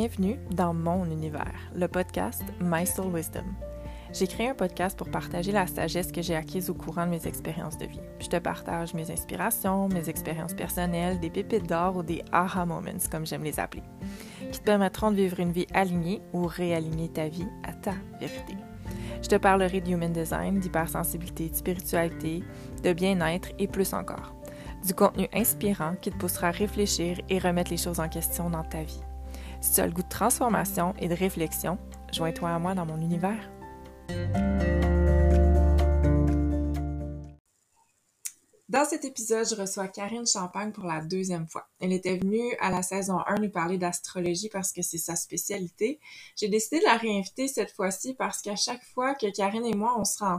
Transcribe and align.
Bienvenue 0.00 0.38
dans 0.52 0.72
mon 0.74 1.06
univers, 1.06 1.56
le 1.74 1.88
podcast 1.88 2.44
My 2.60 2.86
Soul 2.86 3.12
Wisdom. 3.12 3.42
J'ai 4.12 4.28
créé 4.28 4.48
un 4.48 4.54
podcast 4.54 4.96
pour 4.96 5.10
partager 5.10 5.50
la 5.50 5.66
sagesse 5.66 6.12
que 6.12 6.22
j'ai 6.22 6.36
acquise 6.36 6.70
au 6.70 6.74
courant 6.74 7.04
de 7.04 7.10
mes 7.10 7.26
expériences 7.26 7.78
de 7.78 7.86
vie. 7.86 7.98
Je 8.20 8.28
te 8.28 8.36
partage 8.36 8.94
mes 8.94 9.10
inspirations, 9.10 9.88
mes 9.88 10.08
expériences 10.08 10.54
personnelles, 10.54 11.18
des 11.18 11.30
pépites 11.30 11.68
d'or 11.68 11.96
ou 11.96 12.02
des 12.04 12.22
aha 12.30 12.64
moments, 12.64 13.08
comme 13.10 13.26
j'aime 13.26 13.42
les 13.42 13.58
appeler, 13.58 13.82
qui 14.52 14.60
te 14.60 14.64
permettront 14.64 15.10
de 15.10 15.16
vivre 15.16 15.40
une 15.40 15.50
vie 15.50 15.66
alignée 15.74 16.22
ou 16.32 16.46
réaligner 16.46 17.08
ta 17.08 17.26
vie 17.26 17.48
à 17.64 17.72
ta 17.72 17.94
vérité. 18.20 18.54
Je 19.20 19.26
te 19.26 19.34
parlerai 19.34 19.80
de 19.80 19.90
human 19.90 20.12
design, 20.12 20.60
d'hypersensibilité, 20.60 21.48
de 21.48 21.56
spiritualité, 21.56 22.44
de 22.84 22.92
bien-être 22.92 23.48
et 23.58 23.66
plus 23.66 23.92
encore. 23.94 24.32
Du 24.86 24.94
contenu 24.94 25.26
inspirant 25.34 25.96
qui 26.00 26.12
te 26.12 26.18
poussera 26.18 26.46
à 26.46 26.52
réfléchir 26.52 27.20
et 27.28 27.40
remettre 27.40 27.72
les 27.72 27.76
choses 27.76 27.98
en 27.98 28.08
question 28.08 28.48
dans 28.48 28.62
ta 28.62 28.84
vie. 28.84 29.02
Si 29.60 29.74
tu 29.74 29.80
as 29.80 29.86
le 29.86 29.92
goût 29.92 30.02
de 30.02 30.08
transformation 30.08 30.94
et 30.98 31.08
de 31.08 31.14
réflexion, 31.14 31.78
joins-toi 32.12 32.50
à 32.50 32.58
moi 32.58 32.74
dans 32.74 32.86
mon 32.86 33.00
univers. 33.00 33.50
Dans 38.68 38.84
cet 38.84 39.06
épisode, 39.06 39.48
je 39.48 39.54
reçois 39.54 39.88
Karine 39.88 40.26
Champagne 40.26 40.72
pour 40.72 40.84
la 40.84 41.00
deuxième 41.00 41.48
fois. 41.48 41.66
Elle 41.80 41.92
était 41.92 42.18
venue 42.18 42.54
à 42.60 42.70
la 42.70 42.82
saison 42.82 43.18
1 43.26 43.36
nous 43.36 43.50
parler 43.50 43.78
d'astrologie 43.78 44.50
parce 44.50 44.72
que 44.72 44.82
c'est 44.82 44.98
sa 44.98 45.16
spécialité. 45.16 45.98
J'ai 46.36 46.48
décidé 46.48 46.80
de 46.80 46.84
la 46.84 46.98
réinviter 46.98 47.48
cette 47.48 47.72
fois-ci 47.72 48.12
parce 48.14 48.42
qu'à 48.42 48.56
chaque 48.56 48.84
fois 48.84 49.14
que 49.14 49.34
Karine 49.34 49.64
et 49.64 49.74
moi, 49.74 49.98
on 49.98 50.04
se 50.04 50.18
rend 50.18 50.38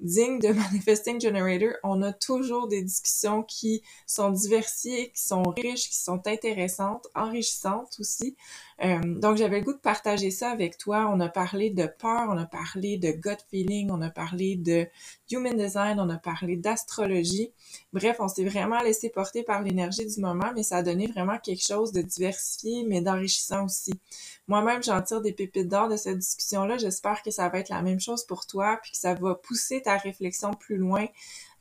digne 0.00 0.38
de 0.38 0.48
Manifesting 0.52 1.20
Generator, 1.20 1.74
on 1.82 2.02
a 2.02 2.12
toujours 2.12 2.68
des 2.68 2.82
discussions 2.82 3.42
qui 3.42 3.82
sont 4.06 4.30
diversifiées, 4.30 5.10
qui 5.10 5.22
sont 5.22 5.42
riches, 5.42 5.88
qui 5.88 5.96
sont 5.96 6.26
intéressantes, 6.26 7.06
enrichissantes 7.14 7.96
aussi. 7.98 8.36
Euh, 8.84 9.00
donc, 9.02 9.38
j'avais 9.38 9.60
le 9.60 9.64
goût 9.64 9.72
de 9.72 9.78
partager 9.78 10.30
ça 10.30 10.50
avec 10.50 10.76
toi. 10.76 11.10
On 11.12 11.20
a 11.20 11.28
parlé 11.28 11.70
de 11.70 11.86
peur, 11.86 12.28
on 12.28 12.36
a 12.36 12.44
parlé 12.44 12.98
de 12.98 13.10
gut 13.10 13.38
feeling, 13.50 13.90
on 13.90 14.02
a 14.02 14.10
parlé 14.10 14.56
de 14.56 14.86
human 15.30 15.56
design, 15.56 15.98
on 15.98 16.10
a 16.10 16.18
parlé 16.18 16.56
d'astrologie. 16.56 17.52
Bref, 17.92 18.16
on 18.20 18.28
s'est 18.28 18.44
vraiment 18.44 18.80
laissé 18.80 19.08
porter 19.08 19.42
par 19.42 19.62
l'énergie 19.62 20.06
du 20.06 20.20
moment, 20.20 20.52
mais 20.54 20.62
ça 20.62 20.78
a 20.78 20.82
donné 20.82 21.06
vraiment 21.06 21.38
quelque 21.38 21.66
chose 21.66 21.92
de 21.92 22.02
diversifié, 22.02 22.84
mais 22.84 23.00
d'enrichissant 23.00 23.64
aussi. 23.64 23.94
Moi-même, 24.46 24.82
j'en 24.82 25.00
tire 25.02 25.22
des 25.22 25.32
pépites 25.32 25.68
d'or 25.68 25.88
de 25.88 25.96
cette 25.96 26.18
discussion-là. 26.18 26.76
J'espère 26.76 27.22
que 27.22 27.30
ça 27.30 27.48
va 27.48 27.58
être 27.58 27.70
la 27.70 27.82
même 27.82 28.00
chose 28.00 28.24
pour 28.24 28.46
toi, 28.46 28.78
puis 28.82 28.92
que 28.92 28.98
ça 28.98 29.14
va 29.14 29.34
pousser 29.34 29.82
ta 29.82 29.96
réflexion 29.96 30.52
plus 30.52 30.76
loin 30.76 31.06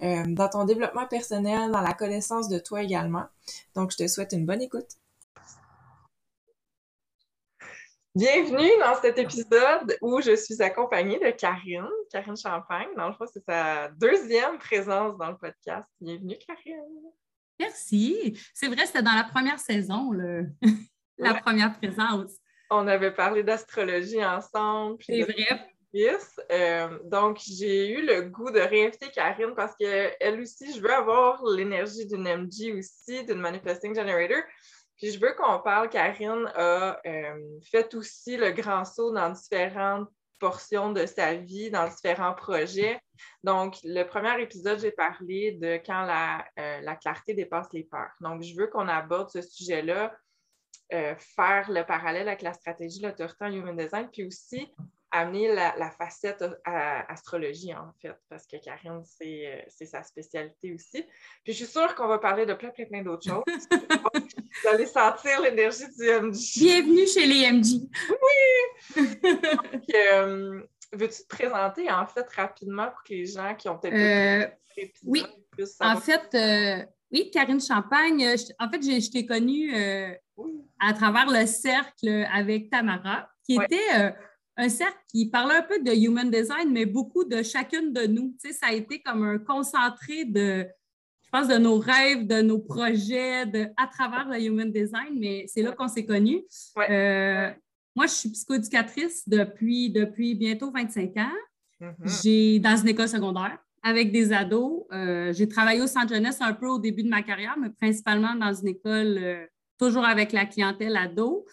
euh, 0.02 0.24
dans 0.28 0.50
ton 0.50 0.66
développement 0.66 1.08
personnel, 1.08 1.72
dans 1.72 1.82
la 1.82 1.94
connaissance 1.94 2.50
de 2.50 2.60
toi 2.60 2.84
également. 2.84 3.26
Donc, 3.74 3.92
je 3.92 3.98
te 3.98 4.08
souhaite 4.08 4.34
une 4.34 4.46
bonne 4.46 4.62
écoute. 4.62 4.98
Bienvenue 8.16 8.72
dans 8.80 8.96
cet 9.02 9.20
épisode 9.20 9.98
où 10.00 10.22
je 10.22 10.38
suis 10.38 10.62
accompagnée 10.62 11.20
de 11.20 11.32
Karine, 11.32 11.90
Karine 12.10 12.38
Champagne. 12.38 12.88
Dans 12.96 13.10
le 13.10 13.14
fond, 13.14 13.26
c'est 13.26 13.44
sa 13.44 13.90
deuxième 13.90 14.58
présence 14.58 15.18
dans 15.18 15.32
le 15.32 15.38
podcast. 15.38 15.90
Bienvenue, 16.00 16.38
Karine. 16.48 17.12
Merci. 17.60 18.40
C'est 18.54 18.68
vrai, 18.68 18.86
c'était 18.86 19.02
dans 19.02 19.16
la 19.16 19.26
première 19.26 19.60
saison, 19.60 20.12
le... 20.12 20.46
la 21.18 21.34
première 21.34 21.78
présence. 21.78 22.32
On 22.72 22.88
avait 22.88 23.12
parlé 23.12 23.44
d'astrologie 23.44 24.24
ensemble. 24.24 24.96
C'est 25.06 25.24
vrai. 25.24 25.76
Euh, 26.52 27.00
donc, 27.06 27.40
j'ai 27.46 27.90
eu 27.90 28.06
le 28.06 28.24
goût 28.24 28.52
de 28.52 28.60
réinviter 28.60 29.10
Karine 29.12 29.54
parce 29.56 29.76
qu'elle 29.76 30.40
aussi, 30.40 30.74
je 30.74 30.82
veux 30.82 30.94
avoir 30.94 31.44
l'énergie 31.46 32.06
d'une 32.06 32.24
MG 32.24 32.78
aussi, 32.78 33.26
d'une 33.26 33.40
Manifesting 33.40 33.94
Generator. 33.94 34.42
Puis 34.98 35.12
je 35.12 35.20
veux 35.20 35.34
qu'on 35.34 35.60
parle, 35.60 35.90
Karine 35.90 36.50
a 36.56 37.00
euh, 37.06 37.60
fait 37.70 37.94
aussi 37.96 38.38
le 38.38 38.52
grand 38.52 38.86
saut 38.86 39.12
dans 39.12 39.30
différentes 39.30 40.10
portions 40.40 40.92
de 40.92 41.06
sa 41.06 41.34
vie, 41.34 41.72
dans 41.72 41.88
différents 41.88 42.34
projets. 42.34 43.00
Donc, 43.44 43.78
le 43.84 44.04
premier 44.04 44.42
épisode, 44.42 44.80
j'ai 44.80 44.92
parlé 44.92 45.54
de 45.54 45.80
quand 45.86 46.04
la, 46.06 46.46
euh, 46.60 46.82
la 46.82 46.96
clarté 46.96 47.34
dépasse 47.34 47.72
les 47.74 47.84
peurs. 47.84 48.12
Donc, 48.22 48.42
je 48.42 48.56
veux 48.56 48.68
qu'on 48.68 48.88
aborde 48.88 49.30
ce 49.30 49.42
sujet-là, 49.42 50.14
euh, 50.94 51.16
faire 51.18 51.72
le 51.72 51.84
parallèle 51.84 52.28
avec 52.28 52.42
la 52.42 52.54
stratégie, 52.54 53.02
l'autorité 53.02 53.46
en 53.46 53.52
human 53.52 53.76
design, 53.76 54.08
puis 54.12 54.26
aussi 54.26 54.72
amener 55.12 55.54
la, 55.54 55.92
facette 55.92 56.44
à, 56.66 57.12
astrologie, 57.12 57.74
en 57.74 57.92
fait, 58.02 58.16
parce 58.30 58.46
que 58.46 58.58
Karine, 58.58 59.02
c'est 59.06 59.86
sa 59.86 60.04
spécialité 60.04 60.74
aussi. 60.74 61.04
Puis 61.44 61.54
je 61.54 61.64
suis 61.64 61.66
sûre 61.68 61.96
qu'on 61.96 62.08
va 62.08 62.20
parler 62.20 62.46
de 62.46 62.54
plein, 62.54 62.70
plein, 62.70 62.86
plein 62.86 63.02
d'autres 63.02 63.24
choses. 63.24 63.44
Vous 64.62 64.70
allez 64.70 64.86
sentir 64.86 65.42
l'énergie 65.42 65.86
du 65.98 66.06
MJ. 66.06 66.58
Bienvenue 66.58 67.08
chez 67.08 67.26
les 67.26 67.52
MJ. 67.52 67.88
Oui! 68.10 69.06
Euh, 69.96 70.62
veux-tu 70.94 71.24
te 71.24 71.28
présenter, 71.28 71.92
en 71.92 72.06
fait, 72.06 72.28
rapidement 72.36 72.90
pour 72.90 73.04
que 73.04 73.14
les 73.14 73.26
gens 73.26 73.56
qui 73.56 73.68
ont 73.68 73.78
peut-être 73.78 73.94
euh, 73.94 74.48
Oui, 75.04 75.24
en 75.80 75.98
fait, 75.98 76.88
oui, 77.12 77.30
Karine 77.32 77.62
Champagne, 77.62 78.36
en 78.60 78.70
fait, 78.70 78.82
je, 78.82 79.12
t'ai 79.12 79.26
connue 79.26 79.74
à 80.80 80.94
travers 80.94 81.28
le 81.28 81.46
cercle 81.46 82.26
avec 82.32 82.70
Tamara, 82.70 83.30
qui 83.46 83.56
était 83.56 84.14
un 84.58 84.70
cercle 84.70 84.98
qui 85.10 85.30
parlait 85.30 85.56
un 85.56 85.64
peu 85.64 85.80
de 85.80 85.92
human 85.92 86.30
design, 86.30 86.72
mais 86.72 86.86
beaucoup 86.86 87.26
de 87.26 87.44
chacune 87.44 87.92
de 87.92 88.06
nous. 88.08 88.36
Tu 88.42 88.50
sais, 88.50 88.54
ça 88.54 88.68
a 88.68 88.74
été 88.74 89.02
comme 89.02 89.24
un 89.24 89.38
concentré 89.38 90.26
de, 90.26 90.66
je 90.66 90.85
pense, 91.36 91.48
de 91.48 91.58
nos 91.58 91.80
rêves, 91.80 92.28
de 92.28 92.42
nos 92.42 92.60
projets, 92.60 93.46
de, 93.46 93.68
à 93.78 93.88
travers 93.88 94.28
le 94.30 94.42
human 94.42 94.72
design, 94.72 95.18
mais 95.20 95.46
c'est 95.48 95.62
là 95.62 95.72
qu'on 95.72 95.88
s'est 95.88 96.06
connus. 96.06 96.44
Euh, 96.90 97.52
moi, 97.96 98.08
je 98.08 98.12
suis 98.12 98.30
psychoéducatrice 98.30 99.28
depuis, 99.28 99.90
depuis 99.90 100.36
bientôt 100.36 100.72
25 100.72 101.18
ans. 101.18 101.30
Mm-hmm. 101.82 102.22
J'ai 102.24 102.60
dans 102.60 102.78
une 102.78 102.88
école 102.90 103.10
secondaire 103.10 103.58
avec 103.84 104.12
des 104.12 104.32
ados. 104.32 104.84
Euh, 104.92 105.34
j'ai 105.34 105.48
travaillé 105.48 105.82
au 105.82 105.88
centre 105.88 106.14
jeunesse 106.14 106.38
un 106.42 106.54
peu 106.54 106.68
au 106.68 106.80
début 106.80 107.04
de 107.04 107.10
ma 107.10 107.22
carrière, 107.22 107.56
mais 107.60 107.70
principalement 107.70 108.34
dans 108.36 108.54
une 108.54 108.70
école 108.70 109.18
euh, 109.18 109.46
toujours 109.78 110.06
avec 110.06 110.32
la 110.32 110.46
clientèle 110.46 110.96
ado. 110.96 111.46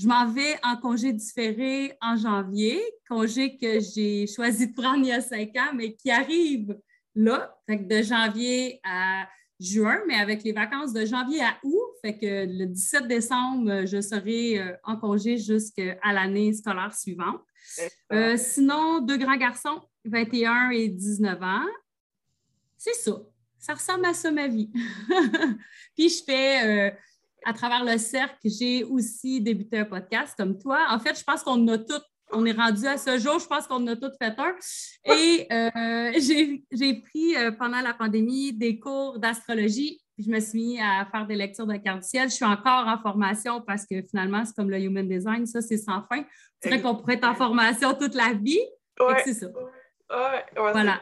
Je 0.00 0.06
m'en 0.06 0.26
vais 0.30 0.56
en 0.62 0.76
congé 0.76 1.12
différé 1.12 1.96
en 2.00 2.16
janvier, 2.16 2.80
congé 3.08 3.56
que 3.56 3.80
j'ai 3.80 4.26
choisi 4.26 4.68
de 4.68 4.74
prendre 4.74 4.98
il 4.98 5.08
y 5.08 5.12
a 5.12 5.20
cinq 5.20 5.56
ans, 5.56 5.74
mais 5.74 5.94
qui 5.94 6.10
arrive 6.10 6.76
là, 7.18 7.56
fait 7.66 7.76
de 7.76 8.02
janvier 8.02 8.80
à 8.84 9.28
juin, 9.60 10.00
mais 10.06 10.14
avec 10.14 10.44
les 10.44 10.52
vacances 10.52 10.92
de 10.92 11.04
janvier 11.04 11.42
à 11.42 11.58
août, 11.64 11.94
fait 12.02 12.16
que 12.16 12.46
le 12.46 12.66
17 12.66 13.08
décembre, 13.08 13.86
je 13.86 14.00
serai 14.00 14.58
euh, 14.58 14.72
en 14.84 14.96
congé 14.96 15.36
jusqu'à 15.36 15.98
l'année 16.12 16.52
scolaire 16.52 16.94
suivante. 16.94 17.40
Euh, 18.12 18.36
sinon, 18.36 19.00
deux 19.00 19.16
grands 19.16 19.36
garçons, 19.36 19.80
21 20.04 20.70
et 20.70 20.88
19 20.88 21.42
ans. 21.42 21.66
C'est 22.76 22.94
ça. 22.94 23.20
Ça 23.58 23.74
ressemble 23.74 24.06
à 24.06 24.14
ça, 24.14 24.30
ma 24.30 24.46
vie. 24.46 24.70
Puis 25.96 26.08
je 26.08 26.22
fais 26.24 26.64
euh, 26.64 26.90
à 27.44 27.52
travers 27.52 27.84
le 27.84 27.98
cercle, 27.98 28.38
j'ai 28.44 28.84
aussi 28.84 29.40
débuté 29.40 29.78
un 29.78 29.84
podcast 29.84 30.34
comme 30.36 30.56
toi. 30.56 30.86
En 30.90 31.00
fait, 31.00 31.18
je 31.18 31.24
pense 31.24 31.42
qu'on 31.42 31.66
a 31.66 31.78
tout, 31.78 32.00
on 32.32 32.44
est 32.44 32.52
rendu 32.52 32.86
à 32.86 32.96
ce 32.96 33.18
jour, 33.18 33.38
je 33.38 33.46
pense 33.46 33.66
qu'on 33.66 33.86
a 33.86 33.96
tout 33.96 34.10
fait 34.20 34.34
un. 34.38 34.54
Et 35.04 35.46
euh, 35.52 36.12
j'ai 36.72 36.94
pris 37.02 37.36
euh, 37.36 37.52
pendant 37.52 37.80
la 37.80 37.94
pandémie 37.94 38.52
des 38.52 38.78
cours 38.78 39.18
d'astrologie. 39.18 40.00
Je 40.18 40.30
me 40.30 40.40
suis 40.40 40.58
mis 40.58 40.80
à 40.80 41.06
faire 41.10 41.26
des 41.26 41.36
lectures 41.36 41.66
de 41.66 41.76
cartes 41.76 42.00
du 42.00 42.08
ciel. 42.08 42.28
Je 42.28 42.34
suis 42.34 42.44
encore 42.44 42.86
en 42.88 42.98
formation 42.98 43.60
parce 43.60 43.86
que 43.86 44.02
finalement, 44.02 44.44
c'est 44.44 44.54
comme 44.54 44.70
le 44.70 44.80
human 44.80 45.08
design, 45.08 45.46
ça, 45.46 45.60
c'est 45.60 45.76
sans 45.76 46.02
fin. 46.10 46.24
C'est 46.60 46.70
vrai 46.70 46.82
qu'on 46.82 46.96
pourrait 46.96 47.14
être 47.14 47.28
en 47.28 47.34
formation 47.34 47.94
toute 47.94 48.14
la 48.14 48.32
vie. 48.32 48.60
C'est 49.24 49.34
ça. 49.34 49.46
voilà 50.56 51.00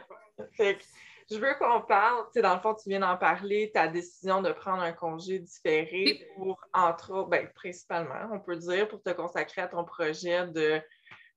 je 1.30 1.38
veux 1.38 1.54
qu'on 1.58 1.80
parle, 1.80 2.24
tu 2.26 2.34
sais, 2.34 2.42
dans 2.42 2.54
le 2.54 2.60
fond, 2.60 2.74
tu 2.74 2.88
viens 2.88 3.00
d'en 3.00 3.16
parler, 3.16 3.70
ta 3.74 3.88
décision 3.88 4.42
de 4.42 4.52
prendre 4.52 4.82
un 4.82 4.92
congé 4.92 5.40
différé 5.40 6.28
pour, 6.36 6.60
entre 6.72 7.12
autres, 7.12 7.28
ben, 7.28 7.48
principalement, 7.54 8.30
on 8.32 8.38
peut 8.38 8.56
dire, 8.56 8.86
pour 8.86 9.02
te 9.02 9.10
consacrer 9.10 9.62
à 9.62 9.68
ton 9.68 9.84
projet 9.84 10.46
de, 10.48 10.80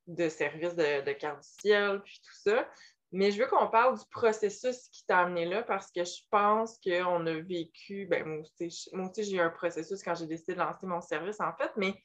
de 0.10 0.30
service 0.30 0.76
de, 0.76 1.06
de 1.06 1.12
carte 1.14 1.42
du 1.42 1.48
ciel, 1.62 2.02
puis 2.04 2.22
tout 2.24 2.50
ça. 2.50 2.68
Mais 3.12 3.32
je 3.32 3.42
veux 3.42 3.48
qu'on 3.48 3.68
parle 3.68 3.98
du 3.98 4.06
processus 4.12 4.88
qui 4.90 5.06
t'a 5.06 5.20
amené 5.20 5.46
là 5.46 5.64
parce 5.64 5.92
que 5.92 6.04
je 6.04 6.22
pense 6.30 6.80
qu'on 6.84 7.26
a 7.26 7.34
vécu, 7.42 8.06
ben, 8.06 8.24
moi 8.24 9.10
aussi 9.10 9.24
j'ai 9.24 9.38
eu 9.38 9.40
un 9.40 9.50
processus 9.50 10.04
quand 10.04 10.14
j'ai 10.14 10.28
décidé 10.28 10.54
de 10.54 10.60
lancer 10.60 10.86
mon 10.86 11.02
service, 11.02 11.42
en 11.42 11.54
fait, 11.54 11.72
mais 11.76 11.96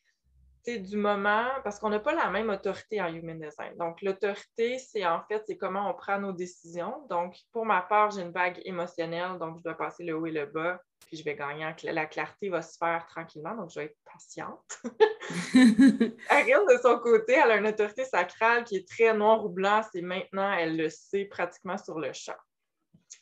du 0.66 0.96
moment, 0.96 1.46
parce 1.62 1.78
qu'on 1.78 1.90
n'a 1.90 2.00
pas 2.00 2.14
la 2.14 2.30
même 2.30 2.48
autorité 2.48 3.00
en 3.00 3.08
human 3.12 3.38
design. 3.38 3.76
Donc, 3.76 4.00
l'autorité, 4.00 4.78
c'est 4.78 5.04
en 5.04 5.22
fait, 5.24 5.42
c'est 5.46 5.56
comment 5.56 5.90
on 5.90 5.94
prend 5.94 6.18
nos 6.18 6.32
décisions. 6.32 7.06
Donc, 7.10 7.36
pour 7.52 7.66
ma 7.66 7.82
part, 7.82 8.10
j'ai 8.10 8.22
une 8.22 8.32
vague 8.32 8.60
émotionnelle, 8.64 9.38
donc 9.38 9.58
je 9.58 9.62
dois 9.62 9.74
passer 9.74 10.04
le 10.04 10.16
haut 10.16 10.26
et 10.26 10.32
le 10.32 10.46
bas, 10.46 10.80
puis 11.14 11.22
je 11.22 11.24
vais 11.24 11.36
gagner. 11.36 11.72
La 11.84 12.06
clarté 12.06 12.48
va 12.48 12.62
se 12.62 12.76
faire 12.76 13.06
tranquillement, 13.06 13.54
donc 13.54 13.70
je 13.70 13.80
vais 13.80 13.86
être 13.86 13.98
patiente. 14.04 14.80
Ariel, 16.28 16.60
de 16.68 16.78
son 16.82 16.98
côté, 16.98 17.34
elle 17.34 17.50
a 17.50 17.56
une 17.56 17.66
autorité 17.66 18.04
sacrale 18.04 18.64
qui 18.64 18.76
est 18.76 18.88
très 18.88 19.14
noir 19.14 19.44
ou 19.44 19.48
blanc. 19.48 19.82
C'est 19.92 20.02
maintenant, 20.02 20.52
elle 20.52 20.76
le 20.76 20.88
sait 20.88 21.24
pratiquement 21.26 21.78
sur 21.78 21.98
le 21.98 22.12
champ. 22.12 22.34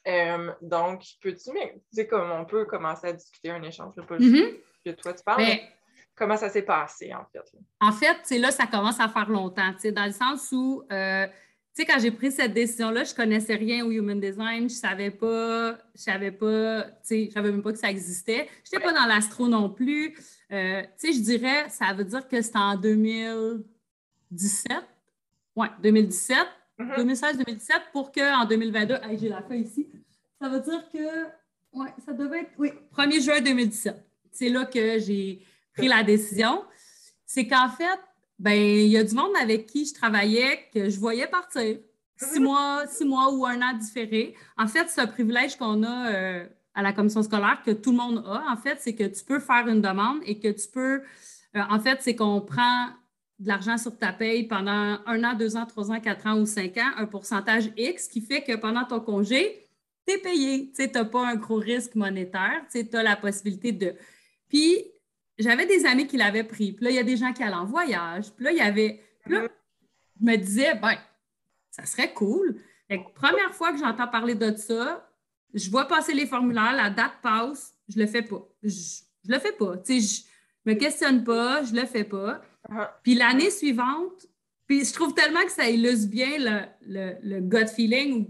Euh, 0.08 0.52
donc, 0.62 1.04
peux-tu, 1.20 1.50
tu 1.50 1.52
sais, 1.92 2.06
comme 2.06 2.30
on 2.30 2.44
peut 2.44 2.64
commencer 2.64 3.08
à 3.08 3.12
discuter 3.12 3.50
un 3.50 3.62
échange, 3.62 3.94
pas 3.94 4.16
mm-hmm. 4.16 4.60
que 4.84 4.90
toi 4.92 5.12
tu 5.12 5.22
parles. 5.22 5.44
comment 6.14 6.36
ça 6.36 6.48
s'est 6.48 6.62
passé, 6.62 7.12
en 7.14 7.24
fait? 7.26 7.44
En 7.80 7.92
fait, 7.92 8.16
c'est 8.24 8.38
là, 8.38 8.50
ça 8.50 8.66
commence 8.66 9.00
à 9.00 9.08
faire 9.08 9.28
longtemps, 9.28 9.72
dans 9.84 10.06
le 10.06 10.12
sens 10.12 10.50
où, 10.52 10.82
euh, 10.90 11.26
sais, 11.74 11.84
quand 11.86 11.98
j'ai 11.98 12.10
pris 12.10 12.30
cette 12.30 12.52
décision-là, 12.52 13.04
je 13.04 13.12
ne 13.12 13.16
connaissais 13.16 13.54
rien 13.54 13.84
au 13.84 13.90
Human 13.90 14.20
Design, 14.20 14.60
je 14.60 14.62
ne 14.64 14.68
savais 14.68 15.10
pas, 15.10 15.78
je 15.94 16.02
savais 16.02 16.30
pas, 16.30 16.82
tu 16.82 16.90
sais, 17.02 17.26
je 17.28 17.32
savais 17.32 17.50
même 17.50 17.62
pas 17.62 17.72
que 17.72 17.78
ça 17.78 17.90
existait. 17.90 18.48
Je 18.64 18.70
n'étais 18.76 18.84
pas 18.84 18.92
dans 18.92 19.06
l'astro 19.06 19.48
non 19.48 19.70
plus. 19.70 20.14
Euh, 20.52 20.82
tu 20.82 20.88
sais, 20.96 21.12
je 21.12 21.20
dirais, 21.20 21.68
ça 21.70 21.92
veut 21.94 22.04
dire 22.04 22.28
que 22.28 22.42
c'était 22.42 22.58
en 22.58 22.76
2017. 22.76 24.72
Oui, 25.56 25.66
2017. 25.82 26.38
2016-2017 26.78 27.70
pour 27.92 28.12
qu'en 28.12 28.44
2022, 28.44 28.96
j'ai 29.18 29.28
la 29.28 29.42
feuille 29.42 29.62
ici, 29.62 29.88
ça 30.40 30.48
veut 30.48 30.60
dire 30.60 30.82
que, 30.92 31.26
oui, 31.72 31.86
ça 32.04 32.12
devait 32.12 32.40
être, 32.40 32.50
oui, 32.58 32.72
1er 32.96 33.22
juin 33.22 33.40
2017. 33.40 34.04
C'est 34.30 34.48
là 34.48 34.64
que 34.64 34.98
j'ai 34.98 35.44
pris 35.76 35.88
la 35.88 36.02
décision. 36.02 36.64
C'est 37.24 37.46
qu'en 37.46 37.68
fait, 37.68 38.00
ben 38.42 38.54
il 38.54 38.88
y 38.88 38.96
a 38.96 39.04
du 39.04 39.14
monde 39.14 39.30
avec 39.40 39.66
qui 39.66 39.86
je 39.86 39.94
travaillais 39.94 40.68
que 40.74 40.90
je 40.90 40.98
voyais 40.98 41.28
partir. 41.28 41.78
Six 42.16 42.40
mois, 42.48 42.84
six 42.88 43.04
mois 43.04 43.32
ou 43.32 43.46
un 43.46 43.62
an 43.62 43.72
différé. 43.78 44.34
En 44.58 44.66
fait, 44.66 44.88
c'est 44.88 45.00
un 45.00 45.06
privilège 45.06 45.56
qu'on 45.56 45.84
a 45.84 46.12
euh, 46.12 46.46
à 46.74 46.82
la 46.82 46.92
commission 46.92 47.22
scolaire 47.22 47.62
que 47.64 47.70
tout 47.70 47.92
le 47.92 47.98
monde 47.98 48.24
a. 48.26 48.52
En 48.52 48.56
fait, 48.56 48.78
c'est 48.80 48.96
que 48.96 49.04
tu 49.04 49.24
peux 49.24 49.38
faire 49.38 49.68
une 49.68 49.80
demande 49.80 50.18
et 50.26 50.40
que 50.40 50.48
tu 50.48 50.66
peux. 50.68 51.02
Euh, 51.54 51.60
en 51.70 51.78
fait, 51.78 51.98
c'est 52.00 52.16
qu'on 52.16 52.40
prend 52.40 52.88
de 53.38 53.46
l'argent 53.46 53.78
sur 53.78 53.96
ta 53.96 54.12
paye 54.12 54.48
pendant 54.48 54.98
un 55.06 55.24
an, 55.24 55.34
deux 55.34 55.56
ans, 55.56 55.64
trois 55.64 55.92
ans, 55.92 56.00
quatre 56.00 56.26
ans 56.26 56.40
ou 56.40 56.44
cinq 56.44 56.78
ans, 56.78 56.90
un 56.96 57.06
pourcentage 57.06 57.70
X 57.76 58.08
qui 58.08 58.20
fait 58.20 58.42
que 58.42 58.56
pendant 58.56 58.84
ton 58.84 58.98
congé, 58.98 59.68
tu 60.04 60.14
es 60.14 60.18
payé. 60.18 60.72
Tu 60.74 60.88
n'as 60.88 61.04
pas 61.04 61.28
un 61.28 61.36
gros 61.36 61.58
risque 61.58 61.94
monétaire. 61.94 62.64
Tu 62.72 62.84
as 62.92 63.02
la 63.04 63.14
possibilité 63.14 63.70
de. 63.70 63.94
Puis, 64.48 64.91
j'avais 65.38 65.66
des 65.66 65.86
amis 65.86 66.06
qui 66.06 66.16
l'avaient 66.16 66.44
pris. 66.44 66.72
Puis 66.72 66.84
là, 66.84 66.90
il 66.90 66.96
y 66.96 67.00
a 67.00 67.04
des 67.04 67.16
gens 67.16 67.32
qui 67.32 67.42
allaient 67.42 67.54
en 67.54 67.64
voyage. 67.64 68.32
Puis 68.32 68.44
là, 68.44 68.52
il 68.52 68.58
y 68.58 68.60
avait. 68.60 69.00
Puis 69.24 69.34
là, 69.34 69.48
je 70.20 70.24
me 70.24 70.36
disais, 70.36 70.74
ben, 70.74 70.96
ça 71.70 71.84
serait 71.86 72.12
cool. 72.12 72.60
première 73.14 73.54
fois 73.54 73.72
que 73.72 73.78
j'entends 73.78 74.08
parler 74.08 74.34
de 74.34 74.54
ça, 74.56 75.08
je 75.54 75.70
vois 75.70 75.86
passer 75.86 76.14
les 76.14 76.26
formulaires, 76.26 76.72
la 76.72 76.90
date 76.90 77.20
passe, 77.22 77.74
je 77.88 77.98
le 77.98 78.06
fais 78.06 78.22
pas. 78.22 78.46
Je, 78.62 78.70
je 78.70 79.32
le 79.32 79.38
fais 79.38 79.52
pas. 79.52 79.76
Tu 79.78 80.00
sais, 80.00 80.24
je 80.64 80.70
me 80.70 80.74
questionne 80.74 81.24
pas, 81.24 81.62
je 81.62 81.74
le 81.74 81.86
fais 81.86 82.04
pas. 82.04 82.40
Ah. 82.70 82.98
Puis 83.02 83.14
l'année 83.14 83.50
suivante, 83.50 84.26
puis 84.72 84.86
je 84.86 84.92
trouve 84.94 85.12
tellement 85.12 85.44
que 85.44 85.52
ça 85.52 85.68
illustre 85.68 86.08
bien 86.08 86.38
le, 86.86 87.12
le, 87.22 87.40
gut 87.40 87.68
feeling. 87.68 88.26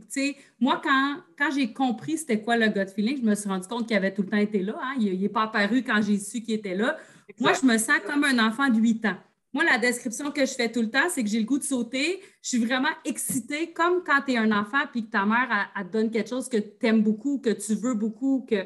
moi, 0.59 0.81
quand, 0.83 1.19
quand 1.39 1.53
j'ai 1.53 1.73
compris 1.73 2.19
c'était 2.19 2.43
quoi 2.43 2.57
le 2.57 2.67
gut 2.67 2.91
feeling, 2.93 3.19
je 3.19 3.23
me 3.23 3.37
suis 3.37 3.49
rendu 3.49 3.69
compte 3.69 3.87
qu'il 3.87 3.97
avait 3.97 4.13
tout 4.13 4.23
le 4.23 4.29
temps 4.29 4.39
été 4.39 4.61
là. 4.61 4.75
Hein. 4.83 4.95
Il 4.99 5.21
n'est 5.21 5.29
pas 5.29 5.45
apparu 5.45 5.85
quand 5.85 6.03
j'ai 6.03 6.19
su 6.19 6.41
qu'il 6.41 6.55
était 6.55 6.75
là. 6.75 6.97
Moi, 7.39 7.53
je 7.53 7.65
me 7.65 7.79
sens 7.79 7.99
comme 8.05 8.25
un 8.25 8.45
enfant 8.45 8.69
de 8.71 8.77
8 8.77 9.07
ans. 9.07 9.17
Moi, 9.53 9.63
la 9.63 9.79
description 9.79 10.33
que 10.33 10.45
je 10.45 10.53
fais 10.53 10.69
tout 10.69 10.81
le 10.81 10.91
temps, 10.91 11.09
c'est 11.11 11.23
que 11.23 11.31
j'ai 11.31 11.39
le 11.39 11.45
goût 11.45 11.61
de 11.61 11.63
sauter. 11.63 12.21
Je 12.43 12.49
suis 12.49 12.59
vraiment 12.59 12.91
excitée, 13.05 13.73
comme 13.73 14.03
quand 14.05 14.23
tu 14.27 14.33
es 14.33 14.37
un 14.37 14.51
enfant 14.51 14.85
puis 14.91 15.05
que 15.07 15.13
ta 15.13 15.25
mère 15.25 15.71
elle, 15.77 15.87
te 15.87 15.93
donne 15.93 16.11
quelque 16.11 16.31
chose 16.31 16.49
que 16.49 16.57
tu 16.57 16.85
aimes 16.85 17.05
beaucoup, 17.05 17.39
que 17.39 17.51
tu 17.51 17.77
veux 17.77 17.95
beaucoup. 17.95 18.45
Que... 18.51 18.65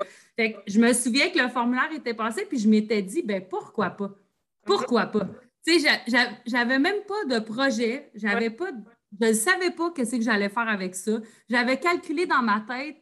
je 0.67 0.81
me 0.81 0.95
souviens 0.95 1.29
que 1.29 1.39
le 1.39 1.49
formulaire 1.51 1.93
était 1.95 2.15
passé, 2.15 2.47
puis 2.49 2.59
je 2.59 2.71
m'étais 2.71 3.03
dit, 3.03 3.21
ben 3.21 3.45
pourquoi 3.47 3.91
pas? 3.91 4.17
Pourquoi 4.65 5.05
pas? 5.05 5.29
Tu 5.67 5.81
sais, 5.81 5.89
j'avais 6.47 6.79
même 6.79 7.03
pas 7.09 7.25
de 7.25 7.41
projet. 7.41 8.11
J'avais 8.15 8.51
pas, 8.51 8.71
je 9.21 9.27
ne 9.27 9.33
savais 9.33 9.71
pas 9.71 9.93
ce 9.97 10.17
que 10.17 10.23
j'allais 10.23 10.49
faire 10.49 10.69
avec 10.69 10.95
ça. 10.95 11.21
J'avais 11.49 11.79
calculé 11.79 12.27
dans 12.27 12.43
ma 12.43 12.61
tête 12.61 12.97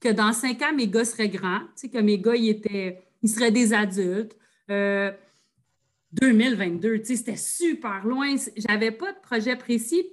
que 0.00 0.10
dans 0.10 0.32
cinq 0.32 0.62
ans, 0.62 0.72
mes 0.74 0.88
gars 0.88 1.04
seraient 1.04 1.28
grands, 1.28 1.60
tu 1.60 1.66
sais, 1.76 1.88
que 1.88 1.98
mes 1.98 2.18
gars, 2.18 2.34
ils, 2.34 2.50
étaient, 2.50 3.02
ils 3.22 3.28
seraient 3.28 3.50
des 3.50 3.72
adultes. 3.72 4.36
2022, 4.68 6.88
euh, 6.88 7.00
c'était 7.04 7.36
super 7.36 8.04
loin. 8.04 8.34
J'avais 8.56 8.90
pas 8.90 9.12
de 9.12 9.20
projet 9.20 9.56
précis, 9.56 10.04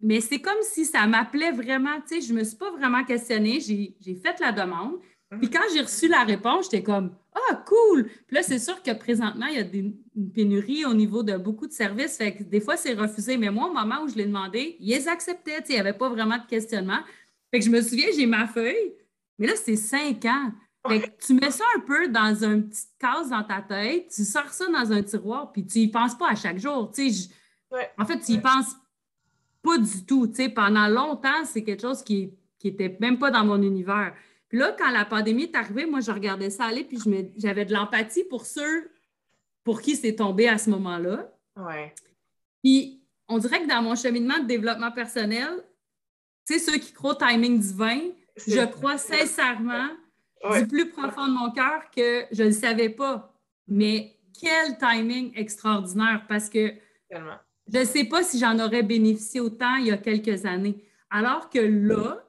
mais 0.00 0.20
c'est 0.20 0.40
comme 0.40 0.62
si 0.62 0.84
ça 0.84 1.06
m'appelait 1.06 1.52
vraiment, 1.52 2.00
tu 2.06 2.20
sais, 2.20 2.26
je 2.26 2.32
me 2.32 2.44
suis 2.44 2.56
pas 2.56 2.70
vraiment 2.72 3.04
questionnée. 3.04 3.60
J'ai 3.60 4.14
fait 4.14 4.38
la 4.40 4.52
demande. 4.52 4.98
Puis 5.38 5.50
quand 5.50 5.62
j'ai 5.72 5.80
reçu 5.80 6.08
la 6.08 6.22
réponse, 6.22 6.66
j'étais 6.66 6.82
comme 6.82 7.14
Ah, 7.34 7.64
cool! 7.66 8.04
Puis 8.26 8.36
là, 8.36 8.42
c'est 8.42 8.58
sûr 8.58 8.80
que 8.82 8.92
présentement, 8.92 9.46
il 9.46 9.54
y 9.54 9.58
a 9.58 9.66
une 10.14 10.30
pénurie 10.32 10.84
au 10.84 10.94
niveau 10.94 11.22
de 11.22 11.36
beaucoup 11.36 11.66
de 11.66 11.72
services. 11.72 12.16
Fait 12.16 12.34
que 12.34 12.42
des 12.44 12.60
fois, 12.60 12.76
c'est 12.76 12.94
refusé. 12.94 13.36
Mais 13.36 13.50
moi, 13.50 13.68
au 13.68 13.72
moment 13.72 14.02
où 14.04 14.08
je 14.08 14.14
l'ai 14.14 14.26
demandé, 14.26 14.76
ils 14.78 15.08
acceptaient. 15.08 15.62
Il 15.68 15.72
n'y 15.72 15.80
avait 15.80 15.92
pas 15.92 16.08
vraiment 16.08 16.38
de 16.38 16.46
questionnement. 16.46 17.00
Fait 17.50 17.58
que 17.58 17.64
je 17.64 17.70
me 17.70 17.80
souviens, 17.82 18.08
j'ai 18.14 18.26
ma 18.26 18.46
feuille, 18.46 18.94
mais 19.38 19.46
là, 19.46 19.54
c'est 19.56 19.76
cinq 19.76 20.24
ans. 20.24 20.52
Fait 20.88 21.00
que 21.00 21.26
tu 21.26 21.34
mets 21.34 21.50
ça 21.50 21.64
un 21.76 21.80
peu 21.80 22.08
dans 22.08 22.44
une 22.44 22.68
petite 22.68 22.90
case 22.98 23.30
dans 23.30 23.42
ta 23.42 23.60
tête, 23.60 24.08
tu 24.14 24.24
sors 24.24 24.52
ça 24.52 24.66
dans 24.66 24.92
un 24.92 25.02
tiroir, 25.02 25.50
puis 25.50 25.66
tu 25.66 25.80
n'y 25.80 25.88
penses 25.88 26.16
pas 26.16 26.30
à 26.30 26.34
chaque 26.36 26.58
jour. 26.58 26.92
En 27.98 28.04
fait, 28.04 28.20
tu 28.20 28.32
n'y 28.32 28.38
penses 28.38 28.76
pas 29.62 29.78
du 29.78 30.04
tout. 30.06 30.30
pendant 30.54 30.86
longtemps, 30.86 31.44
c'est 31.44 31.64
quelque 31.64 31.82
chose 31.82 32.02
qui 32.02 32.32
n'était 32.62 32.96
même 33.00 33.18
pas 33.18 33.30
dans 33.30 33.44
mon 33.44 33.60
univers. 33.62 34.14
Là, 34.56 34.74
quand 34.78 34.90
la 34.90 35.04
pandémie 35.04 35.44
est 35.44 35.54
arrivée, 35.54 35.84
moi, 35.84 36.00
je 36.00 36.10
regardais 36.10 36.48
ça 36.48 36.64
aller, 36.64 36.82
puis 36.82 36.98
j'avais 37.36 37.66
de 37.66 37.74
l'empathie 37.74 38.24
pour 38.24 38.46
ceux 38.46 38.90
pour 39.64 39.82
qui 39.82 39.96
c'est 39.96 40.14
tombé 40.14 40.48
à 40.48 40.56
ce 40.56 40.70
moment-là. 40.70 41.30
Ouais. 41.56 41.94
Puis, 42.64 43.02
on 43.28 43.36
dirait 43.36 43.60
que 43.60 43.68
dans 43.68 43.82
mon 43.82 43.94
cheminement 43.94 44.38
de 44.38 44.46
développement 44.46 44.90
personnel, 44.92 45.62
tu 46.46 46.54
sais, 46.54 46.58
ceux 46.58 46.78
qui 46.78 46.94
croient 46.94 47.12
au 47.12 47.14
timing 47.14 47.58
divin, 47.58 48.00
je 48.46 48.64
crois 48.64 48.96
sincèrement 48.96 49.90
du 50.56 50.66
plus 50.66 50.88
profond 50.88 51.26
de 51.26 51.32
mon 51.32 51.50
cœur 51.50 51.90
que 51.94 52.24
je 52.32 52.42
ne 52.42 52.48
le 52.48 52.54
savais 52.54 52.88
pas. 52.88 53.34
Mais 53.68 54.16
quel 54.40 54.78
timing 54.78 55.32
extraordinaire 55.36 56.24
parce 56.28 56.48
que 56.48 56.72
je 57.10 57.78
ne 57.78 57.84
sais 57.84 58.04
pas 58.04 58.22
si 58.22 58.38
j'en 58.38 58.58
aurais 58.58 58.82
bénéficié 58.82 59.40
autant 59.40 59.74
il 59.76 59.88
y 59.88 59.90
a 59.90 59.98
quelques 59.98 60.46
années. 60.46 60.82
Alors 61.10 61.50
que 61.50 61.58
là, 61.58 62.24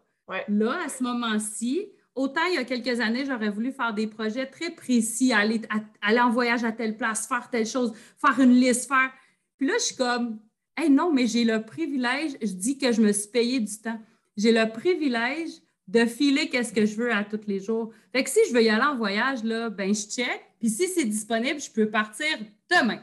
là, 0.49 0.81
à 0.83 0.89
ce 0.89 1.03
moment-ci, 1.03 1.87
autant 2.17 2.43
il 2.49 2.55
y 2.55 2.57
a 2.57 2.65
quelques 2.65 2.99
années, 2.99 3.25
j'aurais 3.25 3.49
voulu 3.49 3.71
faire 3.71 3.93
des 3.93 4.07
projets 4.07 4.47
très 4.47 4.71
précis, 4.71 5.31
aller, 5.31 5.61
aller 6.01 6.19
en 6.19 6.29
voyage 6.29 6.63
à 6.63 6.71
telle 6.71 6.97
place, 6.97 7.27
faire 7.27 7.49
telle 7.49 7.65
chose, 7.65 7.93
faire 8.19 8.39
une 8.39 8.53
liste, 8.53 8.87
faire. 8.87 9.11
Puis 9.57 9.67
là, 9.67 9.73
je 9.77 9.83
suis 9.83 9.95
comme, 9.95 10.39
hey, 10.75 10.89
non, 10.89 11.13
mais 11.13 11.27
j'ai 11.27 11.43
le 11.43 11.63
privilège, 11.63 12.33
je 12.41 12.51
dis 12.51 12.77
que 12.77 12.91
je 12.91 13.01
me 13.01 13.11
suis 13.11 13.29
payé 13.29 13.59
du 13.59 13.77
temps. 13.79 13.99
J'ai 14.35 14.51
le 14.51 14.69
privilège 14.71 15.51
de 15.87 16.05
filer 16.05 16.49
qu'est-ce 16.49 16.73
que 16.73 16.85
je 16.85 16.95
veux 16.95 17.11
à 17.13 17.23
tous 17.23 17.47
les 17.47 17.59
jours. 17.59 17.93
Fait 18.11 18.23
que 18.23 18.29
si 18.29 18.39
je 18.49 18.53
veux 18.53 18.61
y 18.61 18.69
aller 18.69 18.83
en 18.83 18.97
voyage, 18.97 19.43
là, 19.43 19.69
ben 19.69 19.93
je 19.93 20.01
check. 20.01 20.41
Puis 20.59 20.69
si 20.69 20.87
c'est 20.87 21.05
disponible, 21.05 21.61
je 21.61 21.71
peux 21.71 21.89
partir 21.89 22.27
demain. 22.69 23.01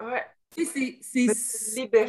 Ouais. 0.00 0.24
C'est 0.50 0.98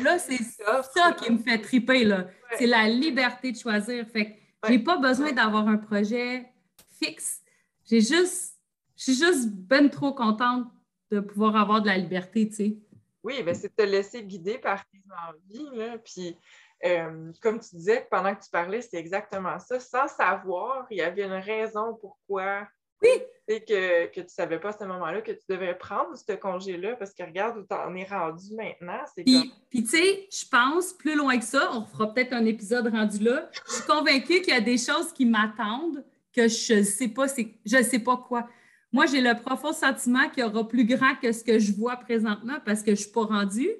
là, 0.01 0.17
c'est 0.17 0.39
ça, 0.43 1.13
qui 1.21 1.31
me 1.31 1.37
fait 1.37 1.59
triper. 1.59 2.03
là. 2.03 2.27
C'est 2.57 2.65
la 2.65 2.87
liberté 2.87 3.51
de 3.51 3.57
choisir. 3.57 4.05
Fait 4.07 4.25
que 4.25 4.38
je 4.65 4.69
n'ai 4.69 4.79
pas 4.79 4.97
besoin 4.97 5.31
d'avoir 5.31 5.67
un 5.67 5.77
projet 5.77 6.51
fixe. 6.99 7.41
J'ai 7.85 8.01
juste, 8.01 8.57
je 8.95 9.03
suis 9.03 9.15
juste 9.15 9.49
ben 9.49 9.89
trop 9.89 10.13
contente 10.13 10.67
de 11.11 11.19
pouvoir 11.19 11.55
avoir 11.55 11.81
de 11.81 11.87
la 11.87 11.97
liberté, 11.97 12.47
tu 12.49 12.55
sais. 12.55 12.77
Oui, 13.23 13.43
ben 13.43 13.55
c'est 13.55 13.69
de 13.69 13.73
te 13.75 13.89
laisser 13.89 14.23
guider 14.23 14.57
par 14.57 14.83
tes 14.85 15.01
envies, 15.27 15.75
là. 15.75 15.97
Puis, 15.97 16.37
euh, 16.85 17.31
comme 17.41 17.59
tu 17.59 17.75
disais, 17.75 18.07
pendant 18.09 18.33
que 18.35 18.43
tu 18.43 18.49
parlais, 18.49 18.81
c'est 18.81 18.97
exactement 18.97 19.59
ça. 19.59 19.79
Sans 19.79 20.07
savoir, 20.07 20.87
il 20.89 20.97
y 20.97 21.01
avait 21.01 21.23
une 21.23 21.33
raison 21.33 21.95
pourquoi 21.95 22.67
oui. 23.01 23.09
Que, 23.49 24.05
que 24.05 24.19
tu 24.19 24.21
ne 24.21 24.27
savais 24.27 24.59
pas 24.59 24.69
à 24.69 24.73
ce 24.73 24.83
moment-là 24.83 25.21
que 25.21 25.31
tu 25.31 25.41
devais 25.49 25.73
prendre 25.73 26.15
ce 26.15 26.33
congé-là 26.33 26.95
parce 26.97 27.15
que 27.15 27.23
regarde 27.23 27.57
où 27.57 27.63
tu 27.63 27.73
en 27.73 27.95
es 27.95 28.03
rendu 28.03 28.53
maintenant. 28.55 28.99
Puis, 29.15 29.51
puis 29.71 29.83
tu 29.83 29.89
sais, 29.89 30.27
je 30.31 30.47
pense 30.47 30.93
plus 30.93 31.15
loin 31.15 31.35
que 31.39 31.43
ça, 31.43 31.67
on 31.73 31.83
fera 31.83 32.13
peut-être 32.13 32.33
un 32.33 32.45
épisode 32.45 32.87
rendu 32.89 33.23
là. 33.23 33.49
Je 33.67 33.73
suis 33.73 33.87
convaincue 33.87 34.41
qu'il 34.41 34.53
y 34.53 34.57
a 34.57 34.61
des 34.61 34.77
choses 34.77 35.11
qui 35.11 35.25
m'attendent 35.25 36.05
que 36.31 36.47
je 36.47 36.75
ne 36.75 36.83
sais 36.83 37.07
pas, 37.07 37.25
je 37.65 37.81
sais 37.81 37.97
pas 37.97 38.17
quoi. 38.17 38.47
Moi, 38.91 39.07
j'ai 39.07 39.21
le 39.21 39.33
profond 39.33 39.73
sentiment 39.73 40.29
qu'il 40.29 40.43
y 40.43 40.45
aura 40.45 40.67
plus 40.67 40.85
grand 40.85 41.15
que 41.15 41.31
ce 41.31 41.43
que 41.43 41.57
je 41.57 41.73
vois 41.73 41.95
présentement 41.97 42.57
parce 42.63 42.81
que 42.81 42.87
je 42.87 43.01
ne 43.01 43.03
suis 43.03 43.11
pas 43.11 43.25
rendue. 43.25 43.71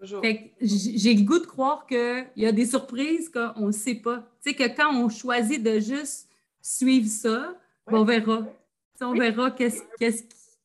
J'ai 0.00 1.14
le 1.14 1.24
goût 1.24 1.38
de 1.38 1.46
croire 1.46 1.86
qu'il 1.86 2.30
y 2.36 2.46
a 2.46 2.52
des 2.52 2.66
surprises 2.66 3.28
qu'on 3.28 3.66
ne 3.66 3.72
sait 3.72 3.96
pas. 3.96 4.18
Tu 4.42 4.50
sais, 4.50 4.54
que 4.54 4.74
quand 4.74 4.94
on 4.94 5.10
choisit 5.10 5.62
de 5.62 5.80
juste 5.80 6.30
suivre 6.62 7.08
ça, 7.08 7.58
on 7.86 8.04
verra 8.04 8.46
on 9.00 9.14
verra 9.14 9.50
qu'est-ce 9.50 9.82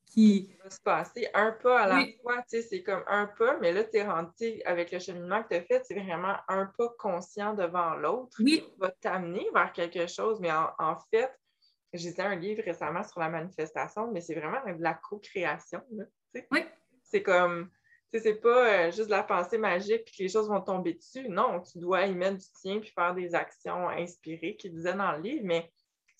qui. 0.05 0.55
va 0.63 0.69
se 0.69 0.81
passer 0.81 1.27
un 1.33 1.51
pas 1.51 1.81
à 1.81 1.87
la 1.87 2.05
fois, 2.21 2.43
c'est 2.47 2.83
comme 2.83 3.03
un 3.07 3.25
pas, 3.25 3.57
mais 3.59 3.73
là, 3.73 3.83
tu 3.83 3.97
es 3.97 4.03
rendu 4.03 4.61
avec 4.65 4.91
le 4.91 4.99
cheminement 4.99 5.43
que 5.43 5.49
tu 5.49 5.55
as 5.55 5.61
fait, 5.61 5.83
c'est 5.85 5.99
vraiment 5.99 6.35
un 6.47 6.67
pas 6.77 6.89
conscient 6.97 7.53
devant 7.53 7.95
l'autre 7.95 8.37
qui 8.37 8.63
va 8.77 8.89
t'amener 8.89 9.47
vers 9.53 9.71
quelque 9.73 10.07
chose. 10.07 10.39
Mais 10.39 10.51
en, 10.51 10.97
fait, 11.11 11.31
j'ai 11.93 12.11
lu 12.11 12.19
un 12.19 12.35
livre 12.35 12.63
récemment 12.63 13.03
sur 13.03 13.19
la 13.19 13.29
manifestation, 13.29 14.11
mais 14.11 14.21
c'est 14.21 14.35
vraiment 14.35 14.59
de 14.65 14.81
la 14.81 14.93
co-création. 14.93 15.81
Oui. 16.51 16.63
C'est 17.03 17.21
comme, 17.21 17.69
c'est 18.19 18.35
pas 18.35 18.87
euh, 18.87 18.91
juste 18.91 19.05
de 19.05 19.11
la 19.11 19.23
pensée 19.23 19.57
magique 19.57 20.05
puis 20.05 20.17
que 20.17 20.23
les 20.23 20.29
choses 20.29 20.47
vont 20.47 20.61
tomber 20.61 20.93
dessus. 20.93 21.27
Non, 21.29 21.61
tu 21.61 21.79
dois 21.79 22.05
y 22.05 22.13
mettre 22.13 22.37
du 22.37 22.51
tien 22.61 22.79
puis 22.79 22.91
faire 22.91 23.13
des 23.13 23.33
actions 23.35 23.89
inspirées, 23.89 24.55
qu'il 24.55 24.73
disait 24.73 24.93
dans 24.93 25.11
le 25.13 25.21
livre, 25.21 25.43
mais 25.43 25.71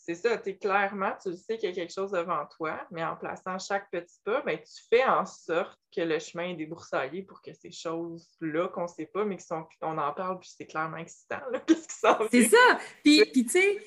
c'est 0.06 0.16
ça, 0.16 0.38
tu 0.38 0.58
clairement, 0.58 1.14
tu 1.22 1.34
sais 1.38 1.58
qu'il 1.58 1.70
y 1.70 1.72
a 1.72 1.76
quelque 1.76 1.94
chose 1.94 2.12
devant 2.12 2.46
toi, 2.58 2.86
mais 2.92 3.04
en 3.06 3.16
plaçant 3.16 3.58
chaque 3.58 3.90
petit 3.90 4.20
pas, 4.26 4.42
ben, 4.42 4.58
tu 4.58 4.84
fais 4.90 5.06
en 5.06 5.26
sorte 5.26 5.80
que 5.96 6.02
le 6.02 6.20
chemin 6.20 6.50
est 6.50 6.56
débroussaillé 6.56 7.24
pour 7.24 7.42
que 7.42 7.54
ces 7.54 7.72
choses-là 7.72 8.68
qu'on 8.68 8.84
ne 8.84 8.88
sait 8.88 9.06
pas, 9.06 9.24
mais 9.24 9.38
qui 9.38 9.46
sont, 9.46 9.66
on 9.82 9.98
en 9.98 10.12
parle, 10.12 10.40
puis 10.40 10.52
c'est 10.58 10.66
clairement 10.66 10.98
excitant, 10.98 11.40
qu'est-ce 11.68 11.88
qui 11.88 11.96
s'en 11.96 12.18
C'est 12.30 12.50
ça! 12.50 12.80
Puis, 13.02 13.24
puis 13.32 13.46
tu 13.46 13.52
sais, 13.52 13.80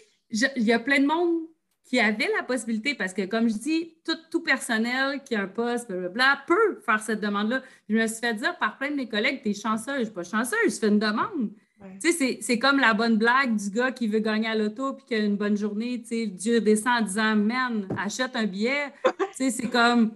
il 0.56 0.62
y 0.62 0.72
a 0.72 0.78
plein 0.78 1.00
de 1.00 1.06
monde 1.06 1.48
qui 1.84 2.00
avait 2.00 2.30
la 2.34 2.42
possibilité, 2.42 2.94
parce 2.94 3.12
que 3.12 3.26
comme 3.26 3.50
je 3.50 3.58
dis, 3.58 3.98
tout, 4.02 4.16
tout 4.30 4.42
personnel 4.42 5.22
qui 5.22 5.34
a 5.34 5.42
un 5.42 5.48
poste, 5.48 5.88
blablabla, 5.88 6.44
peut 6.46 6.80
faire 6.80 7.00
cette 7.00 7.20
demande-là. 7.20 7.62
Je 7.90 7.94
me 7.94 8.06
suis 8.06 8.20
fait 8.20 8.34
dire 8.34 8.56
par 8.58 8.78
plein 8.78 8.90
de 8.90 8.96
mes 8.96 9.08
collègues, 9.08 9.42
t'es 9.42 9.52
chanceuse, 9.52 9.98
je 9.98 10.04
suis 10.04 10.14
pas 10.14 10.24
chanceuse, 10.24 10.74
je 10.74 10.78
fais 10.80 10.88
une 10.88 10.98
demande. 10.98 11.50
Tu 12.00 12.12
sais, 12.12 12.38
c'est 12.40 12.58
comme 12.58 12.78
la 12.78 12.94
bonne 12.94 13.16
blague 13.16 13.56
du 13.56 13.70
gars 13.70 13.92
qui 13.92 14.08
veut 14.08 14.20
gagner 14.20 14.48
à 14.48 14.54
l'auto 14.54 14.94
puis 14.94 15.04
qui 15.04 15.14
a 15.14 15.18
une 15.18 15.36
bonne 15.36 15.56
journée. 15.56 16.00
Tu 16.00 16.08
sais, 16.08 16.26
Dieu 16.26 16.60
descend 16.60 17.02
en 17.02 17.02
disant 17.02 17.36
Man, 17.36 17.88
achète 17.98 18.34
un 18.34 18.46
billet. 18.46 18.92
tu 19.04 19.12
sais, 19.34 19.50
c'est 19.50 19.68
comme. 19.68 20.12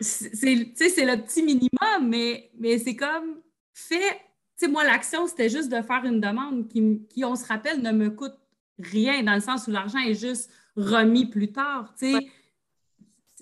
C'est 0.00 0.44
le 0.44 1.16
petit 1.22 1.42
minimum, 1.42 2.08
mais, 2.08 2.50
mais 2.58 2.78
c'est 2.78 2.96
comme 2.96 3.40
fait. 3.72 4.16
Tu 4.58 4.66
sais, 4.66 4.68
moi, 4.68 4.82
l'action, 4.84 5.26
c'était 5.28 5.48
juste 5.48 5.70
de 5.70 5.80
faire 5.82 6.04
une 6.04 6.20
demande 6.20 6.68
qui, 6.68 7.06
qui, 7.08 7.24
on 7.24 7.36
se 7.36 7.46
rappelle, 7.46 7.80
ne 7.80 7.92
me 7.92 8.10
coûte 8.10 8.34
rien 8.78 9.22
dans 9.22 9.34
le 9.34 9.40
sens 9.40 9.68
où 9.68 9.70
l'argent 9.70 10.00
est 10.00 10.14
juste 10.14 10.50
remis 10.76 11.26
plus 11.26 11.52
tard. 11.52 11.94
Tu 11.96 12.12
sais. 12.12 12.26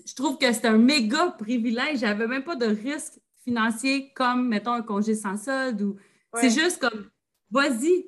Je 0.05 0.15
trouve 0.15 0.37
que 0.37 0.51
c'est 0.51 0.65
un 0.65 0.77
méga 0.77 1.35
privilège. 1.39 1.99
J'avais 1.99 2.27
même 2.27 2.43
pas 2.43 2.55
de 2.55 2.65
risque 2.65 3.19
financier 3.43 4.11
comme, 4.15 4.47
mettons, 4.47 4.73
un 4.73 4.81
congé 4.83 5.15
sans 5.15 5.37
solde 5.37 5.81
ou. 5.81 5.95
C'est 6.35 6.49
juste 6.49 6.79
comme 6.79 7.09
Vas-y, 7.51 8.05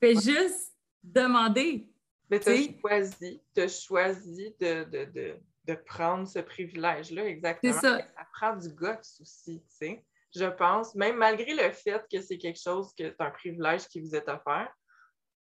fais 0.00 0.14
juste 0.14 0.72
demander. 1.02 1.92
Mais 2.30 2.40
tu 2.40 2.50
as 2.50 2.80
choisi, 2.80 3.42
as 3.56 3.68
choisi 3.68 4.54
de, 4.60 5.74
prendre 5.84 6.26
ce 6.26 6.38
privilège-là, 6.38 7.26
exactement. 7.26 7.72
C'est 7.72 7.80
ça. 7.80 7.98
Ça 7.98 8.26
prend 8.32 8.56
du 8.56 8.68
guts 8.68 9.20
aussi, 9.20 9.60
tu 9.60 9.76
sais. 9.76 10.06
Je 10.34 10.44
pense, 10.44 10.94
même 10.94 11.16
malgré 11.16 11.54
le 11.54 11.70
fait 11.72 12.04
que 12.12 12.20
c'est 12.20 12.38
quelque 12.38 12.60
chose 12.60 12.92
que 12.96 13.10
c'est 13.10 13.20
un 13.20 13.30
privilège 13.30 13.88
qui 13.88 14.00
vous 14.00 14.14
est 14.14 14.28
offert, 14.28 14.70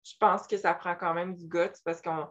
je 0.04 0.14
pense 0.20 0.48
que 0.48 0.58
ça 0.58 0.74
prend 0.74 0.96
quand 0.96 1.14
même 1.14 1.36
du 1.36 1.48
guts 1.48 1.80
parce 1.86 2.02
qu'on 2.02 2.28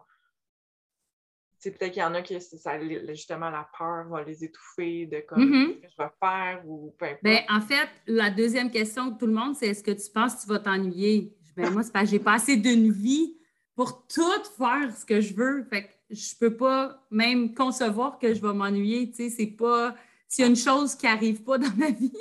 peut-être 1.62 1.92
qu'il 1.92 2.02
y 2.02 2.04
en 2.04 2.14
a 2.14 2.22
qui 2.22 2.40
ça, 2.40 2.78
justement 3.08 3.50
la 3.50 3.68
peur 3.76 4.08
va 4.08 4.22
les 4.24 4.44
étouffer 4.44 5.06
de 5.06 5.20
comme 5.20 5.44
mm-hmm. 5.44 5.74
ce 5.74 5.80
que 5.80 5.88
je 5.90 6.02
vais 6.02 6.10
faire 6.18 6.62
ou 6.66 6.94
peu 6.98 7.04
importe. 7.06 7.22
Ben, 7.22 7.40
en 7.48 7.60
fait, 7.60 7.88
la 8.06 8.30
deuxième 8.30 8.70
question 8.70 9.08
de 9.08 9.18
tout 9.18 9.26
le 9.26 9.32
monde, 9.32 9.54
c'est 9.54 9.68
est-ce 9.68 9.82
que 9.82 9.90
tu 9.90 10.10
penses 10.10 10.36
que 10.36 10.42
tu 10.42 10.48
vas 10.48 10.58
t'ennuyer? 10.58 11.36
Ben, 11.56 11.70
moi, 11.70 11.82
c'est 11.82 11.92
parce 11.92 12.06
que 12.06 12.10
j'ai 12.12 12.18
pas 12.18 12.34
assez 12.34 12.56
d'une 12.56 12.90
vie 12.90 13.36
pour 13.74 14.06
tout 14.06 14.44
faire 14.56 14.96
ce 14.96 15.04
que 15.04 15.20
je 15.20 15.34
veux. 15.34 15.64
Fait 15.64 15.84
que 15.84 15.88
je 16.10 16.34
peux 16.38 16.56
pas 16.56 17.06
même 17.10 17.54
concevoir 17.54 18.18
que 18.18 18.32
je 18.32 18.40
vais 18.40 18.54
m'ennuyer. 18.54 19.10
Tu 19.10 19.16
sais, 19.16 19.30
c'est 19.30 19.46
pas. 19.46 19.94
S'il 20.28 20.44
y 20.44 20.46
a 20.46 20.50
une 20.50 20.56
chose 20.56 20.94
qui 20.94 21.06
n'arrive 21.06 21.42
pas 21.42 21.58
dans 21.58 21.74
ma 21.76 21.90
vie. 21.90 22.12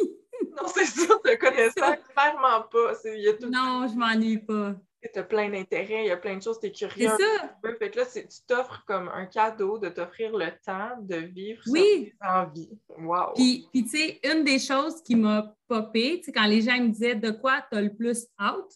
non, 0.57 0.67
c'est 0.73 0.85
ça, 0.85 1.13
tu 1.23 1.37
connais 1.37 1.69
ça 1.77 1.95
clairement 1.95 2.63
pas. 2.71 2.93
non, 3.49 3.87
je 3.87 3.95
m'ennuie 3.95 4.39
pas 4.39 4.75
tu 5.07 5.19
as 5.19 5.23
plein 5.23 5.49
d'intérêts, 5.49 6.03
il 6.03 6.07
y 6.07 6.11
a 6.11 6.17
plein 6.17 6.37
de 6.37 6.43
choses, 6.43 6.59
tu 6.59 6.67
es 6.67 6.71
curieux. 6.71 7.09
C'est 7.17 7.23
ça. 7.23 7.57
Fait 7.79 7.89
que 7.89 7.97
là, 7.97 8.05
tu 8.05 8.27
t'offres 8.47 8.83
comme 8.85 9.09
un 9.09 9.25
cadeau 9.25 9.77
de 9.77 9.89
t'offrir 9.89 10.35
le 10.35 10.47
temps 10.65 10.97
de 11.01 11.15
vivre 11.15 11.61
oui. 11.67 12.13
envies. 12.21 12.77
Wow. 12.97 13.33
Puis, 13.35 13.67
puis 13.71 13.83
tu 13.83 13.89
sais, 13.89 14.19
une 14.23 14.43
des 14.43 14.59
choses 14.59 15.01
qui 15.01 15.15
m'a 15.15 15.55
popé, 15.67 16.21
quand 16.33 16.45
les 16.45 16.61
gens 16.61 16.77
me 16.79 16.89
disaient 16.89 17.15
de 17.15 17.31
quoi 17.31 17.63
tu 17.71 17.77
as 17.77 17.81
le 17.81 17.93
plus 17.93 18.27
out, 18.41 18.67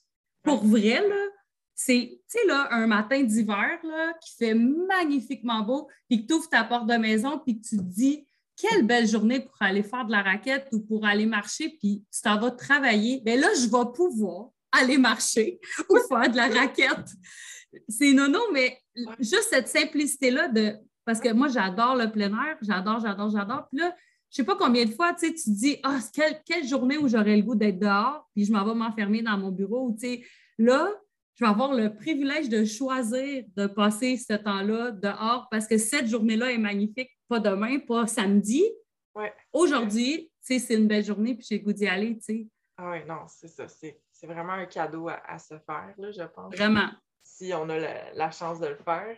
pour 0.44 0.66
vrai, 0.66 1.08
là, 1.08 1.28
c'est, 1.76 2.22
tu 2.30 2.40
sais, 2.40 2.48
là, 2.48 2.68
un 2.72 2.88
matin 2.88 3.22
d'hiver, 3.22 3.80
là, 3.84 4.14
qui 4.22 4.36
fait 4.38 4.54
magnifiquement 4.54 5.62
beau, 5.62 5.90
puis 6.08 6.22
que 6.22 6.28
tu 6.28 6.34
ouvres 6.34 6.50
ta 6.50 6.64
porte 6.64 6.88
de 6.88 6.96
maison, 6.96 7.40
puis 7.40 7.60
que 7.60 7.68
tu 7.68 7.78
te 7.78 7.82
dis, 7.82 8.26
quelle 8.56 8.86
belle 8.86 9.08
journée 9.08 9.40
pour 9.40 9.56
aller 9.60 9.84
faire 9.84 10.06
de 10.06 10.12
la 10.12 10.22
raquette 10.22 10.68
ou 10.72 10.80
pour 10.80 11.06
aller 11.06 11.26
marcher, 11.26 11.70
puis 11.70 12.04
tu 12.14 12.22
t'en 12.22 12.40
vas 12.40 12.52
travailler. 12.52 13.20
Bien 13.22 13.38
là, 13.38 13.48
je 13.56 13.66
vais 13.66 13.92
pouvoir 13.94 14.50
aller 14.74 14.98
marcher 14.98 15.60
ou 15.90 15.98
faire 16.08 16.30
de 16.30 16.36
la 16.36 16.48
raquette. 16.48 17.10
C'est 17.88 18.14
non, 18.14 18.28
non, 18.28 18.52
mais 18.52 18.78
juste 19.20 19.48
cette 19.50 19.68
simplicité-là 19.68 20.48
de. 20.50 20.74
Parce 21.06 21.20
que 21.20 21.34
moi, 21.34 21.48
j'adore 21.48 21.96
le 21.96 22.12
plein 22.12 22.32
air, 22.32 22.58
j'adore, 22.62 23.00
j'adore, 23.00 23.30
j'adore. 23.30 23.68
Puis 23.70 23.80
là, 23.80 23.94
je 24.30 24.38
sais 24.38 24.44
pas 24.44 24.56
combien 24.56 24.86
de 24.86 24.92
fois, 24.92 25.14
tu 25.14 25.28
sais, 25.28 25.34
tu 25.34 25.52
dis, 25.52 25.78
ah, 25.84 26.00
quelle, 26.46 26.66
journée 26.66 26.98
où 26.98 27.08
j'aurais 27.08 27.36
le 27.36 27.44
goût 27.44 27.56
d'être 27.56 27.78
dehors, 27.78 28.28
puis 28.34 28.46
je 28.46 28.52
m'en 28.52 28.66
vais 28.66 28.74
m'enfermer 28.74 29.22
dans 29.22 29.38
mon 29.38 29.52
bureau, 29.52 29.92
tu 30.00 30.08
sais, 30.08 30.24
là, 30.58 30.90
je 31.36 31.46
vais 31.46 31.50
avoir 31.50 31.74
le 31.74 31.94
privilège 31.94 32.50
de 32.50 32.64
choisir 32.64 33.44
de 33.56 33.68
passer 33.68 34.18
ce 34.18 34.34
temps-là 34.34 34.92
dehors 34.92 35.48
parce 35.52 35.68
que 35.68 35.78
cette 35.78 36.08
journée-là 36.08 36.52
est 36.52 36.58
magnifique, 36.58 37.10
pas 37.28 37.40
demain, 37.40 37.80
pas 37.80 38.08
samedi. 38.08 38.64
Aujourd'hui, 39.52 40.32
tu 40.46 40.54
sais, 40.54 40.60
c'est 40.60 40.76
une 40.76 40.88
belle 40.88 41.06
journée, 41.06 41.36
puis 41.36 41.46
j'ai 41.48 41.58
le 41.60 41.64
goût 41.64 41.74
d'y 41.74 41.88
aller, 41.88 42.16
tu 42.18 42.24
sais. 42.24 42.48
Ah 42.78 42.92
oui, 42.92 43.00
non, 43.08 43.22
c'est 43.28 43.48
ça. 43.48 43.68
C'est 43.68 44.00
c'est 44.24 44.34
vraiment 44.34 44.54
un 44.54 44.66
cadeau 44.66 45.10
à, 45.10 45.38
se 45.38 45.56
faire, 45.60 45.94
là, 45.98 46.12
je 46.12 46.24
pense. 46.24 46.56
Vraiment. 46.56 46.88
Si 47.24 47.52
on 47.54 47.68
a 47.68 47.78
la, 48.14 48.32
chance 48.32 48.58
de 48.62 48.68
le 48.68 48.78
faire. 48.78 49.18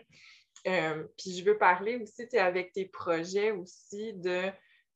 Euh, 0.67 1.03
puis 1.15 1.37
je 1.37 1.45
veux 1.45 1.59
parler 1.59 1.97
aussi, 1.97 2.35
avec 2.37 2.73
tes 2.73 2.85
projets 2.85 3.51
aussi 3.51 4.13
de. 4.13 4.49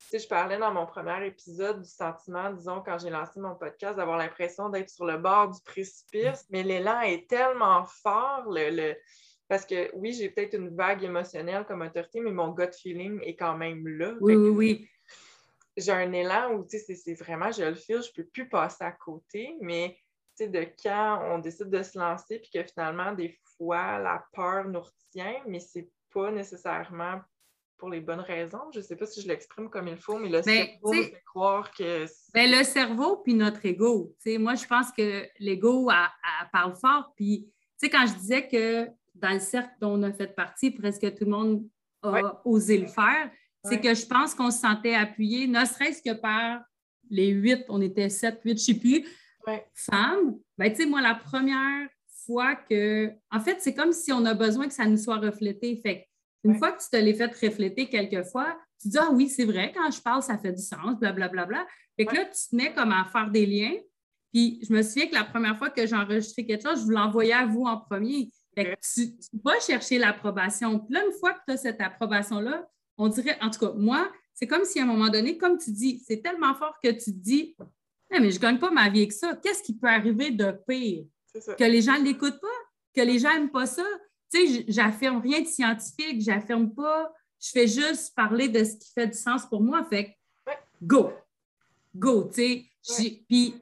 Tu 0.10 0.18
je 0.18 0.28
parlais 0.28 0.58
dans 0.58 0.74
mon 0.74 0.88
premier 0.88 1.28
épisode 1.28 1.84
du 1.84 1.89
sentiment, 1.89 2.51
disons, 2.54 2.82
quand 2.84 2.98
j'ai 2.98 3.12
lancé 3.12 3.39
mon 3.39 3.54
podcast, 3.54 3.98
d'avoir 3.98 4.18
l'impression 4.18 4.70
d'être 4.70 4.89
sur 4.89 5.06
le 5.06 5.18
bord 5.18 5.50
du 5.50 5.62
précipice, 5.63 6.48
mais 6.50 6.63
l'élan 6.63 7.01
est 7.01 7.30
tellement 7.30 7.84
fort, 7.84 8.46
le, 8.48 8.96
parce 9.48 9.66
que 9.66 9.94
oui, 9.94 10.13
j'ai 10.13 10.30
peut-être 10.30 10.56
une 10.56 10.75
vague 10.75 11.04
émotionnelle 11.04 11.66
comme 11.66 11.82
autorité, 11.82 12.22
mais 12.22 12.32
mon 12.32 12.54
gut 12.54 12.72
feeling 12.82 13.20
est 13.24 13.36
quand 13.36 13.58
même 13.58 13.86
là. 13.88 14.13
Oui, 14.22 14.36
oui, 14.36 14.50
oui 14.50 14.89
j'ai 15.80 15.92
un 15.92 16.12
élan 16.12 16.54
où, 16.54 16.66
c'est 16.68 17.14
vraiment, 17.14 17.52
je 17.52 17.64
le 17.64 17.76
file, 17.76 18.02
je 18.02 18.10
ne 18.10 18.24
peux 18.24 18.30
plus 18.30 18.50
passer 18.50 18.84
à 18.84 18.92
côté, 18.92 19.56
mais 19.62 19.98
de 20.40 20.66
quand 20.82 21.22
on 21.32 21.40
décide 21.40 21.70
de 21.70 21.84
se 21.84 21.98
lancer, 21.98 22.40
puis 22.40 22.50
que 22.54 22.64
finalement, 22.64 23.14
des 23.14 23.38
fois, 23.58 24.00
la 24.00 24.24
peur 24.34 24.68
nous 24.68 24.82
retient, 24.82 25.36
mais 25.48 25.60
c'est 25.60 25.90
pas 26.14 26.32
nécessairement 26.32 27.20
pour 27.78 27.90
les 27.90 28.02
bonnes 28.02 28.20
raisons. 28.20 28.72
Je 28.74 28.80
ne 28.80 28.84
sais 28.84 28.96
pas 28.96 29.06
si 29.06 29.22
je 29.22 29.28
l'exprime 29.28 29.70
comme 29.70 29.88
il 29.88 29.98
faut, 29.98 30.18
mais 30.18 30.30
le 30.30 30.42
ben, 30.42 30.68
cerveau 30.68 30.94
fait 30.94 31.24
croire 31.26 31.72
que... 31.72 32.06
Ben, 32.34 32.52
le 32.52 32.64
cerveau 32.64 33.18
puis 33.18 33.34
notre 33.34 33.66
ego. 33.66 34.16
moi, 34.40 34.56
je 34.56 34.66
pense 34.66 34.92
que 34.92 35.26
l'ego 35.40 35.90
parle 36.52 36.76
fort. 36.76 37.14
Puis, 37.16 37.52
quand 37.84 38.06
je 38.06 38.14
disais 38.16 38.48
que 38.48 38.90
dans 39.16 39.34
le 39.34 39.40
cercle 39.40 39.74
dont 39.80 40.00
on 40.00 40.04
a 40.04 40.12
fait 40.12 40.36
partie, 40.36 40.72
presque 40.72 41.16
tout 41.16 41.26
le 41.26 41.32
monde 41.32 41.66
a 42.04 42.42
osé 42.46 42.78
le 42.78 42.88
faire, 42.88 43.32
c'est 43.63 43.80
que 43.80 43.94
je 43.94 44.06
pense 44.06 44.34
qu'on 44.34 44.51
se 44.51 44.60
sentait 44.60 44.96
appuyé, 44.96 45.48
ne 45.48 45.66
serait-ce 45.66 46.01
que 46.01 46.16
par 46.16 46.62
les 47.10 47.30
huit, 47.30 47.66
on 47.70 47.82
était 47.82 48.10
sept, 48.10 48.39
huit, 48.44 48.58
je 48.58 48.72
ne 48.72 48.75
sais 48.75 48.80
plus, 48.80 49.06
femmes. 49.74 50.38
Ben, 50.58 50.70
tu 50.72 50.84
sais, 50.84 50.86
moi, 50.86 51.01
la 51.01 51.16
première 51.16 51.88
fois 52.25 52.56
que. 52.56 53.12
En 53.32 53.39
fait, 53.39 53.58
c'est 53.60 53.74
comme 53.74 53.92
si 53.92 54.12
on 54.12 54.25
a 54.25 54.34
besoin 54.34 54.68
que 54.68 54.74
ça 54.74 54.86
nous 54.86 54.98
soit 54.98 55.18
reflété. 55.18 55.75
Fait 55.78 56.08
une 56.44 56.58
fois 56.58 56.72
que 56.72 56.82
tu 56.82 56.89
te 56.89 56.96
l'es 56.96 57.13
fait 57.13 57.34
refléter 57.34 57.88
quelquefois, 57.88 58.58
tu 58.82 58.89
dis 58.89 58.98
Ah 58.98 59.10
oui, 59.12 59.28
c'est 59.28 59.46
vrai, 59.46 59.74
quand 59.75 59.89
je 59.92 60.01
parle, 60.01 60.22
ça 60.24 60.38
fait 60.38 60.54
du 60.54 60.62
sens, 60.62 60.98
blablabla. 61.00 61.28
Bla, 61.28 61.46
bla, 61.46 61.46
bla. 61.46 61.68
Fait 61.98 62.06
que 62.06 62.16
là, 62.16 62.25
tu 62.25 62.50
te 62.50 62.56
mets 62.56 62.74
comme 62.74 62.92
à 62.92 63.06
faire 63.12 63.30
des 63.30 63.46
liens. 63.46 63.75
Puis 64.32 64.60
je 64.68 64.72
me 64.72 64.82
souviens 64.84 65.08
que 65.08 65.16
la 65.16 65.24
première 65.24 65.58
fois 65.58 65.70
que 65.70 65.86
j'ai 65.86 65.96
enregistré 65.96 66.46
quelque 66.46 66.68
chose, 66.68 66.80
je 66.80 66.86
vous 66.86 66.92
l'envoyais 66.92 67.34
à 67.34 67.46
vous 67.46 67.63
en 67.63 67.78
premier. 67.78 68.32
Fait 68.56 68.66
que 68.66 68.75
tu, 68.94 69.18
tu 69.18 69.38
vas 69.44 69.60
chercher 69.60 69.98
l'approbation. 69.98 70.80
Puis 70.80 70.94
là, 70.94 71.04
une 71.06 71.13
fois 71.20 71.34
que 71.34 71.39
tu 71.48 71.54
as 71.54 71.58
cette 71.58 71.82
approbation-là, 71.82 72.68
on 73.00 73.08
dirait, 73.08 73.38
en 73.41 73.50
tout 73.50 73.60
cas, 73.60 73.72
moi, 73.75 74.12
c'est 74.34 74.46
comme 74.46 74.65
si 74.65 74.79
à 74.79 74.84
un 74.84 74.86
moment 74.86 75.10
donné, 75.10 75.38
comme 75.38 75.58
tu 75.58 75.72
dis, 75.72 76.03
c'est 76.06 76.22
tellement 76.22 76.53
fort 76.53 76.75
que 76.84 76.89
tu 76.89 77.12
te 77.13 77.20
dis, 77.20 77.56
mais 78.12 78.29
je 78.29 78.36
ne 78.36 78.41
gagne 78.41 78.60
pas 78.60 78.72
ma 78.72 78.89
vie 78.89 79.00
avec 79.00 79.13
ça. 79.13 79.36
Qu'est-ce 79.41 79.63
qui 79.63 79.74
peut 79.74 79.88
arriver 79.88 80.32
de 80.32 80.51
pire? 80.68 81.06
Que 81.34 81.63
les 81.63 81.82
gens 81.82 81.98
ne 81.98 82.03
l'écoutent 82.03 82.41
pas? 82.41 82.48
Que 82.94 83.01
les 83.01 83.18
gens 83.18 83.34
n'aiment 83.34 83.51
pas 83.51 83.65
ça? 83.65 83.86
Tu 84.32 84.48
sais, 84.48 84.65
j'affirme 84.68 85.22
rien 85.22 85.41
de 85.41 85.48
scientifique, 85.48 86.22
j'affirme 86.22 86.74
pas, 86.74 87.12
je 87.41 87.50
fais 87.50 87.68
juste 87.68 88.13
parler 88.15 88.50
de 88.50 88.63
ce 88.63 88.75
qui 88.75 88.91
fait 88.94 89.08
du 89.08 89.18
sens 89.18 89.46
pour 89.46 89.62
moi. 89.62 89.84
Fait 89.86 90.18
go! 90.82 91.12
Go! 91.96 92.29
Tu 92.34 92.70
sais, 92.82 93.24
puis, 93.27 93.56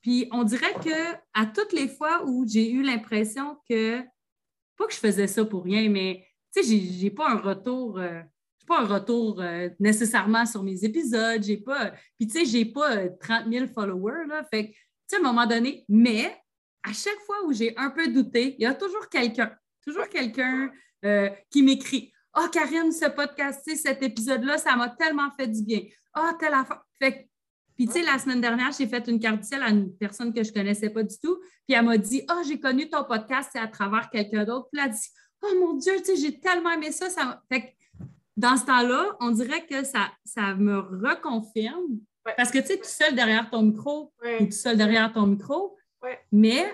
puis 0.00 0.28
on 0.30 0.44
dirait 0.44 0.74
que 0.74 1.14
à 1.34 1.46
toutes 1.46 1.72
les 1.72 1.88
fois 1.88 2.24
où 2.24 2.46
j'ai 2.46 2.70
eu 2.70 2.82
l'impression 2.82 3.58
que, 3.68 4.00
pas 4.76 4.86
que 4.86 4.92
je 4.92 4.98
faisais 4.98 5.26
ça 5.26 5.44
pour 5.44 5.64
rien, 5.64 5.88
mais 5.88 6.24
tu 6.54 6.62
sais, 6.62 6.78
j'ai 6.78 7.10
pas 7.10 7.30
un 7.30 7.38
retour. 7.38 7.98
Euh, 7.98 8.22
pas 8.70 8.82
un 8.82 8.86
retour 8.86 9.40
euh, 9.40 9.68
nécessairement 9.80 10.46
sur 10.46 10.62
mes 10.62 10.84
épisodes. 10.84 11.42
J'ai 11.42 11.56
pas. 11.56 11.92
Puis, 12.16 12.28
tu 12.28 12.38
sais, 12.38 12.44
j'ai 12.44 12.64
pas 12.64 13.08
30 13.08 13.46
euh, 13.46 13.50
000 13.50 13.66
followers. 13.66 14.28
Là, 14.28 14.44
fait 14.44 14.68
tu 14.68 14.76
sais, 15.08 15.16
à 15.16 15.18
un 15.18 15.22
moment 15.22 15.44
donné, 15.44 15.84
mais 15.88 16.32
à 16.84 16.92
chaque 16.92 17.18
fois 17.26 17.44
où 17.46 17.52
j'ai 17.52 17.76
un 17.76 17.90
peu 17.90 18.06
douté, 18.08 18.54
il 18.58 18.62
y 18.62 18.66
a 18.66 18.74
toujours 18.74 19.08
quelqu'un, 19.08 19.52
toujours 19.84 20.08
quelqu'un 20.08 20.70
euh, 21.04 21.28
qui 21.50 21.64
m'écrit 21.64 22.12
Ah, 22.32 22.44
oh, 22.44 22.48
Karine, 22.50 22.92
ce 22.92 23.06
podcast, 23.06 23.68
cet 23.74 24.04
épisode-là, 24.04 24.56
ça 24.56 24.76
m'a 24.76 24.88
tellement 24.90 25.30
fait 25.36 25.48
du 25.48 25.64
bien. 25.64 25.80
Ah, 26.14 26.30
oh, 26.32 26.36
telle 26.38 26.54
affaire. 26.54 26.82
Fait 27.02 27.26
puis, 27.76 27.86
tu 27.86 27.94
sais, 27.94 28.02
la 28.02 28.18
semaine 28.18 28.42
dernière, 28.42 28.72
j'ai 28.72 28.86
fait 28.86 29.08
une 29.08 29.18
cardicelle 29.18 29.62
à 29.62 29.70
une 29.70 29.96
personne 29.96 30.34
que 30.34 30.44
je 30.44 30.50
ne 30.50 30.54
connaissais 30.54 30.90
pas 30.90 31.02
du 31.02 31.16
tout. 31.18 31.40
Puis, 31.66 31.76
elle 31.76 31.84
m'a 31.84 31.98
dit 31.98 32.22
Ah, 32.28 32.36
oh, 32.38 32.42
j'ai 32.46 32.60
connu 32.60 32.88
ton 32.88 33.02
podcast, 33.04 33.50
c'est 33.52 33.58
à 33.58 33.66
travers 33.66 34.10
quelqu'un 34.10 34.44
d'autre. 34.44 34.68
Puis, 34.70 34.80
elle 34.80 34.90
a 34.90 34.92
dit 34.92 35.08
Oh 35.42 35.54
mon 35.58 35.74
Dieu, 35.74 35.94
tu 35.98 36.04
sais, 36.04 36.16
j'ai 36.16 36.38
tellement 36.38 36.70
aimé 36.70 36.92
ça. 36.92 37.10
ça... 37.10 37.42
Fait 37.50 37.74
dans 38.40 38.56
ce 38.56 38.64
temps-là, 38.64 39.16
on 39.20 39.30
dirait 39.30 39.66
que 39.66 39.84
ça, 39.84 40.10
ça 40.24 40.54
me 40.54 40.78
reconfirme. 40.78 41.98
Parce 42.36 42.50
que 42.50 42.58
tu 42.58 42.72
es 42.72 42.76
tout 42.76 42.84
seul 42.84 43.14
derrière 43.14 43.50
ton 43.50 43.62
micro, 43.62 44.12
ou 44.40 44.44
tout 44.44 44.50
seul 44.50 44.76
derrière 44.76 45.12
ton 45.12 45.26
micro. 45.26 45.76
Mais 46.32 46.64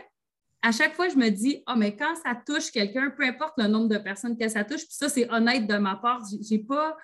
à 0.62 0.70
chaque 0.70 0.94
fois, 0.94 1.08
je 1.08 1.16
me 1.16 1.28
dis, 1.28 1.62
oh, 1.68 1.74
mais 1.76 1.96
quand 1.96 2.14
ça 2.16 2.40
touche 2.46 2.70
quelqu'un, 2.70 3.10
peu 3.10 3.24
importe 3.24 3.54
le 3.56 3.66
nombre 3.66 3.88
de 3.88 3.98
personnes 3.98 4.38
que 4.38 4.48
ça 4.48 4.64
touche, 4.64 4.84
puis 4.86 4.94
ça, 4.94 5.08
c'est 5.08 5.28
honnête 5.30 5.66
de 5.66 5.76
ma 5.76 5.96
part, 5.96 6.22
j'ai 6.40 6.58
pas. 6.58 6.96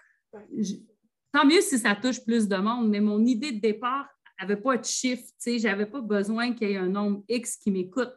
Tant 1.32 1.44
mieux 1.44 1.60
si 1.60 1.78
ça 1.78 1.96
touche 1.96 2.24
plus 2.24 2.46
de 2.46 2.56
monde, 2.56 2.88
mais 2.88 3.00
mon 3.00 3.24
idée 3.24 3.52
de 3.52 3.60
départ 3.60 4.06
n'avait 4.40 4.60
pas 4.60 4.76
de 4.76 4.84
chiffre, 4.84 5.22
tu 5.22 5.34
sais, 5.38 5.58
j'avais 5.58 5.86
pas 5.86 6.00
besoin 6.00 6.52
qu'il 6.52 6.68
y 6.68 6.72
ait 6.72 6.76
un 6.76 6.88
nombre 6.88 7.24
X 7.28 7.56
qui 7.56 7.70
m'écoute. 7.70 8.12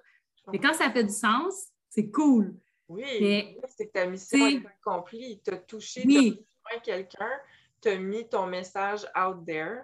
Mais 0.51 0.59
quand 0.59 0.73
ça 0.73 0.91
fait 0.91 1.03
du 1.03 1.13
sens, 1.13 1.69
c'est 1.89 2.11
cool. 2.11 2.55
Oui, 2.87 3.57
c'est 3.67 3.87
que 3.87 3.91
ta 3.91 4.05
mission 4.05 4.45
est 4.47 4.65
accomplie. 4.65 5.41
Tu 5.43 5.53
as 5.53 5.57
touché, 5.57 6.03
tu 6.03 6.37
as 6.73 6.79
quelqu'un, 6.79 7.31
tu 7.81 7.89
as 7.89 7.97
mis 7.97 8.27
ton 8.27 8.47
message 8.47 9.05
out 9.17 9.45
there. 9.45 9.83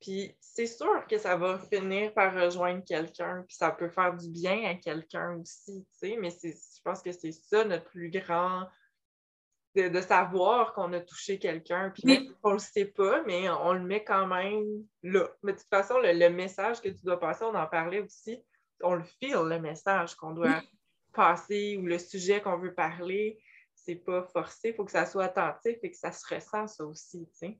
Puis 0.00 0.34
c'est 0.40 0.66
sûr 0.66 1.06
que 1.06 1.18
ça 1.18 1.36
va 1.36 1.58
finir 1.58 2.14
par 2.14 2.34
rejoindre 2.34 2.82
quelqu'un, 2.84 3.44
puis 3.46 3.54
ça 3.54 3.70
peut 3.70 3.90
faire 3.90 4.16
du 4.16 4.30
bien 4.30 4.64
à 4.64 4.74
quelqu'un 4.74 5.36
aussi, 5.36 5.84
tu 5.84 6.08
sais, 6.08 6.16
mais 6.18 6.30
je 6.30 6.82
pense 6.82 7.02
que 7.02 7.12
c'est 7.12 7.32
ça 7.32 7.64
notre 7.64 7.84
plus 7.84 8.10
grand 8.10 8.66
de, 9.76 10.00
savoir 10.00 10.72
qu'on 10.72 10.92
a 10.94 11.00
touché 11.00 11.38
quelqu'un, 11.38 11.90
puis 11.90 12.02
même 12.06 12.34
on 12.42 12.52
le 12.52 12.58
sait 12.58 12.86
pas, 12.86 13.22
mais 13.24 13.48
on, 13.50 13.74
le 13.74 13.80
met 13.80 14.02
quand 14.02 14.26
même 14.26 14.64
là. 15.02 15.28
Mais 15.42 15.52
de 15.52 15.58
toute 15.58 15.68
façon, 15.68 15.98
le, 16.02 16.28
message 16.30 16.80
que 16.80 16.88
tu 16.88 17.04
dois 17.04 17.20
passer, 17.20 17.44
on 17.44 17.54
en 17.54 17.66
parlait 17.66 18.00
aussi, 18.00 18.42
on 18.82 18.94
le 18.94 19.04
file, 19.04 19.44
le 19.44 19.60
message 19.60 20.14
qu'on 20.16 20.32
doit 20.32 20.62
passer 21.12 21.76
ou 21.76 21.86
le 21.86 21.98
sujet 21.98 22.40
qu'on 22.40 22.58
veut 22.58 22.74
parler. 22.74 23.38
C'est 23.74 23.96
pas 23.96 24.22
forcé, 24.32 24.68
il 24.68 24.74
faut 24.74 24.84
que 24.84 24.90
ça 24.90 25.06
soit 25.06 25.24
attentif 25.24 25.76
et 25.82 25.90
que 25.90 25.96
ça 25.96 26.12
se 26.12 26.26
ressent, 26.32 26.66
ça 26.66 26.84
aussi, 26.84 27.26
tu 27.32 27.38
sais. 27.38 27.58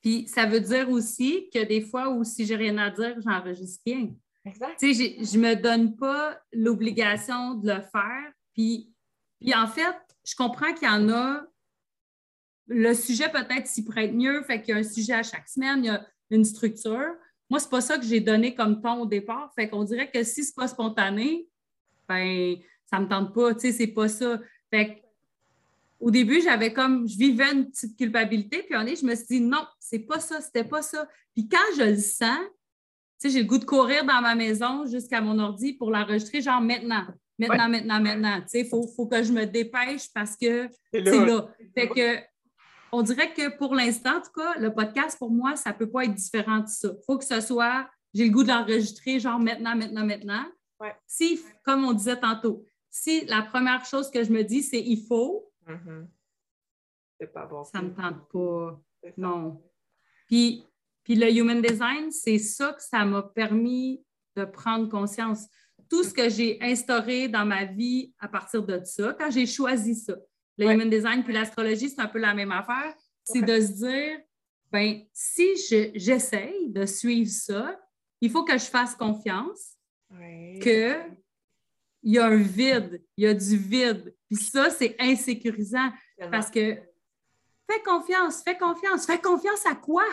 Puis 0.00 0.26
ça 0.28 0.46
veut 0.46 0.60
dire 0.60 0.88
aussi 0.90 1.50
que 1.52 1.62
des 1.64 1.82
fois 1.82 2.08
où 2.08 2.24
si 2.24 2.46
j'ai 2.46 2.56
rien 2.56 2.78
à 2.78 2.90
dire, 2.90 3.16
j'enregistre 3.20 3.82
rien. 3.84 4.08
Exact. 4.44 4.78
Tu 4.78 4.94
sais, 4.94 5.16
je 5.18 5.38
ne 5.38 5.48
me 5.48 5.54
donne 5.54 5.96
pas 5.96 6.40
l'obligation 6.52 7.54
de 7.54 7.68
le 7.68 7.80
faire. 7.82 8.32
Puis, 8.54 8.92
puis 9.38 9.54
en 9.54 9.66
fait, 9.66 9.96
je 10.24 10.34
comprends 10.34 10.72
qu'il 10.72 10.88
y 10.88 10.90
en 10.90 11.08
a. 11.10 11.42
Le 12.66 12.94
sujet 12.94 13.28
peut-être 13.30 13.66
s'y 13.66 13.84
prête 13.84 14.12
mieux, 14.12 14.42
fait 14.44 14.62
qu'il 14.62 14.74
y 14.74 14.78
a 14.78 14.80
un 14.80 14.84
sujet 14.84 15.14
à 15.14 15.22
chaque 15.22 15.48
semaine, 15.48 15.84
il 15.84 15.86
y 15.86 15.90
a 15.90 16.06
une 16.30 16.44
structure. 16.44 17.14
Moi, 17.50 17.58
c'est 17.58 17.68
pas 17.68 17.80
ça 17.80 17.98
que 17.98 18.04
j'ai 18.04 18.20
donné 18.20 18.54
comme 18.54 18.80
ton 18.80 19.02
au 19.02 19.06
départ. 19.06 19.52
Fait 19.56 19.68
qu'on 19.68 19.82
dirait 19.82 20.08
que 20.08 20.22
si 20.22 20.44
c'est 20.44 20.54
pas 20.54 20.68
spontané, 20.68 21.48
ben 22.08 22.56
ça 22.90 22.98
me 22.98 23.08
tente 23.08 23.32
pas, 23.32 23.54
tu 23.54 23.60
sais, 23.60 23.72
c'est 23.72 23.86
pas 23.86 24.08
ça. 24.08 24.40
Fait 24.70 25.02
au 26.00 26.10
début, 26.10 26.40
j'avais 26.40 26.72
comme, 26.72 27.06
je 27.06 27.16
vivais 27.16 27.52
une 27.52 27.70
petite 27.70 27.96
culpabilité, 27.96 28.62
puis 28.62 28.74
on 28.76 28.86
est, 28.86 28.96
je 28.96 29.04
me 29.04 29.14
suis 29.14 29.26
dit, 29.26 29.40
non, 29.40 29.64
c'est 29.78 29.98
pas 30.00 30.18
ça, 30.18 30.40
c'était 30.40 30.64
pas 30.64 30.82
ça. 30.82 31.06
Puis 31.34 31.46
quand 31.46 31.58
je 31.76 31.82
le 31.82 31.96
sens, 31.96 32.38
tu 33.20 33.28
sais, 33.28 33.30
j'ai 33.30 33.42
le 33.42 33.46
goût 33.46 33.58
de 33.58 33.66
courir 33.66 34.04
dans 34.04 34.22
ma 34.22 34.34
maison 34.34 34.86
jusqu'à 34.86 35.20
mon 35.20 35.38
ordi 35.38 35.74
pour 35.74 35.90
l'enregistrer, 35.90 36.40
genre 36.40 36.62
maintenant, 36.62 37.04
maintenant, 37.38 37.68
maintenant, 37.68 38.00
maintenant. 38.00 38.40
Tu 38.40 38.48
sais, 38.48 38.60
il 38.60 38.66
faut, 38.66 39.06
que 39.06 39.22
je 39.22 39.32
me 39.32 39.44
dépêche 39.44 40.10
parce 40.14 40.36
que 40.36 40.68
c'est 40.92 41.02
là. 41.02 41.48
Fait 41.74 41.88
que, 41.88 42.18
on 42.92 43.02
dirait 43.02 43.34
que 43.34 43.56
pour 43.58 43.74
l'instant, 43.74 44.16
en 44.16 44.20
tout 44.22 44.32
cas, 44.34 44.58
le 44.58 44.72
podcast, 44.72 45.18
pour 45.18 45.30
moi, 45.30 45.54
ça 45.54 45.74
peut 45.74 45.90
pas 45.90 46.04
être 46.04 46.14
différent 46.14 46.60
de 46.60 46.66
ça. 46.66 46.88
Il 46.88 47.04
faut 47.04 47.18
que 47.18 47.24
ce 47.26 47.42
soit, 47.42 47.88
j'ai 48.14 48.24
le 48.24 48.30
goût 48.30 48.42
de 48.42 48.48
l'enregistrer, 48.48 49.20
genre 49.20 49.38
maintenant, 49.38 49.76
maintenant, 49.76 50.06
maintenant. 50.06 50.46
Si, 51.06 51.38
comme 51.62 51.84
on 51.84 51.92
disait 51.92 52.18
tantôt, 52.18 52.64
si 52.90 53.24
la 53.26 53.42
première 53.42 53.84
chose 53.84 54.10
que 54.10 54.24
je 54.24 54.32
me 54.32 54.42
dis, 54.42 54.62
c'est 54.62 54.80
il 54.80 55.06
faut, 55.06 55.50
Mm-hmm. 55.70 56.06
C'est 57.18 57.32
pas 57.32 57.46
bon. 57.46 57.64
Ça 57.64 57.82
me 57.82 57.94
tente 57.94 58.28
pas. 58.32 58.80
Non. 59.16 59.62
Puis, 60.26 60.64
puis 61.04 61.14
le 61.14 61.30
human 61.30 61.60
design, 61.60 62.10
c'est 62.10 62.38
ça 62.38 62.72
que 62.72 62.82
ça 62.82 63.04
m'a 63.04 63.22
permis 63.22 64.04
de 64.36 64.44
prendre 64.44 64.88
conscience. 64.88 65.46
Tout 65.88 66.04
ce 66.04 66.14
que 66.14 66.28
j'ai 66.28 66.58
instauré 66.62 67.28
dans 67.28 67.44
ma 67.44 67.64
vie 67.64 68.14
à 68.18 68.28
partir 68.28 68.62
de 68.62 68.80
ça, 68.84 69.14
quand 69.18 69.30
j'ai 69.30 69.46
choisi 69.46 69.94
ça, 69.94 70.16
le 70.56 70.66
human 70.66 70.88
design 70.88 71.24
puis 71.24 71.32
l'astrologie, 71.32 71.88
c'est 71.88 72.00
un 72.00 72.06
peu 72.06 72.18
la 72.18 72.34
même 72.34 72.52
affaire, 72.52 72.94
c'est 73.24 73.42
de 73.42 73.60
se 73.60 73.72
dire, 73.72 74.18
ben 74.70 75.02
si 75.12 75.56
j'essaye 75.94 76.70
de 76.70 76.86
suivre 76.86 77.30
ça, 77.30 77.80
il 78.20 78.30
faut 78.30 78.44
que 78.44 78.52
je 78.52 78.66
fasse 78.66 78.94
confiance 78.94 79.76
que 80.60 80.96
il 82.02 82.14
y 82.14 82.18
a 82.18 82.26
un 82.26 82.36
vide, 82.36 83.02
il 83.16 83.24
y 83.24 83.26
a 83.26 83.34
du 83.34 83.56
vide. 83.56 84.14
Puis 84.28 84.36
ça, 84.36 84.70
c'est 84.70 84.96
insécurisant 84.98 85.90
parce 86.30 86.50
que 86.50 86.76
fais 87.70 87.82
confiance, 87.84 88.42
fais 88.42 88.56
confiance, 88.56 89.06
fais 89.06 89.20
confiance 89.20 89.66
à 89.66 89.74
quoi? 89.74 90.04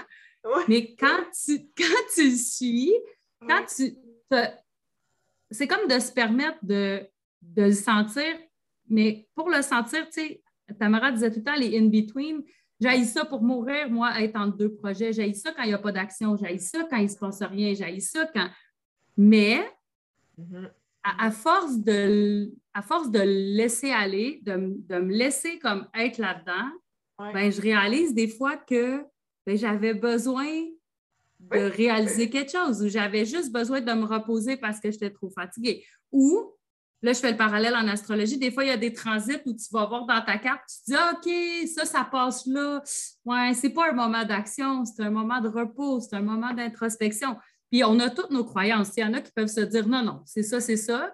Mais 0.67 0.95
quand 0.95 1.23
tu, 1.45 1.59
quand 1.77 2.03
tu 2.13 2.31
suis, 2.35 2.93
quand 3.47 3.65
tu. 3.65 3.95
C'est 5.49 5.67
comme 5.67 5.87
de 5.87 5.99
se 5.99 6.11
permettre 6.11 6.57
de, 6.61 7.07
de 7.41 7.63
le 7.63 7.71
sentir, 7.71 8.37
mais 8.89 9.27
pour 9.33 9.49
le 9.49 9.61
sentir, 9.61 10.05
tu 10.09 10.21
sais, 10.21 10.41
Tamara 10.77 11.11
disait 11.11 11.31
tout 11.31 11.39
le 11.39 11.45
temps 11.45 11.55
les 11.55 11.77
in-between. 11.77 12.43
J'ai 12.79 13.05
ça 13.05 13.25
pour 13.25 13.41
mourir, 13.41 13.89
moi, 13.89 14.21
être 14.21 14.35
entre 14.35 14.57
deux 14.57 14.73
projets. 14.73 15.11
J'ai 15.11 15.33
ça 15.33 15.51
quand 15.51 15.63
il 15.63 15.69
n'y 15.69 15.73
a 15.73 15.79
pas 15.79 15.91
d'action. 15.91 16.35
J'ai 16.35 16.59
ça 16.59 16.83
quand 16.89 16.97
il 16.97 17.05
ne 17.05 17.09
se 17.09 17.17
passe 17.17 17.41
rien. 17.41 17.73
J'ai 17.73 17.99
ça 18.01 18.29
quand. 18.33 18.49
Mais 19.15 19.65
mm-hmm 20.37 20.69
à, 21.19 21.31
force 21.31 21.77
de, 21.79 22.51
à 22.73 22.81
force 22.81 23.11
de 23.11 23.19
laisser 23.19 23.91
aller, 23.91 24.41
de, 24.43 24.55
me 24.55 25.13
laisser 25.13 25.59
comme 25.59 25.87
être 25.93 26.17
là-dedans, 26.17 26.69
ben, 27.33 27.51
je 27.51 27.61
réalise 27.61 28.13
des 28.13 28.27
fois 28.27 28.57
que 28.57 29.03
ben, 29.45 29.57
j'avais 29.57 29.93
besoin 29.93 30.45
de 31.39 31.59
réaliser 31.59 32.29
quelque 32.29 32.51
chose 32.51 32.81
ou 32.81 32.89
j'avais 32.89 33.25
juste 33.25 33.51
besoin 33.51 33.81
de 33.81 33.91
me 33.93 34.05
reposer 34.05 34.57
parce 34.57 34.79
que 34.79 34.91
j'étais 34.91 35.11
trop 35.11 35.29
fatiguée. 35.29 35.85
Ou, 36.11 36.53
là, 37.01 37.13
je 37.13 37.19
fais 37.19 37.31
le 37.31 37.37
parallèle 37.37 37.75
en 37.75 37.87
astrologie, 37.87 38.37
des 38.37 38.51
fois, 38.51 38.63
il 38.63 38.67
y 38.67 38.71
a 38.71 38.77
des 38.77 38.93
transits 38.93 39.39
où 39.45 39.53
tu 39.53 39.65
vas 39.71 39.85
voir 39.85 40.05
dans 40.05 40.21
ta 40.21 40.37
carte, 40.37 40.61
tu 40.67 40.91
te 40.91 40.97
dis, 40.97 41.63
OK, 41.63 41.67
ça, 41.69 41.85
ça 41.85 42.03
passe 42.03 42.45
là. 42.47 42.81
Ouais, 43.25 43.53
c'est 43.53 43.69
pas 43.69 43.89
un 43.89 43.93
moment 43.93 44.25
d'action, 44.25 44.83
c'est 44.85 45.03
un 45.03 45.11
moment 45.11 45.39
de 45.41 45.47
repos, 45.47 45.99
c'est 46.01 46.15
un 46.15 46.21
moment 46.21 46.53
d'introspection. 46.53 47.37
Puis 47.71 47.83
on 47.83 47.99
a 47.99 48.09
toutes 48.09 48.31
nos 48.31 48.45
croyances. 48.45 48.95
Il 48.97 49.01
y 49.01 49.03
en 49.03 49.13
a 49.13 49.21
qui 49.21 49.31
peuvent 49.31 49.47
se 49.47 49.61
dire 49.61 49.87
non, 49.87 50.03
non, 50.03 50.21
c'est 50.25 50.43
ça, 50.43 50.61
c'est 50.61 50.77
ça. 50.77 51.13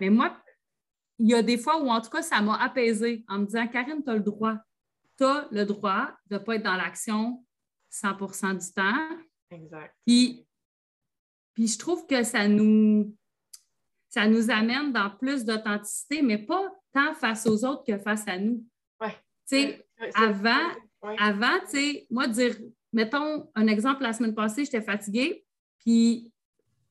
Mais 0.00 0.10
moi, 0.10 0.36
il 1.18 1.28
y 1.28 1.34
a 1.34 1.42
des 1.42 1.58
fois 1.58 1.82
où, 1.82 1.90
en 1.90 2.00
tout 2.00 2.10
cas, 2.10 2.22
ça 2.22 2.40
m'a 2.40 2.56
apaisé 2.56 3.24
en 3.28 3.40
me 3.40 3.46
disant 3.46 3.66
Karine, 3.68 4.02
tu 4.02 4.10
as 4.10 4.14
le 4.14 4.20
droit. 4.20 4.56
Tu 5.18 5.24
as 5.24 5.48
le 5.50 5.64
droit 5.64 6.10
de 6.30 6.36
ne 6.36 6.38
pas 6.38 6.56
être 6.56 6.62
dans 6.62 6.76
l'action 6.76 7.44
100% 7.92 8.58
du 8.58 8.72
temps. 8.72 9.18
Exact. 9.50 9.94
Puis, 10.06 10.46
puis 11.52 11.66
je 11.66 11.78
trouve 11.78 12.06
que 12.06 12.22
ça 12.22 12.48
nous, 12.48 13.14
ça 14.08 14.26
nous 14.26 14.50
amène 14.50 14.92
dans 14.92 15.10
plus 15.10 15.44
d'authenticité, 15.44 16.22
mais 16.22 16.38
pas 16.38 16.72
tant 16.92 17.14
face 17.14 17.46
aux 17.46 17.64
autres 17.64 17.84
que 17.84 17.98
face 17.98 18.26
à 18.26 18.38
nous. 18.38 18.64
Oui. 19.00 19.08
Tu 19.46 19.56
sais, 19.56 19.86
avant, 20.14 20.70
avant, 21.18 21.58
tu 21.64 21.70
sais, 21.70 22.06
moi, 22.10 22.28
dire, 22.28 22.56
mettons 22.92 23.50
un 23.54 23.66
exemple, 23.66 24.02
la 24.02 24.12
semaine 24.12 24.34
passée, 24.34 24.64
j'étais 24.64 24.82
fatiguée, 24.82 25.44
puis, 25.80 26.32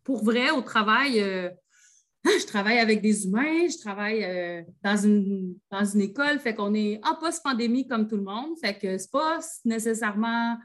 pour 0.04 0.23
vrai, 0.23 0.52
au 0.52 0.62
travail, 0.62 1.21
euh, 1.21 1.49
je 2.25 2.45
travaille 2.45 2.80
avec 2.80 3.02
des 3.02 3.25
humains, 3.25 3.67
je 3.67 3.78
travaille 3.80 4.23
euh, 4.23 4.62
dans, 4.84 4.97
une, 4.97 5.56
dans 5.71 5.86
une 5.86 6.02
école, 6.02 6.39
fait 6.39 6.54
qu'on 6.54 6.73
est 6.73 6.99
en 7.06 7.15
post-pandémie 7.15 7.88
comme 7.88 8.08
tout 8.08 8.17
le 8.17 8.23
monde, 8.23 8.58
fait 8.60 8.78
que 8.78 8.97
c'est 8.97 9.12
pas 9.12 9.39
nécessairement 9.65 10.58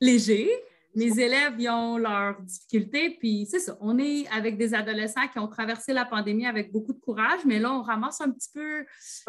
léger. 0.00 0.50
Mes 0.94 1.20
élèves, 1.20 1.54
ils 1.58 1.68
ont 1.68 1.98
leurs 1.98 2.40
difficultés, 2.40 3.16
puis 3.20 3.46
c'est 3.50 3.58
ça, 3.58 3.76
on 3.80 3.98
est 3.98 4.26
avec 4.28 4.56
des 4.56 4.72
adolescents 4.72 5.28
qui 5.30 5.38
ont 5.38 5.48
traversé 5.48 5.92
la 5.92 6.06
pandémie 6.06 6.46
avec 6.46 6.72
beaucoup 6.72 6.94
de 6.94 7.00
courage, 7.00 7.40
mais 7.44 7.58
là, 7.58 7.72
on 7.72 7.82
ramasse 7.82 8.20
un 8.22 8.30
petit 8.30 8.48
peu 8.52 8.84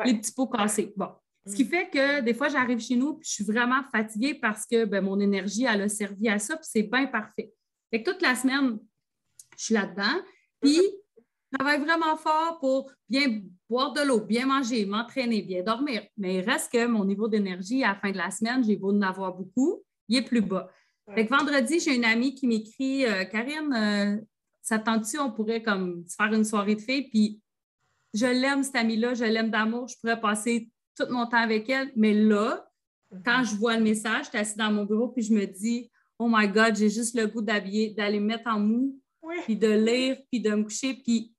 les 0.05 0.13
petits 0.13 0.31
pots 0.31 0.47
cassés. 0.47 0.93
Bon, 0.95 1.09
ce 1.45 1.55
qui 1.55 1.65
mm. 1.65 1.67
fait 1.67 1.89
que 1.89 2.21
des 2.21 2.33
fois, 2.33 2.47
j'arrive 2.47 2.79
chez 2.79 2.95
nous, 2.95 3.15
puis 3.15 3.27
je 3.27 3.33
suis 3.33 3.43
vraiment 3.43 3.81
fatiguée 3.91 4.35
parce 4.35 4.65
que 4.65 4.85
ben, 4.85 5.03
mon 5.03 5.19
énergie, 5.19 5.65
elle 5.65 5.81
a 5.81 5.89
servi 5.89 6.29
à 6.29 6.39
ça, 6.39 6.55
puis 6.55 6.67
c'est 6.69 6.83
bien 6.83 7.05
parfait. 7.07 7.51
Fait 7.91 8.03
que 8.03 8.11
toute 8.11 8.21
la 8.21 8.35
semaine, 8.35 8.79
je 9.57 9.65
suis 9.65 9.73
là-dedans. 9.73 10.21
Puis, 10.61 10.81
je 11.51 11.57
travaille 11.57 11.79
vraiment 11.79 12.15
fort 12.17 12.59
pour 12.59 12.91
bien 13.09 13.41
boire 13.69 13.93
de 13.93 14.01
l'eau, 14.01 14.21
bien 14.21 14.45
manger, 14.45 14.85
m'entraîner, 14.85 15.41
bien 15.41 15.63
dormir. 15.63 16.03
Mais 16.17 16.35
il 16.35 16.41
reste 16.41 16.71
que 16.71 16.85
mon 16.85 17.05
niveau 17.05 17.27
d'énergie 17.27 17.83
à 17.83 17.89
la 17.89 17.95
fin 17.95 18.11
de 18.11 18.17
la 18.17 18.31
semaine, 18.31 18.63
j'ai 18.63 18.75
beau 18.75 18.91
en 18.91 19.01
avoir 19.01 19.33
beaucoup, 19.33 19.83
il 20.07 20.17
est 20.17 20.21
plus 20.21 20.41
bas. 20.41 20.69
Fait 21.13 21.25
que 21.25 21.33
vendredi, 21.33 21.79
j'ai 21.79 21.95
une 21.95 22.03
amie 22.03 22.35
qui 22.35 22.47
m'écrit 22.47 23.05
euh, 23.05 23.23
Karine, 23.23 23.73
euh, 23.73 24.21
ça 24.61 24.77
tente-tu, 24.77 25.17
on 25.19 25.31
pourrait 25.31 25.63
comme 25.63 26.03
faire 26.05 26.33
une 26.33 26.43
soirée 26.43 26.75
de 26.75 26.81
filles, 26.81 27.07
puis 27.07 27.41
je 28.13 28.25
l'aime, 28.25 28.61
cette 28.61 28.75
amie-là, 28.75 29.13
je 29.13 29.23
l'aime 29.23 29.49
d'amour, 29.49 29.87
je 29.87 29.95
pourrais 30.01 30.19
passer 30.19 30.69
tout 30.97 31.05
mon 31.09 31.25
temps 31.25 31.37
avec 31.37 31.69
elle. 31.69 31.93
Mais 31.95 32.13
là, 32.13 32.69
quand 33.23 33.43
je 33.45 33.55
vois 33.55 33.77
le 33.77 33.83
message, 33.83 34.25
je 34.25 34.29
suis 34.29 34.37
assise 34.37 34.57
dans 34.57 34.71
mon 34.71 34.83
bureau, 34.83 35.07
puis 35.07 35.23
je 35.23 35.33
me 35.33 35.45
dis 35.45 35.89
oh 36.19 36.27
my 36.29 36.47
God, 36.47 36.75
j'ai 36.75 36.89
juste 36.89 37.15
le 37.15 37.27
goût 37.27 37.41
d'habiller, 37.41 37.91
d'aller 37.91 38.19
me 38.19 38.25
mettre 38.25 38.49
en 38.49 38.59
mou, 38.59 38.99
puis 39.43 39.55
de 39.55 39.67
lire, 39.67 40.17
puis 40.31 40.39
de 40.39 40.51
me 40.51 40.63
coucher. 40.63 40.93
Puis 40.93 41.33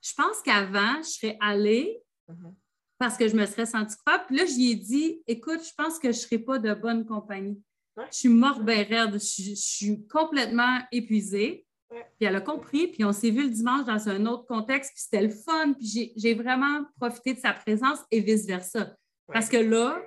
je 0.00 0.12
pense 0.14 0.40
qu'avant, 0.44 1.02
je 1.02 1.08
serais 1.08 1.36
allée 1.40 2.02
mm-hmm. 2.28 2.54
parce 2.98 3.16
que 3.16 3.28
je 3.28 3.36
me 3.36 3.46
serais 3.46 3.66
sentie 3.66 3.96
coupable. 3.96 4.24
Puis 4.26 4.36
là, 4.36 4.46
je 4.46 4.54
lui 4.54 4.70
ai 4.70 4.74
dit 4.74 5.22
Écoute, 5.26 5.60
je 5.64 5.72
pense 5.76 5.98
que 5.98 6.10
je 6.12 6.18
ne 6.18 6.22
serai 6.22 6.38
pas 6.38 6.58
de 6.58 6.74
bonne 6.74 7.06
compagnie. 7.06 7.60
Je 7.96 8.16
suis 8.16 8.28
morte 8.28 8.62
bien 8.64 8.84
raide. 8.84 9.14
Je, 9.14 9.54
suis 9.54 10.06
complètement 10.08 10.78
épuisée. 10.90 11.66
Puis 11.90 12.26
elle 12.26 12.36
a 12.36 12.40
compris, 12.40 12.88
puis 12.88 13.04
on 13.04 13.12
s'est 13.12 13.30
vu 13.30 13.42
le 13.42 13.50
dimanche 13.50 13.84
dans 13.84 14.08
un 14.08 14.24
autre 14.24 14.46
contexte, 14.46 14.92
puis 14.94 15.02
c'était 15.02 15.22
le 15.22 15.28
fun, 15.28 15.74
puis 15.74 16.10
j'ai 16.16 16.32
vraiment 16.32 16.86
profité 16.98 17.34
de 17.34 17.38
sa 17.38 17.52
présence 17.52 17.98
et 18.10 18.20
vice-versa. 18.20 18.96
Parce 19.30 19.50
que 19.50 19.58
là, 19.58 20.00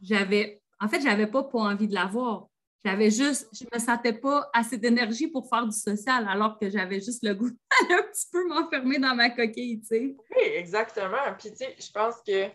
j'avais, 0.00 0.62
en 0.78 0.86
fait, 0.86 1.00
j'avais 1.00 1.26
pas 1.26 1.42
pour 1.42 1.62
envie 1.62 1.88
de 1.88 1.94
la 1.94 2.06
voir. 2.06 2.47
J'avais 2.84 3.10
juste, 3.10 3.48
je 3.52 3.64
me 3.72 3.78
sentais 3.78 4.12
pas 4.12 4.48
assez 4.52 4.78
d'énergie 4.78 5.26
pour 5.28 5.48
faire 5.48 5.66
du 5.66 5.76
social, 5.76 6.26
alors 6.28 6.58
que 6.58 6.70
j'avais 6.70 7.00
juste 7.00 7.24
le 7.24 7.34
goût 7.34 7.50
un 7.90 8.02
petit 8.02 8.26
peu 8.32 8.46
m'enfermer 8.46 8.98
dans 8.98 9.14
ma 9.14 9.30
coquille, 9.30 9.80
tu 9.80 9.86
sais. 9.86 10.16
Oui, 10.30 10.42
exactement. 10.54 11.34
Puis, 11.38 11.50
tu 11.50 11.56
sais, 11.56 11.74
je 11.78 11.90
pense 11.90 12.16
que 12.26 12.48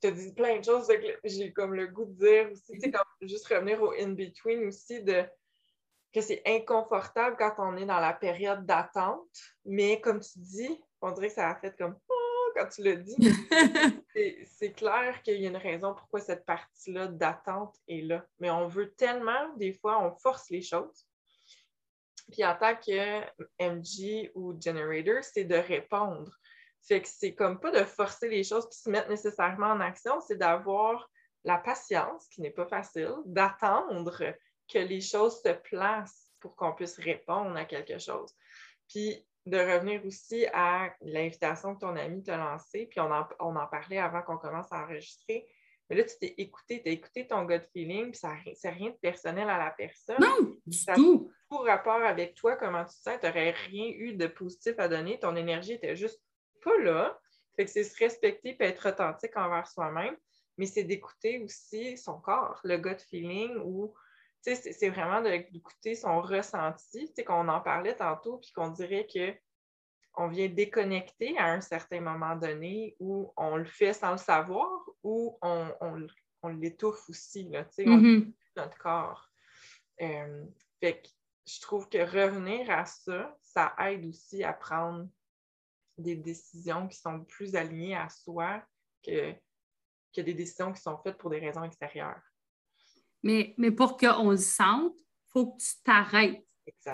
tu 0.00 0.06
as 0.06 0.10
dit 0.10 0.32
plein 0.32 0.58
de 0.58 0.64
choses 0.64 0.88
que 0.88 0.94
j'ai 1.24 1.52
comme 1.52 1.74
le 1.74 1.86
goût 1.86 2.06
de 2.06 2.18
dire 2.18 2.50
aussi, 2.50 2.72
tu 2.72 2.80
sais, 2.80 2.90
comme 2.90 3.28
juste 3.28 3.46
revenir 3.46 3.80
au 3.80 3.92
in-between 3.92 4.66
aussi, 4.66 5.02
de 5.02 5.24
que 6.12 6.20
c'est 6.20 6.42
inconfortable 6.46 7.36
quand 7.38 7.54
on 7.58 7.76
est 7.76 7.86
dans 7.86 8.00
la 8.00 8.14
période 8.14 8.64
d'attente, 8.64 9.28
mais 9.64 10.00
comme 10.00 10.20
tu 10.20 10.38
dis, 10.38 10.80
on 11.02 11.12
dirait 11.12 11.28
que 11.28 11.34
ça 11.34 11.50
a 11.50 11.54
fait 11.56 11.76
comme 11.76 11.96
quand 12.58 12.68
tu 12.68 12.82
l'as 12.82 12.96
dit. 12.96 13.16
c'est 14.46 14.72
clair 14.72 15.22
qu'il 15.22 15.40
y 15.40 15.46
a 15.46 15.50
une 15.50 15.56
raison 15.56 15.94
pourquoi 15.94 16.20
cette 16.20 16.44
partie-là 16.44 17.06
d'attente 17.06 17.76
est 17.86 18.02
là. 18.02 18.24
Mais 18.40 18.50
on 18.50 18.66
veut 18.66 18.92
tellement, 18.94 19.54
des 19.56 19.72
fois, 19.72 20.02
on 20.04 20.16
force 20.16 20.50
les 20.50 20.62
choses. 20.62 21.06
Puis 22.32 22.44
en 22.44 22.56
tant 22.56 22.74
que 22.74 23.20
MG 23.60 24.30
ou 24.34 24.60
Generator, 24.60 25.22
c'est 25.22 25.44
de 25.44 25.54
répondre. 25.54 26.30
Fait 26.82 27.00
que 27.00 27.08
c'est 27.08 27.34
comme 27.34 27.60
pas 27.60 27.70
de 27.70 27.84
forcer 27.84 28.28
les 28.28 28.44
choses 28.44 28.68
qui 28.68 28.78
se 28.78 28.90
mettre 28.90 29.08
nécessairement 29.08 29.68
en 29.68 29.80
action, 29.80 30.20
c'est 30.20 30.36
d'avoir 30.36 31.08
la 31.44 31.58
patience, 31.58 32.28
qui 32.28 32.40
n'est 32.40 32.50
pas 32.50 32.66
facile, 32.66 33.14
d'attendre 33.24 34.34
que 34.70 34.78
les 34.78 35.00
choses 35.00 35.40
se 35.42 35.52
placent 35.52 36.30
pour 36.40 36.56
qu'on 36.56 36.74
puisse 36.74 36.98
répondre 36.98 37.56
à 37.56 37.64
quelque 37.64 37.98
chose. 37.98 38.34
Puis 38.88 39.26
de 39.48 39.58
revenir 39.58 40.04
aussi 40.04 40.46
à 40.52 40.94
l'invitation 41.00 41.74
que 41.74 41.80
ton 41.80 41.96
ami 41.96 42.22
t'a 42.22 42.36
lancée, 42.36 42.86
puis 42.90 43.00
on 43.00 43.10
en, 43.10 43.66
parlait 43.66 43.98
avant 43.98 44.22
qu'on 44.22 44.38
commence 44.38 44.72
à 44.72 44.84
enregistrer. 44.84 45.46
Mais 45.88 45.96
là, 45.96 46.04
tu 46.04 46.18
t'es 46.18 46.34
écouté, 46.38 46.82
tu 46.82 46.90
as 46.90 46.92
écouté 46.92 47.26
ton 47.26 47.44
gut 47.44 47.62
feeling, 47.72 48.10
puis 48.10 48.18
ça 48.18 48.34
c'est 48.54 48.70
rien 48.70 48.90
de 48.90 48.96
personnel 48.96 49.48
à 49.48 49.58
la 49.58 49.70
personne. 49.70 50.18
Non, 50.20 50.54
du 50.66 50.76
ça 50.76 50.94
tout. 50.94 51.30
Tout 51.50 51.58
rapport 51.58 52.02
avec 52.02 52.34
toi, 52.34 52.56
comment 52.56 52.84
tu 52.84 52.94
te 52.94 53.00
sens, 53.00 53.18
tu 53.20 53.26
n'aurais 53.26 53.52
rien 53.52 53.88
eu 53.96 54.12
de 54.14 54.26
positif 54.26 54.74
à 54.78 54.88
donner, 54.88 55.18
ton 55.18 55.34
énergie 55.34 55.72
était 55.72 55.96
juste 55.96 56.22
pas 56.62 56.76
là. 56.78 57.18
Fait 57.56 57.64
que 57.64 57.70
c'est 57.70 57.84
se 57.84 57.96
respecter 57.98 58.50
et 58.50 58.64
être 58.64 58.90
authentique 58.90 59.36
envers 59.36 59.66
soi-même, 59.66 60.16
mais 60.58 60.66
c'est 60.66 60.84
d'écouter 60.84 61.40
aussi 61.40 61.96
son 61.96 62.20
corps, 62.20 62.60
le 62.64 62.76
gut 62.76 63.00
feeling 63.08 63.56
ou 63.64 63.94
c'est 64.42 64.88
vraiment 64.88 65.20
d'écouter 65.22 65.94
son 65.94 66.20
ressenti, 66.20 67.12
qu'on 67.26 67.48
en 67.48 67.60
parlait 67.60 67.96
tantôt, 67.96 68.38
puis 68.38 68.52
qu'on 68.52 68.68
dirait 68.68 69.06
qu'on 70.16 70.28
vient 70.28 70.48
déconnecter 70.48 71.36
à 71.38 71.52
un 71.52 71.60
certain 71.60 72.00
moment 72.00 72.36
donné 72.36 72.96
où 73.00 73.32
on 73.36 73.56
le 73.56 73.64
fait 73.64 73.92
sans 73.92 74.12
le 74.12 74.18
savoir 74.18 74.68
ou 75.02 75.38
on, 75.42 76.08
l'étouffe 76.50 77.08
aussi, 77.08 77.48
là, 77.48 77.64
mm-hmm. 77.78 78.32
notre 78.56 78.78
corps. 78.78 79.28
Euh, 80.00 80.46
fait 80.80 81.02
que 81.02 81.08
je 81.46 81.60
trouve 81.60 81.88
que 81.88 81.98
revenir 81.98 82.70
à 82.70 82.84
ça, 82.84 83.36
ça 83.42 83.74
aide 83.80 84.04
aussi 84.06 84.44
à 84.44 84.52
prendre 84.52 85.08
des 85.96 86.14
décisions 86.14 86.86
qui 86.88 86.96
sont 86.98 87.24
plus 87.24 87.56
alignées 87.56 87.96
à 87.96 88.08
soi 88.08 88.62
que, 89.04 89.32
que 90.14 90.20
des 90.20 90.34
décisions 90.34 90.72
qui 90.72 90.80
sont 90.80 90.98
faites 90.98 91.18
pour 91.18 91.30
des 91.30 91.40
raisons 91.40 91.64
extérieures. 91.64 92.22
Mais, 93.22 93.54
mais 93.58 93.70
pour 93.70 93.96
qu'on 93.96 94.30
le 94.30 94.36
sente, 94.36 94.92
il 94.94 95.30
faut 95.32 95.46
que 95.46 95.58
tu 95.62 95.70
t'arrêtes. 95.84 96.44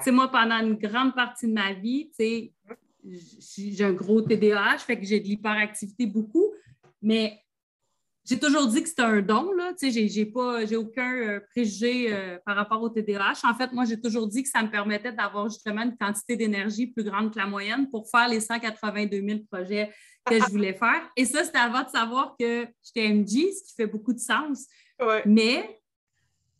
Moi, 0.06 0.28
pendant 0.28 0.58
une 0.58 0.74
grande 0.74 1.14
partie 1.14 1.46
de 1.46 1.52
ma 1.52 1.72
vie, 1.72 2.10
j'ai 2.18 3.84
un 3.84 3.92
gros 3.92 4.22
TDAH, 4.22 4.78
fait 4.78 4.98
que 4.98 5.04
j'ai 5.04 5.20
de 5.20 5.24
l'hyperactivité 5.24 6.06
beaucoup, 6.06 6.52
mais 7.02 7.38
j'ai 8.26 8.38
toujours 8.38 8.66
dit 8.68 8.82
que 8.82 8.88
c'était 8.88 9.02
un 9.02 9.20
don, 9.20 9.52
là. 9.52 9.72
J'ai, 9.80 10.08
j'ai 10.08 10.24
pas, 10.24 10.64
j'ai 10.64 10.76
aucun 10.76 11.14
euh, 11.14 11.40
préjugé 11.50 12.06
euh, 12.10 12.38
par 12.46 12.56
rapport 12.56 12.82
au 12.82 12.88
TDAH. 12.88 13.40
En 13.44 13.54
fait, 13.54 13.70
moi, 13.72 13.84
j'ai 13.84 14.00
toujours 14.00 14.26
dit 14.28 14.42
que 14.42 14.48
ça 14.48 14.62
me 14.62 14.70
permettait 14.70 15.12
d'avoir 15.12 15.50
justement 15.50 15.82
une 15.82 15.96
quantité 15.96 16.34
d'énergie 16.34 16.86
plus 16.86 17.04
grande 17.04 17.34
que 17.34 17.38
la 17.38 17.46
moyenne 17.46 17.90
pour 17.90 18.08
faire 18.08 18.28
les 18.28 18.40
182 18.40 19.20
000 19.20 19.40
projets 19.50 19.92
que 20.24 20.40
je 20.40 20.50
voulais 20.50 20.72
faire. 20.72 21.02
Et 21.16 21.26
ça, 21.26 21.44
c'était 21.44 21.58
avant 21.58 21.82
de 21.82 21.90
savoir 21.90 22.34
que 22.40 22.66
j'étais 22.82 23.12
MG, 23.12 23.52
ce 23.52 23.62
qui 23.68 23.74
fait 23.76 23.86
beaucoup 23.86 24.14
de 24.14 24.18
sens. 24.18 24.66
Mais 25.26 25.82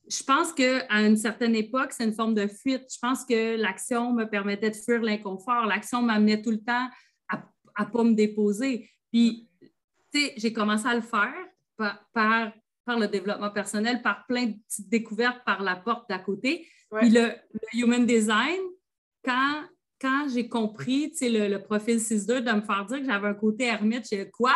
je 0.09 0.23
pense 0.23 0.53
qu'à 0.53 0.87
une 0.91 1.17
certaine 1.17 1.55
époque, 1.55 1.93
c'est 1.93 2.05
une 2.05 2.13
forme 2.13 2.35
de 2.35 2.47
fuite. 2.47 2.85
Je 2.93 2.99
pense 3.01 3.25
que 3.25 3.57
l'action 3.57 4.13
me 4.13 4.25
permettait 4.25 4.71
de 4.71 4.77
fuir 4.77 5.01
l'inconfort. 5.03 5.67
L'action 5.67 6.03
m'amenait 6.03 6.43
tout 6.43 6.51
le 6.51 6.61
temps 6.61 6.89
à 7.29 7.85
ne 7.85 7.91
pas 7.91 8.05
me 8.05 8.15
déposer. 8.15 8.89
Puis, 9.13 9.49
tu 10.13 10.21
sais, 10.21 10.35
j'ai 10.37 10.53
commencé 10.53 10.87
à 10.87 10.95
le 10.95 11.01
faire 11.01 11.35
par, 11.77 12.05
par, 12.13 12.99
le 12.99 13.09
développement 13.09 13.51
personnel, 13.51 14.03
par 14.03 14.27
plein 14.27 14.47
de 14.47 14.55
petites 14.69 14.89
découvertes 14.89 15.43
par 15.45 15.63
la 15.63 15.77
porte 15.77 16.09
d'à 16.09 16.19
côté. 16.19 16.69
Puis 16.97 17.11
le, 17.11 17.33
human 17.73 18.07
design, 18.07 18.61
quand, 19.25 19.65
quand 20.01 20.29
j'ai 20.33 20.49
compris, 20.49 21.11
tu 21.11 21.17
sais, 21.17 21.29
le, 21.31 21.59
profil 21.63 21.97
6-2, 21.97 22.41
de 22.41 22.53
me 22.53 22.61
faire 22.61 22.85
dire 22.85 22.99
que 22.99 23.07
j'avais 23.07 23.29
un 23.29 23.35
côté 23.35 23.65
ermite, 23.65 24.07
j'ai 24.09 24.31
quoi? 24.31 24.55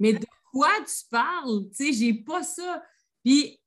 Mais 0.00 0.12
de 0.12 0.26
quoi 0.52 0.70
tu 0.80 1.08
parles? 1.10 1.68
Tu 1.70 1.86
sais, 1.86 1.92
j'ai 1.92 2.12
pas 2.12 2.42
ça. 2.42 2.82
Puis 3.24 3.58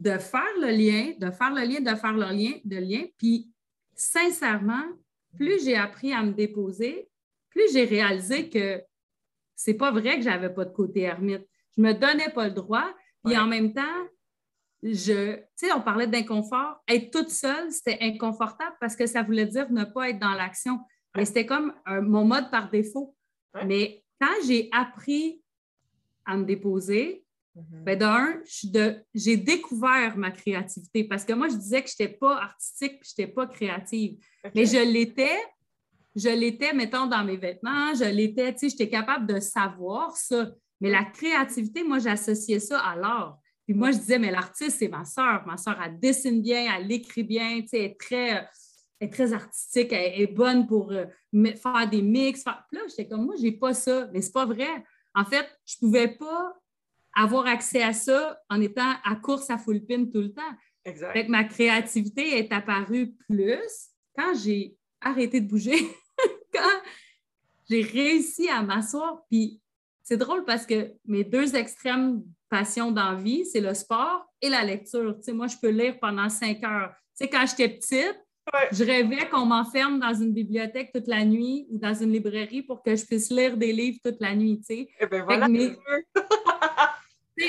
de 0.00 0.18
faire 0.18 0.42
le 0.60 0.68
lien, 0.68 1.12
de 1.18 1.30
faire 1.30 1.52
le 1.52 1.62
lien, 1.62 1.80
de 1.80 1.96
faire 1.96 2.12
le 2.12 2.26
lien, 2.26 2.52
de 2.64 2.76
lien. 2.76 3.04
Puis, 3.18 3.50
sincèrement, 3.94 4.84
plus 5.34 5.64
j'ai 5.64 5.76
appris 5.76 6.12
à 6.12 6.22
me 6.22 6.32
déposer, 6.32 7.08
plus 7.50 7.72
j'ai 7.72 7.84
réalisé 7.84 8.48
que 8.50 8.82
c'est 9.54 9.74
pas 9.74 9.90
vrai 9.90 10.16
que 10.16 10.22
j'avais 10.22 10.52
pas 10.52 10.64
de 10.64 10.72
côté 10.72 11.00
ermite. 11.00 11.46
Je 11.76 11.82
me 11.82 11.92
donnais 11.92 12.30
pas 12.30 12.48
le 12.48 12.54
droit. 12.54 12.94
Puis 13.24 13.36
en 13.36 13.46
même 13.46 13.72
temps, 13.72 13.82
je, 14.82 15.36
tu 15.36 15.42
sais, 15.56 15.72
on 15.72 15.80
parlait 15.80 16.06
d'inconfort. 16.06 16.82
Être 16.86 17.10
toute 17.10 17.30
seule, 17.30 17.72
c'était 17.72 17.98
inconfortable 18.02 18.76
parce 18.80 18.94
que 18.94 19.06
ça 19.06 19.22
voulait 19.22 19.46
dire 19.46 19.70
ne 19.72 19.84
pas 19.84 20.10
être 20.10 20.18
dans 20.18 20.34
l'action. 20.34 20.78
Mais 21.16 21.24
c'était 21.24 21.46
comme 21.46 21.72
mon 21.86 22.24
mode 22.24 22.50
par 22.50 22.70
défaut. 22.70 23.16
Mais 23.64 24.04
quand 24.20 24.34
j'ai 24.46 24.68
appris 24.72 25.42
à 26.26 26.36
me 26.36 26.44
déposer, 26.44 27.25
Ben, 27.56 27.98
d'un, 27.98 28.42
j'ai 29.14 29.36
découvert 29.36 30.16
ma 30.16 30.30
créativité 30.30 31.04
parce 31.04 31.24
que 31.24 31.32
moi, 31.32 31.48
je 31.48 31.54
disais 31.54 31.82
que 31.82 31.88
je 31.88 31.94
n'étais 31.98 32.14
pas 32.14 32.36
artistique 32.42 32.92
et 32.92 33.02
je 33.02 33.12
n'étais 33.22 33.32
pas 33.32 33.46
créative. 33.46 34.18
Mais 34.54 34.66
je 34.66 34.76
l'étais, 34.76 35.38
je 36.14 36.28
l'étais, 36.28 36.74
mettons, 36.74 37.06
dans 37.06 37.24
mes 37.24 37.38
vêtements, 37.38 37.94
je 37.94 38.04
l'étais, 38.04 38.52
tu 38.52 38.58
sais, 38.58 38.68
j'étais 38.68 38.90
capable 38.90 39.26
de 39.26 39.40
savoir 39.40 40.16
ça. 40.16 40.50
Mais 40.80 40.90
la 40.90 41.04
créativité, 41.04 41.82
moi, 41.82 41.98
j'associais 41.98 42.60
ça 42.60 42.78
à 42.80 42.94
l'art. 42.94 43.38
Puis 43.64 43.74
moi, 43.74 43.90
je 43.90 43.98
disais, 43.98 44.18
mais 44.18 44.30
l'artiste, 44.30 44.78
c'est 44.78 44.88
ma 44.88 45.06
soeur. 45.06 45.46
Ma 45.46 45.56
soeur, 45.56 45.80
elle 45.82 45.98
dessine 45.98 46.42
bien, 46.42 46.76
elle 46.76 46.92
écrit 46.92 47.24
bien, 47.24 47.62
tu 47.62 47.68
sais, 47.68 47.78
elle 47.78 47.84
est 47.92 48.00
très, 48.00 48.48
est 49.00 49.12
très 49.12 49.32
artistique, 49.32 49.92
elle 49.92 50.20
est 50.20 50.26
bonne 50.26 50.66
pour 50.66 50.92
euh, 50.92 51.06
faire 51.32 51.88
des 51.88 52.02
mix. 52.02 52.42
Faire... 52.42 52.64
Puis 52.70 52.78
là, 52.78 52.84
j'étais 52.88 53.08
comme, 53.08 53.24
moi, 53.24 53.34
j'ai 53.40 53.52
pas 53.52 53.72
ça. 53.72 54.08
Mais 54.12 54.20
c'est 54.20 54.32
pas 54.32 54.44
vrai. 54.44 54.84
En 55.14 55.24
fait, 55.24 55.48
je 55.64 55.78
pouvais 55.78 56.08
pas 56.08 56.54
avoir 57.16 57.46
accès 57.46 57.82
à 57.82 57.92
ça 57.92 58.38
en 58.48 58.60
étant 58.60 58.92
à 59.04 59.16
course 59.16 59.50
à 59.50 59.58
full 59.58 59.84
pin 59.84 60.04
tout 60.04 60.20
le 60.20 60.32
temps. 60.32 60.42
Exact. 60.84 61.28
ma 61.28 61.42
créativité 61.42 62.38
est 62.38 62.52
apparue 62.52 63.12
plus 63.28 63.90
quand 64.16 64.34
j'ai 64.34 64.76
arrêté 65.00 65.40
de 65.40 65.48
bouger, 65.48 65.76
quand 66.54 66.80
j'ai 67.68 67.82
réussi 67.82 68.48
à 68.48 68.62
m'asseoir. 68.62 69.22
Puis 69.28 69.60
c'est 70.04 70.16
drôle 70.16 70.44
parce 70.44 70.64
que 70.64 70.92
mes 71.04 71.24
deux 71.24 71.56
extrêmes 71.56 72.22
passions 72.48 72.92
d'envie, 72.92 73.44
c'est 73.44 73.60
le 73.60 73.74
sport 73.74 74.24
et 74.40 74.48
la 74.48 74.62
lecture. 74.62 75.16
Tu 75.16 75.24
sais, 75.24 75.32
moi, 75.32 75.48
je 75.48 75.56
peux 75.60 75.70
lire 75.70 75.98
pendant 75.98 76.28
cinq 76.28 76.62
heures. 76.62 76.94
Tu 77.18 77.24
sais, 77.24 77.28
quand 77.28 77.44
j'étais 77.46 77.68
petite, 77.68 78.22
je 78.70 78.84
rêvais 78.84 79.28
qu'on 79.28 79.46
m'enferme 79.46 79.98
dans 79.98 80.14
une 80.14 80.32
bibliothèque 80.32 80.92
toute 80.94 81.08
la 81.08 81.24
nuit 81.24 81.66
ou 81.70 81.78
dans 81.78 81.94
une 81.94 82.12
librairie 82.12 82.62
pour 82.62 82.82
que 82.84 82.94
je 82.94 83.04
puisse 83.04 83.30
lire 83.30 83.56
des 83.56 83.72
livres 83.72 83.98
toute 84.04 84.20
la 84.20 84.36
nuit. 84.36 84.58
Tu 84.58 84.64
sais. 84.64 84.88
Eh 85.00 85.06
bien, 85.06 85.24
voilà. 85.24 85.48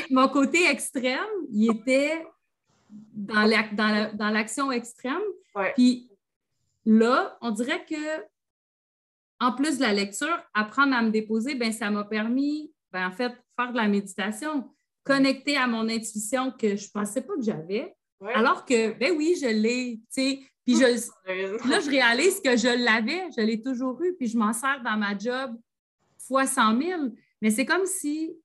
Mon 0.10 0.28
côté 0.28 0.66
extrême, 0.70 1.28
il 1.52 1.72
était 1.72 2.26
dans 2.90 4.32
l'action 4.32 4.72
extrême. 4.72 5.22
Puis 5.76 6.10
là, 6.86 7.38
on 7.42 7.52
dirait 7.52 7.86
que 7.86 8.24
en 9.40 9.54
plus 9.54 9.78
de 9.78 9.84
la 9.84 9.94
lecture, 9.94 10.40
apprendre 10.54 10.96
à 10.96 11.02
me 11.02 11.12
déposer, 11.12 11.56
ben, 11.56 11.72
ça 11.72 11.92
m'a 11.92 12.04
permis, 12.04 12.74
ben, 12.92 13.08
en 13.08 13.12
fait, 13.12 13.34
faire 13.56 13.72
de 13.72 13.78
la 13.78 13.88
méditation, 13.88 14.70
connecter 15.04 15.58
à 15.58 15.68
mon 15.68 15.88
intuition 15.90 16.52
que 16.52 16.76
je 16.76 16.86
ne 16.86 16.92
pensais 16.92 17.22
pas 17.22 17.36
que 17.36 17.44
j'avais. 17.44 17.96
Alors 18.34 18.66
que, 18.66 18.98
ben 18.98 19.16
oui, 19.16 19.36
je 19.40 19.48
l'ai, 19.48 20.02
tu 20.12 20.40
Puis 20.66 20.76
je, 20.76 20.86
là, 21.70 21.80
je 21.80 21.90
réalise 21.90 22.42
que 22.42 22.58
je 22.58 22.84
l'avais, 22.84 23.30
je 23.38 23.42
l'ai 23.42 23.62
toujours 23.62 24.02
eu, 24.02 24.16
puis 24.16 24.28
je 24.28 24.38
m'en 24.38 24.54
sers 24.54 24.82
dans 24.84 24.98
ma 24.98 25.16
job 25.18 25.56
fois 26.28 26.48
100 26.48 26.82
000. 26.82 27.02
Mais 27.42 27.52
c'est 27.52 27.66
comme 27.66 27.86
si 27.86 28.36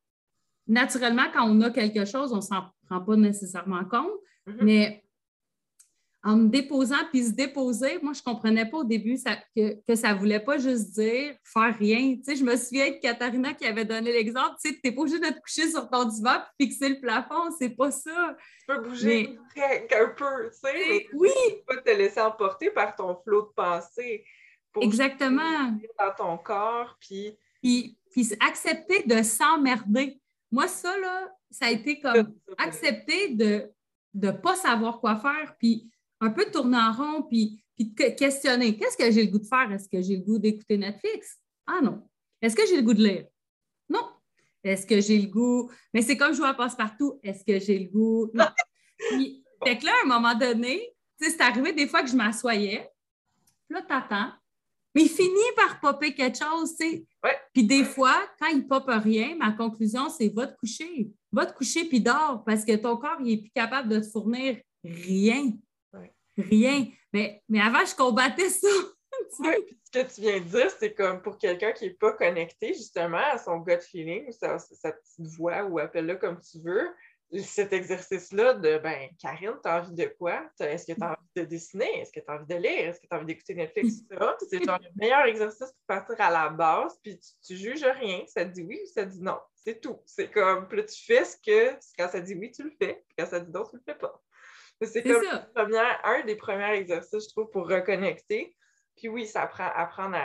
naturellement, 0.73 1.27
quand 1.33 1.49
on 1.49 1.61
a 1.61 1.71
quelque 1.71 2.05
chose, 2.05 2.33
on 2.33 2.37
ne 2.37 2.41
s'en 2.41 2.65
prend 2.89 3.01
pas 3.01 3.17
nécessairement 3.17 3.85
compte, 3.85 4.11
mm-hmm. 4.47 4.63
mais 4.63 5.05
en 6.25 6.37
me 6.37 6.49
déposant 6.49 7.05
puis 7.11 7.25
se 7.25 7.33
déposer, 7.33 7.99
moi, 8.01 8.13
je 8.13 8.21
ne 8.21 8.25
comprenais 8.33 8.65
pas 8.71 8.79
au 8.79 8.85
début 8.85 9.17
que, 9.57 9.95
ça 9.97 10.15
ne 10.15 10.19
voulait 10.19 10.41
pas 10.41 10.57
juste 10.57 10.93
dire 10.95 11.35
faire 11.43 11.77
rien. 11.77 12.15
Tu 12.17 12.23
sais, 12.23 12.37
je 12.37 12.45
me 12.45 12.57
souviens 12.57 12.91
de 12.91 13.01
Katharina 13.01 13.55
qui 13.55 13.67
avait 13.67 13.85
donné 13.85 14.13
l'exemple, 14.13 14.55
tu 14.63 14.71
sais, 14.71 14.81
n'es 14.85 14.93
pas 14.93 15.01
obligé 15.01 15.19
de 15.19 15.27
te 15.27 15.41
coucher 15.41 15.69
sur 15.69 15.91
ton 15.91 16.05
divan 16.05 16.37
et 16.37 16.65
fixer 16.65 16.91
le 16.91 17.01
plafond, 17.01 17.51
c'est 17.59 17.71
pas 17.71 17.91
ça. 17.91 18.37
Tu 18.61 18.67
peux 18.69 18.89
bouger 18.89 19.37
un 19.57 20.09
peu, 20.17 20.51
tu 20.51 20.59
sais. 20.61 21.09
Oui. 21.13 21.31
Tu 21.49 21.55
peux 21.67 21.75
pas 21.75 21.83
te 21.83 21.91
laisser 21.91 22.21
emporter 22.21 22.71
par 22.71 22.95
ton 22.95 23.17
flot 23.25 23.43
de 23.43 23.53
pensée. 23.57 24.25
Exactement. 24.81 25.77
Dans 25.99 26.15
ton 26.17 26.39
corps, 26.39 26.97
puis... 27.01 27.37
puis... 27.61 27.99
Puis 28.13 28.29
accepter 28.41 29.05
de 29.05 29.23
s'emmerder. 29.23 30.21
Moi, 30.53 30.69
ça, 30.69 30.97
là, 30.99 31.35
ça 31.51 31.67
a 31.67 31.71
été 31.71 31.99
comme 32.01 32.35
accepter 32.59 33.31
de 33.35 33.73
ne 34.15 34.31
pas 34.31 34.55
savoir 34.55 35.01
quoi 35.01 35.17
faire. 35.17 35.57
Puis 35.59 35.91
un 36.21 36.31
peu 36.31 36.45
tourner 36.45 36.79
en 36.79 36.93
rond, 36.93 37.23
puis, 37.23 37.65
puis 37.75 37.95
questionner 37.95 38.77
qu'est-ce 38.77 38.97
que 38.97 39.11
j'ai 39.11 39.25
le 39.25 39.33
goût 39.33 39.41
de 39.41 39.47
faire? 39.47 39.73
Est-ce 39.73 39.89
que 39.89 40.01
j'ai 40.01 40.17
le 40.17 40.23
goût 40.23 40.39
d'écouter 40.39 40.79
Netflix? 40.79 41.39
Ah 41.67 41.81
non. 41.83 42.09
Est-ce 42.41 42.55
que 42.55 42.67
j'ai 42.69 42.77
le 42.77 42.83
goût 42.83 42.95
de 42.95 43.03
lire? 43.03 43.27
Non. 43.89 44.09
Est-ce 44.63 44.87
que 44.87 45.01
j'ai 45.01 45.19
le 45.19 45.29
goût? 45.29 45.71
Mais 45.93 46.03
c'est 46.03 46.17
comme 46.17 46.35
jouer 46.35 46.47
à 46.47 46.55
passe-partout. 46.55 47.19
Est-ce 47.23 47.45
que 47.45 47.59
j'ai 47.59 47.79
le 47.79 47.91
goût? 47.91 48.31
Non. 48.35 48.47
puis, 49.11 49.45
fait 49.65 49.79
que 49.79 49.87
là, 49.87 49.93
à 50.01 50.05
un 50.05 50.09
moment 50.09 50.35
donné, 50.35 50.95
c'est 51.19 51.41
arrivé 51.41 51.73
des 51.73 51.89
fois 51.89 52.03
que 52.03 52.11
je 52.11 52.17
m'assoyais, 52.17 52.89
puis 53.69 53.77
là, 53.77 53.83
t'attends, 53.83 54.33
mais 54.95 55.03
il 55.03 55.09
finit 55.09 55.55
par 55.57 55.81
popper 55.81 56.15
quelque 56.15 56.39
chose, 56.39 56.77
tu 56.77 56.87
sais. 56.87 57.07
Puis 57.53 57.65
des 57.65 57.85
fois, 57.85 58.17
quand 58.41 58.49
il 58.49 58.67
poppe 58.67 58.89
rien, 58.89 59.37
ma 59.37 59.53
conclusion, 59.53 60.09
c'est 60.09 60.29
va 60.29 60.47
te 60.47 60.59
coucher. 60.59 61.11
Va 61.33 61.47
te 61.47 61.57
coucher 61.57 61.85
puis 61.85 62.01
dors 62.01 62.43
parce 62.45 62.65
que 62.65 62.77
ton 62.77 62.97
corps, 62.97 63.17
il 63.21 63.27
n'est 63.27 63.43
plus 63.43 63.51
capable 63.51 63.89
de 63.89 64.01
te 64.01 64.07
fournir 64.07 64.59
rien 64.85 65.53
rien. 66.37 66.87
Mais, 67.13 67.43
mais 67.49 67.61
avant, 67.61 67.85
je 67.85 67.95
combattais 67.95 68.49
ça. 68.49 68.69
ce 69.31 69.43
que 69.93 70.15
tu 70.15 70.21
viens 70.21 70.41
de 70.41 70.45
dire, 70.45 70.71
c'est 70.79 70.95
comme 70.95 71.21
pour 71.21 71.39
quelqu'un 71.39 71.73
qui 71.73 71.85
n'est 71.85 71.95
pas 71.95 72.13
connecté 72.13 72.69
justement 72.69 73.19
à 73.19 73.39
son 73.39 73.59
gut 73.59 73.81
feeling 73.81 74.29
ou 74.29 74.33
sa, 74.33 74.57
petite 74.59 75.37
voix 75.37 75.65
ou 75.65 75.79
appelle-le 75.79 76.17
comme 76.17 76.41
tu 76.41 76.59
veux, 76.61 76.89
cet 77.41 77.73
exercice-là 77.73 78.55
de 78.55 78.79
ben, 78.79 79.09
Karine, 79.19 79.55
tu 79.63 79.69
as 79.69 79.81
envie 79.81 79.95
de 79.95 80.07
quoi? 80.19 80.51
Est-ce 80.61 80.87
que 80.87 80.93
tu 80.93 81.03
as 81.03 81.11
envie 81.11 81.31
de 81.37 81.45
dessiner? 81.45 82.01
Est-ce 82.01 82.13
que 82.13 82.21
tu 82.21 82.27
as 82.29 82.35
envie 82.35 82.47
de 82.47 82.57
lire? 82.57 82.91
Est-ce 82.91 83.01
que 83.01 83.07
tu 83.07 83.15
as 83.15 83.17
envie 83.17 83.27
d'écouter 83.27 83.55
Netflix? 83.55 84.03
C'est 84.51 84.65
genre 84.65 84.79
le 84.83 84.91
meilleur 84.97 85.25
exercice 85.25 85.73
pour 85.73 85.87
partir 85.87 86.17
à 86.21 86.31
la 86.31 86.51
base, 86.51 86.99
puis 87.03 87.19
tu, 87.45 87.55
ne 87.55 87.59
juges 87.59 87.85
rien. 87.85 88.25
Ça 88.27 88.45
te 88.45 88.51
dit 88.51 88.63
oui 88.63 88.81
ou 88.83 88.87
ça 88.87 89.05
te 89.05 89.11
dit 89.11 89.23
non. 89.23 89.39
C'est 89.55 89.81
tout. 89.81 90.01
C'est 90.05 90.31
comme, 90.31 90.69
plus 90.69 90.85
tu 90.87 91.05
fais 91.05 91.25
ce 91.25 91.37
que 91.37 91.79
quand 91.99 92.09
ça 92.09 92.21
dit 92.21 92.35
oui, 92.35 92.51
tu 92.51 92.65
le 92.65 92.73
fais, 92.79 93.05
puis 93.07 93.17
quand 93.19 93.27
ça 93.27 93.41
dit 93.41 93.51
non, 93.51 93.65
tu 93.65 93.77
le 93.77 93.83
fais 93.83 93.95
pas. 93.95 94.21
C'est 94.85 95.03
comme 95.55 95.75
un 95.75 96.25
des 96.25 96.37
premiers 96.37 96.75
exercices, 96.75 97.25
je 97.25 97.29
trouve, 97.29 97.51
pour 97.51 97.69
reconnecter. 97.69 98.57
Puis 98.97 99.09
oui, 99.09 99.27
ça 99.27 99.43
apprend 99.43 99.71
apprendre 99.75 100.19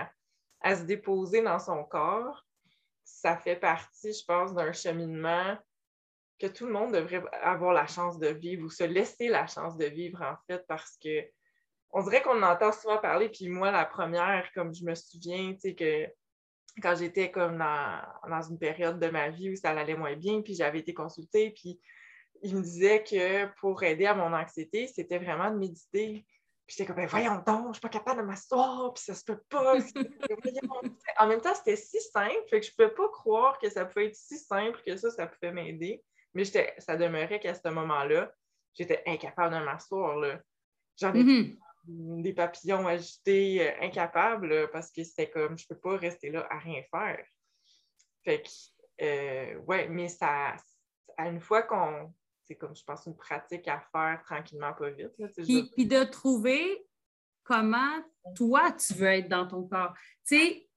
à, 0.61 0.75
se 0.75 0.83
déposer 0.83 1.41
dans 1.41 1.59
son 1.59 1.83
corps. 1.83 2.43
Ça 3.03 3.37
fait 3.37 3.55
partie, 3.55 4.13
je 4.13 4.25
pense, 4.25 4.53
d'un 4.53 4.73
cheminement 4.73 5.57
que 6.39 6.47
tout 6.47 6.65
le 6.65 6.73
monde 6.73 6.93
devrait 6.93 7.23
avoir 7.41 7.73
la 7.73 7.87
chance 7.87 8.19
de 8.19 8.27
vivre 8.27 8.65
ou 8.65 8.69
se 8.69 8.83
laisser 8.83 9.27
la 9.27 9.47
chance 9.47 9.77
de 9.77 9.85
vivre, 9.85 10.21
en 10.21 10.35
fait, 10.47 10.63
parce 10.67 10.97
que 11.03 11.25
on 11.91 12.03
dirait 12.03 12.21
qu'on 12.21 12.41
entend 12.43 12.71
souvent 12.71 12.97
parler, 12.97 13.29
puis 13.29 13.47
moi, 13.47 13.71
la 13.71 13.85
première, 13.85 14.51
comme 14.53 14.73
je 14.73 14.83
me 14.83 14.93
souviens, 14.93 15.53
tu 15.53 15.59
sais, 15.59 15.75
que 15.75 16.07
quand 16.81 16.95
j'étais 16.95 17.31
comme 17.31 17.57
dans, 17.57 18.01
dans, 18.29 18.41
une 18.41 18.59
période 18.59 18.99
de 18.99 19.07
ma 19.07 19.29
vie 19.29 19.51
où 19.51 19.55
ça 19.55 19.71
allait 19.71 19.95
moins 19.95 20.15
bien, 20.15 20.41
puis 20.41 20.53
j'avais 20.53 20.79
été 20.79 20.93
consultée, 20.93 21.51
puis 21.51 21.79
il 22.43 22.55
me 22.55 22.61
disait 22.61 23.03
que 23.03 23.45
pour 23.59 23.81
aider 23.83 24.05
à 24.05 24.13
mon 24.13 24.33
anxiété, 24.33 24.87
c'était 24.87 25.17
vraiment 25.17 25.49
de 25.49 25.57
méditer. 25.57 26.25
Puis 26.67 26.75
j'étais 26.77 26.85
comme, 26.85 26.97
ben 26.97 27.07
voyons 27.07 27.41
donc, 27.47 27.69
je 27.69 27.73
suis 27.73 27.81
pas 27.81 27.89
capable 27.89 28.21
de 28.21 28.25
m'asseoir, 28.25 28.93
puis 28.93 29.03
ça 29.03 29.15
se 29.15 29.23
peut 29.23 29.41
pas. 29.49 29.75
en 31.19 31.27
même 31.27 31.41
temps, 31.41 31.55
c'était 31.55 31.77
si 31.77 31.99
simple, 32.01 32.43
fait 32.49 32.59
que 32.59 32.65
je 32.65 32.71
pouvais 32.75 32.93
pas 32.93 33.09
croire 33.09 33.57
que 33.57 33.69
ça 33.69 33.85
pouvait 33.85 34.07
être 34.07 34.15
si 34.15 34.37
simple 34.37 34.79
que 34.85 34.95
ça, 34.97 35.09
ça 35.09 35.27
pouvait 35.27 35.53
m'aider. 35.53 36.03
Mais 36.37 36.45
ça 36.77 36.95
demeurait 36.95 37.39
qu'à 37.39 37.55
ce 37.55 37.67
moment-là, 37.67 38.31
j'étais 38.75 39.01
incapable 39.07 39.55
de 39.55 39.65
m'asseoir. 39.65 40.39
J'en 40.99 41.11
ai 41.15 41.23
mm-hmm. 41.23 42.21
des 42.21 42.33
papillons 42.33 42.85
agités, 42.85 43.67
euh, 43.67 43.73
incapables, 43.81 44.69
parce 44.71 44.91
que 44.91 45.03
c'était 45.03 45.31
comme, 45.31 45.57
je 45.57 45.65
ne 45.67 45.75
peux 45.75 45.81
pas 45.81 45.97
rester 45.97 46.29
là 46.29 46.45
à 46.51 46.59
rien 46.59 46.83
faire. 46.91 47.25
Fait 48.23 48.43
que, 48.43 48.49
euh, 49.03 49.55
ouais, 49.61 49.87
mais 49.89 50.09
ça, 50.09 50.55
à 51.17 51.27
une 51.27 51.41
fois 51.41 51.63
qu'on 51.63 52.13
c'est 52.43 52.55
comme, 52.55 52.75
je 52.75 52.83
pense, 52.83 53.05
une 53.07 53.15
pratique 53.15 53.67
à 53.67 53.81
faire 53.91 54.21
tranquillement, 54.23 54.73
pas 54.73 54.89
vite. 54.91 55.11
puis, 55.73 55.85
de 55.85 56.03
trouver 56.03 56.87
comment 57.43 58.01
toi, 58.35 58.71
tu 58.71 58.93
veux 58.93 59.07
être 59.07 59.27
dans 59.27 59.47
ton 59.47 59.67
corps. 59.67 59.93
Tu 60.25 60.69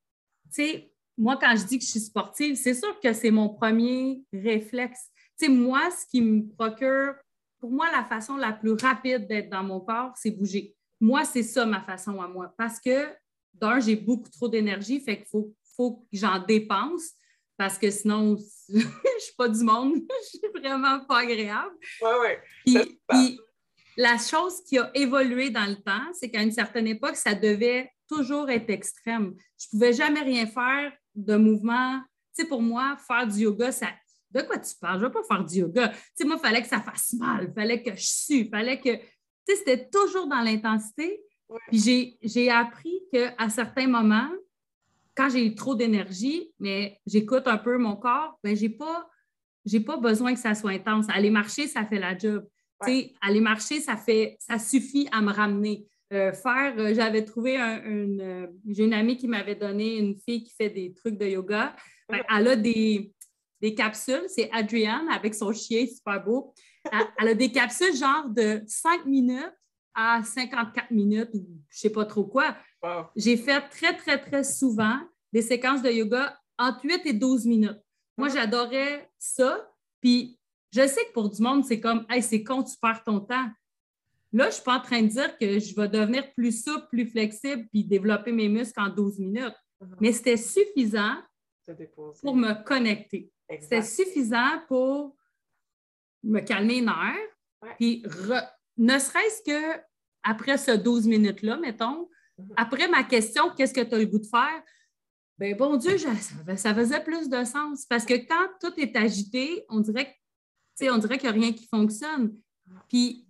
sais, 0.48 0.92
moi, 1.20 1.36
quand 1.40 1.54
je 1.54 1.66
dis 1.66 1.78
que 1.78 1.84
je 1.84 1.90
suis 1.90 2.00
sportive, 2.00 2.56
c'est 2.56 2.72
sûr 2.72 2.98
que 2.98 3.12
c'est 3.12 3.30
mon 3.30 3.50
premier 3.50 4.24
réflexe. 4.32 5.10
Tu 5.40 5.46
sais, 5.46 5.52
moi, 5.52 5.90
ce 5.90 6.06
qui 6.06 6.20
me 6.20 6.46
procure, 6.54 7.14
pour 7.60 7.70
moi, 7.70 7.90
la 7.90 8.04
façon 8.04 8.36
la 8.36 8.52
plus 8.52 8.72
rapide 8.72 9.26
d'être 9.26 9.48
dans 9.48 9.62
mon 9.62 9.80
corps, 9.80 10.12
c'est 10.16 10.30
bouger. 10.30 10.76
Moi, 11.00 11.24
c'est 11.24 11.42
ça 11.42 11.64
ma 11.64 11.80
façon 11.80 12.20
à 12.20 12.28
moi. 12.28 12.52
Parce 12.58 12.78
que, 12.78 13.08
d'un, 13.54 13.80
j'ai 13.80 13.96
beaucoup 13.96 14.28
trop 14.28 14.48
d'énergie, 14.48 15.00
fait 15.00 15.16
qu'il 15.16 15.28
faut, 15.28 15.54
faut 15.76 15.92
que 15.92 16.06
j'en 16.12 16.38
dépense 16.40 17.12
parce 17.56 17.78
que 17.78 17.90
sinon, 17.90 18.36
je 18.68 18.76
ne 18.76 18.80
suis 19.18 19.34
pas 19.36 19.48
du 19.48 19.62
monde. 19.64 19.94
je 20.32 20.38
suis 20.38 20.60
vraiment 20.62 21.00
pas 21.04 21.20
agréable. 21.20 21.74
Oui, 22.02 22.10
oui. 22.66 22.98
Puis, 23.08 23.40
la 23.96 24.18
chose 24.18 24.62
qui 24.66 24.78
a 24.78 24.90
évolué 24.94 25.50
dans 25.50 25.66
le 25.66 25.76
temps, 25.76 26.12
c'est 26.12 26.30
qu'à 26.30 26.42
une 26.42 26.52
certaine 26.52 26.86
époque, 26.86 27.16
ça 27.16 27.34
devait 27.34 27.90
toujours 28.08 28.50
être 28.50 28.70
extrême. 28.70 29.34
Je 29.58 29.66
ne 29.66 29.70
pouvais 29.70 29.92
jamais 29.92 30.20
rien 30.20 30.46
faire 30.46 30.92
de 31.14 31.36
mouvement. 31.36 32.00
Tu 32.34 32.42
sais, 32.42 32.48
pour 32.48 32.62
moi, 32.62 32.96
faire 33.06 33.26
du 33.26 33.40
yoga, 33.40 33.72
ça. 33.72 33.88
De 34.30 34.42
quoi 34.42 34.58
tu 34.58 34.74
parles? 34.80 35.00
Je 35.00 35.04
ne 35.04 35.08
vais 35.08 35.12
pas 35.12 35.22
faire 35.22 35.44
du 35.44 35.56
yoga. 35.56 35.88
Tu 35.88 35.96
sais, 36.14 36.24
moi, 36.24 36.36
il 36.38 36.46
fallait 36.46 36.62
que 36.62 36.68
ça 36.68 36.80
fasse 36.80 37.14
mal, 37.14 37.46
il 37.48 37.54
fallait 37.54 37.82
que 37.82 37.94
je 37.94 38.04
sue, 38.04 38.48
fallait 38.48 38.80
que. 38.80 38.96
Tu 38.96 39.02
sais, 39.46 39.56
c'était 39.56 39.88
toujours 39.88 40.26
dans 40.28 40.40
l'intensité. 40.40 41.20
Puis 41.68 42.18
j'ai 42.22 42.50
appris 42.50 43.02
qu'à 43.12 43.48
certains 43.48 43.88
moments, 43.88 44.30
quand 45.16 45.28
j'ai 45.28 45.54
trop 45.54 45.74
d'énergie, 45.74 46.52
mais 46.60 46.98
j'écoute 47.06 47.46
un 47.46 47.58
peu 47.58 47.76
mon 47.76 47.96
corps, 47.96 48.38
ben 48.44 48.56
j'ai 48.56 48.68
pas, 48.68 49.08
pas 49.84 49.96
besoin 49.96 50.32
que 50.32 50.40
ça 50.40 50.54
soit 50.54 50.70
intense. 50.70 51.06
Aller 51.08 51.30
marcher, 51.30 51.66
ça 51.66 51.84
fait 51.84 51.98
la 51.98 52.16
job. 52.16 52.46
Aller 53.20 53.40
marcher, 53.40 53.80
ça 53.80 53.96
fait, 53.96 54.36
ça 54.38 54.58
suffit 54.58 55.08
à 55.12 55.20
me 55.20 55.32
ramener. 55.32 55.86
Euh, 56.12 56.32
faire, 56.32 56.74
euh, 56.76 56.92
j'avais 56.92 57.24
trouvé 57.24 57.56
une, 57.56 58.20
euh, 58.20 58.46
j'ai 58.68 58.84
une 58.84 58.94
amie 58.94 59.16
qui 59.16 59.28
m'avait 59.28 59.54
donné 59.54 59.96
une 59.96 60.16
fille 60.16 60.42
qui 60.42 60.52
fait 60.52 60.70
des 60.70 60.92
trucs 60.92 61.16
de 61.16 61.26
yoga. 61.26 61.76
Ben, 62.08 62.22
elle 62.36 62.48
a 62.48 62.56
des, 62.56 63.12
des 63.60 63.74
capsules, 63.74 64.24
c'est 64.28 64.50
Adrienne 64.52 65.08
avec 65.10 65.34
son 65.34 65.52
chien, 65.52 65.86
super 65.86 66.22
beau. 66.24 66.54
Elle, 67.18 67.28
a 67.28 67.34
des 67.34 67.52
capsules 67.52 67.94
genre 67.94 68.28
de 68.28 68.62
5 68.66 69.04
minutes 69.04 69.54
à 69.94 70.22
54 70.22 70.90
minutes 70.90 71.30
ou 71.34 71.46
je 71.68 71.78
sais 71.78 71.90
pas 71.90 72.06
trop 72.06 72.24
quoi. 72.24 72.56
J'ai 73.16 73.36
fait 73.36 73.60
très, 73.68 73.96
très, 73.96 74.18
très 74.18 74.44
souvent 74.44 74.98
des 75.32 75.42
séquences 75.42 75.82
de 75.82 75.90
yoga 75.90 76.38
entre 76.58 76.84
8 76.84 77.02
et 77.04 77.12
12 77.12 77.46
minutes. 77.46 77.80
Moi, 78.16 78.28
ah. 78.30 78.34
j'adorais 78.34 79.10
ça. 79.18 79.70
Puis, 80.00 80.38
je 80.72 80.86
sais 80.86 81.04
que 81.06 81.12
pour 81.12 81.30
du 81.30 81.42
monde, 81.42 81.64
c'est 81.64 81.80
comme, 81.80 82.06
hey, 82.08 82.22
c'est 82.22 82.42
con, 82.42 82.62
tu 82.62 82.76
perds 82.80 83.04
ton 83.04 83.20
temps. 83.20 83.48
Là, 84.32 84.44
je 84.44 84.48
ne 84.48 84.50
suis 84.52 84.62
pas 84.62 84.78
en 84.78 84.80
train 84.80 85.02
de 85.02 85.08
dire 85.08 85.36
que 85.36 85.58
je 85.58 85.74
vais 85.74 85.88
devenir 85.88 86.32
plus 86.34 86.62
souple, 86.62 86.86
plus 86.88 87.06
flexible, 87.06 87.66
puis 87.72 87.84
développer 87.84 88.30
mes 88.30 88.48
muscles 88.48 88.80
en 88.80 88.88
12 88.88 89.18
minutes. 89.18 89.56
Uh-huh. 89.82 89.96
Mais 90.00 90.12
c'était 90.12 90.36
suffisant 90.36 91.16
pour 92.22 92.36
me 92.36 92.62
connecter. 92.64 93.30
C'était 93.50 93.82
suffisant 93.82 94.60
pour 94.68 95.16
me 96.22 96.40
calmer 96.40 96.76
les 96.76 96.80
nerfs. 96.82 97.76
Puis, 97.76 98.04
ne 98.76 98.98
serait-ce 98.98 99.42
que 99.42 99.80
après 100.22 100.58
ce 100.58 100.72
12 100.72 101.06
minutes-là, 101.06 101.56
mettons, 101.56 102.08
uh-huh. 102.38 102.54
après 102.56 102.88
ma 102.88 103.04
question, 103.04 103.50
qu'est-ce 103.56 103.74
que 103.74 103.80
tu 103.80 103.94
as 103.94 103.98
le 103.98 104.06
goût 104.06 104.18
de 104.18 104.26
faire? 104.26 104.62
ben 105.40 105.56
bon 105.56 105.78
Dieu, 105.78 105.96
ça, 105.96 106.74
faisait 106.74 107.02
plus 107.02 107.30
de 107.30 107.44
sens. 107.44 107.86
Parce 107.86 108.04
que 108.04 108.12
quand 108.12 108.46
tout 108.60 108.78
est 108.78 108.94
agité, 108.94 109.64
on 109.70 109.80
dirait 109.80 110.14
on 110.82 110.98
dirait 110.98 111.18
qu'il 111.18 111.30
n'y 111.30 111.36
a 111.36 111.40
rien 111.40 111.52
qui 111.52 111.66
fonctionne. 111.66 112.34
Puis, 112.88 113.26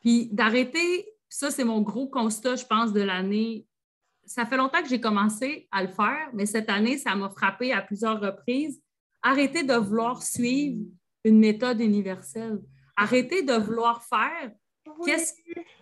puis 0.00 0.28
d'arrêter, 0.32 1.08
ça, 1.28 1.50
c'est 1.50 1.64
mon 1.64 1.80
gros 1.80 2.08
constat, 2.08 2.56
je 2.56 2.66
pense, 2.66 2.92
de 2.92 3.00
l'année. 3.00 3.66
Ça 4.24 4.46
fait 4.46 4.56
longtemps 4.56 4.82
que 4.82 4.88
j'ai 4.88 5.00
commencé 5.00 5.68
à 5.72 5.82
le 5.82 5.88
faire, 5.88 6.30
mais 6.32 6.46
cette 6.46 6.70
année, 6.70 6.98
ça 6.98 7.14
m'a 7.16 7.30
frappé 7.30 7.72
à 7.72 7.82
plusieurs 7.82 8.20
reprises. 8.20 8.80
Arrêter 9.24 9.64
de 9.64 9.74
vouloir 9.74 10.22
suivre 10.22 10.84
une 11.24 11.40
méthode 11.40 11.80
universelle. 11.80 12.60
Arrêter 12.96 13.42
de 13.42 13.54
vouloir 13.54 14.04
faire. 14.04 14.52
Qu'est-ce 15.04 15.32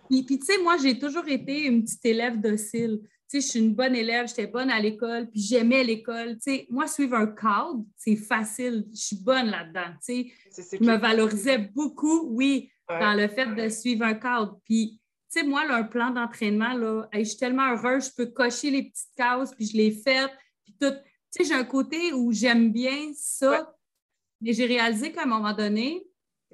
Puis, 0.09 0.23
puis 0.23 0.39
tu 0.39 0.47
sais, 0.47 0.63
moi, 0.63 0.79
j'ai 0.79 0.99
toujours 0.99 1.29
été 1.29 1.67
une 1.67 1.85
petite 1.85 2.07
élève 2.07 2.41
docile 2.41 3.03
je 3.41 3.47
suis 3.47 3.61
une 3.61 3.75
bonne 3.75 3.95
élève, 3.95 4.29
j'étais 4.29 4.47
bonne 4.47 4.71
à 4.71 4.81
l'école, 4.81 5.29
puis 5.31 5.41
j'aimais 5.41 5.85
l'école. 5.85 6.37
moi, 6.71 6.87
suivre 6.87 7.17
un 7.17 7.27
cadre, 7.27 7.85
c'est 7.97 8.17
facile. 8.17 8.87
Je 8.93 9.01
suis 9.01 9.17
bonne 9.17 9.47
là-dedans. 9.47 9.95
Je 10.09 10.85
me 10.85 10.97
valorisais 10.97 11.59
beaucoup, 11.59 12.29
oui, 12.31 12.71
dans 12.89 13.15
le 13.15 13.29
fait 13.29 13.47
de 13.47 13.69
suivre 13.69 14.05
un 14.05 14.15
cadre. 14.15 14.59
Puis, 14.65 15.01
tu 15.33 15.41
sais, 15.41 15.47
moi, 15.47 15.63
un 15.71 15.85
plan 15.85 16.11
d'entraînement, 16.11 16.75
là, 16.75 17.09
je 17.13 17.25
suis 17.25 17.39
tellement 17.39 17.73
heureuse, 17.73 18.11
je 18.11 18.25
peux 18.25 18.31
cocher 18.31 18.71
les 18.71 18.83
petites 18.91 19.15
cases, 19.17 19.55
puis 19.55 19.67
je 19.67 19.77
les 19.77 19.93
fais, 19.93 20.27
puis 20.65 20.77
tout. 20.81 20.95
Tu 21.35 21.45
sais, 21.45 21.49
j'ai 21.49 21.59
un 21.59 21.65
côté 21.65 22.13
où 22.13 22.33
j'aime 22.33 22.73
bien 22.73 23.13
ça, 23.15 23.75
mais 24.41 24.53
j'ai 24.53 24.67
réalisé 24.67 25.13
qu'à 25.13 25.23
un 25.23 25.27
moment 25.27 25.53
donné, 25.53 26.07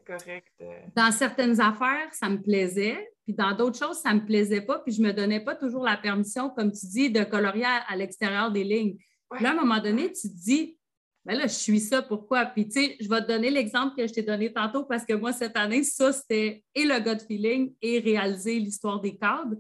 correct. 0.07 0.53
Euh. 0.61 0.81
dans 0.95 1.11
certaines 1.11 1.61
affaires, 1.61 2.12
ça 2.12 2.29
me 2.29 2.41
plaisait, 2.41 3.11
puis 3.25 3.35
dans 3.35 3.55
d'autres 3.55 3.79
choses, 3.79 3.99
ça 3.99 4.14
ne 4.14 4.21
me 4.21 4.27
plaisait 4.27 4.61
pas, 4.61 4.79
puis 4.79 4.93
je 4.93 5.03
ne 5.03 5.09
me 5.09 5.12
donnais 5.12 5.41
pas 5.41 5.55
toujours 5.55 5.85
la 5.85 5.97
permission, 5.97 6.51
comme 6.51 6.73
tu 6.73 6.87
dis, 6.87 7.11
de 7.11 7.25
colorier 7.25 7.67
à, 7.67 7.97
l'extérieur 7.97 8.51
des 8.51 8.64
lignes. 8.64 8.97
Là, 9.41 9.51
à 9.51 9.53
un 9.53 9.57
moment 9.57 9.81
donné, 9.81 10.12
tu 10.12 10.29
te 10.29 10.35
dis, 10.35 10.79
ben 11.25 11.37
là, 11.37 11.47
je 11.47 11.55
suis 11.55 11.81
ça, 11.81 12.01
pourquoi? 12.01 12.47
Puis, 12.47 12.69
tu 12.69 12.81
sais, 12.81 12.97
je 13.01 13.09
vais 13.09 13.21
te 13.21 13.27
donner 13.27 13.51
l'exemple 13.51 13.95
que 13.95 14.07
je 14.07 14.14
t'ai 14.14 14.23
donné 14.23 14.51
tantôt 14.51 14.85
parce 14.85 15.05
que 15.05 15.12
moi, 15.12 15.33
cette 15.33 15.57
année, 15.57 15.83
ça, 15.83 16.11
c'était 16.12 16.64
et 16.75 16.85
le 16.85 17.01
gut 17.01 17.23
feeling 17.27 17.75
et 17.83 17.99
réaliser 17.99 18.59
l'histoire 18.59 19.01
des 19.01 19.17
cadres. 19.17 19.57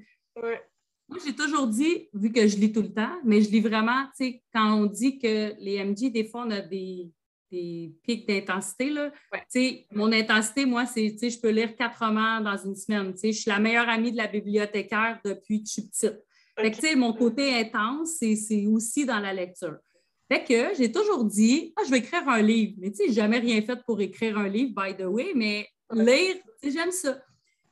Moi, 1.08 1.18
j'ai 1.24 1.34
toujours 1.34 1.66
dit, 1.66 2.08
vu 2.12 2.30
que 2.30 2.46
je 2.46 2.56
lis 2.56 2.72
tout 2.72 2.82
le 2.82 2.92
temps, 2.92 3.16
mais 3.24 3.40
je 3.40 3.50
lis 3.50 3.60
vraiment, 3.60 4.04
tu 4.16 4.26
sais, 4.26 4.42
quand 4.52 4.74
on 4.74 4.86
dit 4.86 5.18
que 5.18 5.54
les 5.58 5.82
MG, 5.82 6.12
des 6.12 6.24
fois, 6.24 6.44
on 6.46 6.50
a 6.50 6.60
des, 6.60 7.10
des 7.50 7.94
pics 8.04 8.26
d'intensité. 8.26 8.90
Là. 8.90 9.12
Mon 9.92 10.12
intensité, 10.12 10.66
moi, 10.66 10.86
c'est 10.86 11.08
je 11.08 11.40
peux 11.40 11.50
lire 11.50 11.74
quatre 11.76 12.04
romans 12.04 12.40
dans 12.40 12.56
une 12.56 12.74
semaine. 12.74 13.14
Je 13.22 13.30
suis 13.30 13.50
la 13.50 13.58
meilleure 13.58 13.88
amie 13.88 14.12
de 14.12 14.16
la 14.16 14.26
bibliothécaire 14.26 15.20
depuis 15.24 15.62
que 15.62 15.68
je 15.68 15.72
suis 15.72 15.82
petite. 15.82 16.80
Fait 16.80 16.96
mon 16.96 17.12
côté 17.12 17.54
intense, 17.54 18.16
c'est 18.18 18.66
aussi 18.66 19.06
dans 19.06 19.20
la 19.20 19.32
lecture. 19.32 19.76
Fait 20.30 20.44
que 20.44 20.76
j'ai 20.76 20.92
toujours 20.92 21.24
dit, 21.24 21.72
ah, 21.76 21.82
je 21.86 21.90
vais 21.90 21.98
écrire 21.98 22.28
un 22.28 22.42
livre. 22.42 22.74
Mais 22.78 22.90
tu 22.90 22.96
sais, 22.96 23.12
jamais 23.12 23.38
rien 23.38 23.62
fait 23.62 23.78
pour 23.86 24.00
écrire 24.00 24.36
un 24.36 24.48
livre, 24.48 24.72
by 24.76 24.94
the 24.96 25.06
way, 25.06 25.32
mais 25.34 25.66
lire, 25.92 26.36
j'aime 26.62 26.90
ça. 26.90 27.22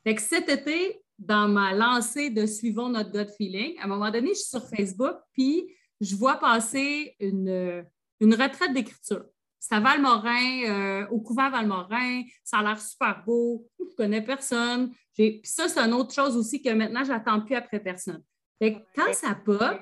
Fait 0.04 0.14
que 0.14 0.22
cet 0.22 0.48
été, 0.48 1.00
dans 1.18 1.48
ma 1.48 1.72
lancée 1.72 2.30
de 2.30 2.46
Suivons 2.46 2.88
notre 2.88 3.10
gut 3.10 3.30
feeling, 3.36 3.78
à 3.78 3.84
un 3.84 3.88
moment 3.88 4.10
donné, 4.10 4.30
je 4.30 4.40
suis 4.40 4.48
sur 4.48 4.68
Facebook, 4.68 5.16
puis 5.32 5.74
je 6.00 6.14
vois 6.14 6.36
passer 6.36 7.14
une, 7.20 7.84
une 8.20 8.34
retraite 8.34 8.72
d'écriture. 8.72 9.24
C'est 9.58 9.74
à 9.74 9.80
Valmorin, 9.80 10.62
euh, 10.64 11.06
au 11.08 11.20
couvent 11.20 11.50
Valmorin. 11.50 12.22
Ça 12.44 12.58
a 12.58 12.62
l'air 12.62 12.80
super 12.80 13.24
beau. 13.24 13.66
Je 13.80 13.84
ne 13.84 13.90
connais 13.96 14.22
personne. 14.22 14.92
Puis 15.12 15.40
ça, 15.42 15.68
c'est 15.68 15.80
une 15.80 15.92
autre 15.92 16.14
chose 16.14 16.36
aussi 16.36 16.62
que 16.62 16.70
maintenant, 16.70 17.02
je 17.02 17.10
n'attends 17.10 17.40
plus 17.40 17.56
après 17.56 17.80
personne. 17.80 18.22
quand 18.60 19.12
ça 19.12 19.34
pop, 19.34 19.80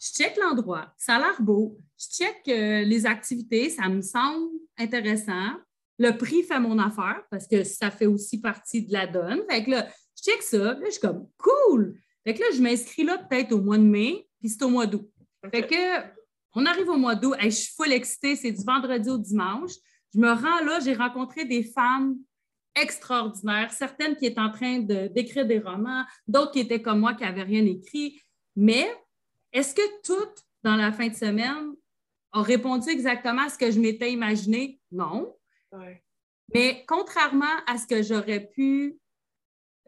je 0.00 0.06
check 0.06 0.36
l'endroit. 0.38 0.94
Ça 0.96 1.16
a 1.16 1.18
l'air 1.18 1.42
beau. 1.42 1.76
Je 1.98 2.06
check 2.06 2.36
euh, 2.48 2.82
les 2.82 3.04
activités. 3.04 3.68
Ça 3.68 3.88
me 3.90 4.00
semble 4.00 4.48
intéressant. 4.78 5.50
Le 5.98 6.12
prix 6.12 6.42
fait 6.42 6.58
mon 6.58 6.78
affaire 6.78 7.22
parce 7.30 7.46
que 7.46 7.62
ça 7.62 7.90
fait 7.90 8.06
aussi 8.06 8.40
partie 8.40 8.86
de 8.86 8.92
la 8.94 9.06
donne. 9.06 9.42
Fait 9.50 9.64
que 9.64 9.70
je 10.20 10.30
check 10.30 10.42
ça. 10.42 10.58
Là, 10.58 10.80
je 10.84 10.90
suis 10.90 11.00
comme 11.00 11.28
cool. 11.38 11.98
Fait 12.24 12.34
que 12.34 12.40
là, 12.40 12.46
je 12.54 12.60
m'inscris 12.60 13.04
là 13.04 13.18
peut-être 13.18 13.52
au 13.52 13.60
mois 13.60 13.78
de 13.78 13.82
mai, 13.82 14.28
puis 14.38 14.48
c'est 14.48 14.62
au 14.62 14.68
mois 14.68 14.86
d'août. 14.86 15.10
Fait 15.50 15.66
que 15.66 16.20
on 16.54 16.66
arrive 16.66 16.88
au 16.88 16.96
mois 16.96 17.14
d'août, 17.14 17.36
je 17.40 17.48
suis 17.48 17.72
full 17.74 17.92
excitée, 17.92 18.36
c'est 18.36 18.52
du 18.52 18.64
vendredi 18.64 19.08
au 19.08 19.18
dimanche. 19.18 19.72
Je 20.12 20.18
me 20.18 20.30
rends 20.30 20.64
là, 20.64 20.80
j'ai 20.80 20.94
rencontré 20.94 21.44
des 21.44 21.62
femmes 21.62 22.16
extraordinaires, 22.74 23.72
certaines 23.72 24.16
qui 24.16 24.26
étaient 24.26 24.40
en 24.40 24.50
train 24.50 24.78
d'écrire 24.80 25.46
des 25.46 25.58
romans, 25.58 26.04
d'autres 26.26 26.52
qui 26.52 26.60
étaient 26.60 26.82
comme 26.82 27.00
moi, 27.00 27.14
qui 27.14 27.22
n'avaient 27.22 27.42
rien 27.42 27.64
écrit. 27.64 28.20
Mais 28.56 28.90
est-ce 29.52 29.74
que 29.74 30.02
toutes, 30.02 30.44
dans 30.62 30.76
la 30.76 30.92
fin 30.92 31.08
de 31.08 31.14
semaine, 31.14 31.72
ont 32.32 32.42
répondu 32.42 32.90
exactement 32.90 33.42
à 33.42 33.48
ce 33.48 33.58
que 33.58 33.70
je 33.70 33.80
m'étais 33.80 34.12
imaginé? 34.12 34.80
Non. 34.92 35.36
Mais 36.54 36.84
contrairement 36.86 37.56
à 37.66 37.78
ce 37.78 37.86
que 37.86 38.02
j'aurais 38.02 38.46
pu 38.46 38.99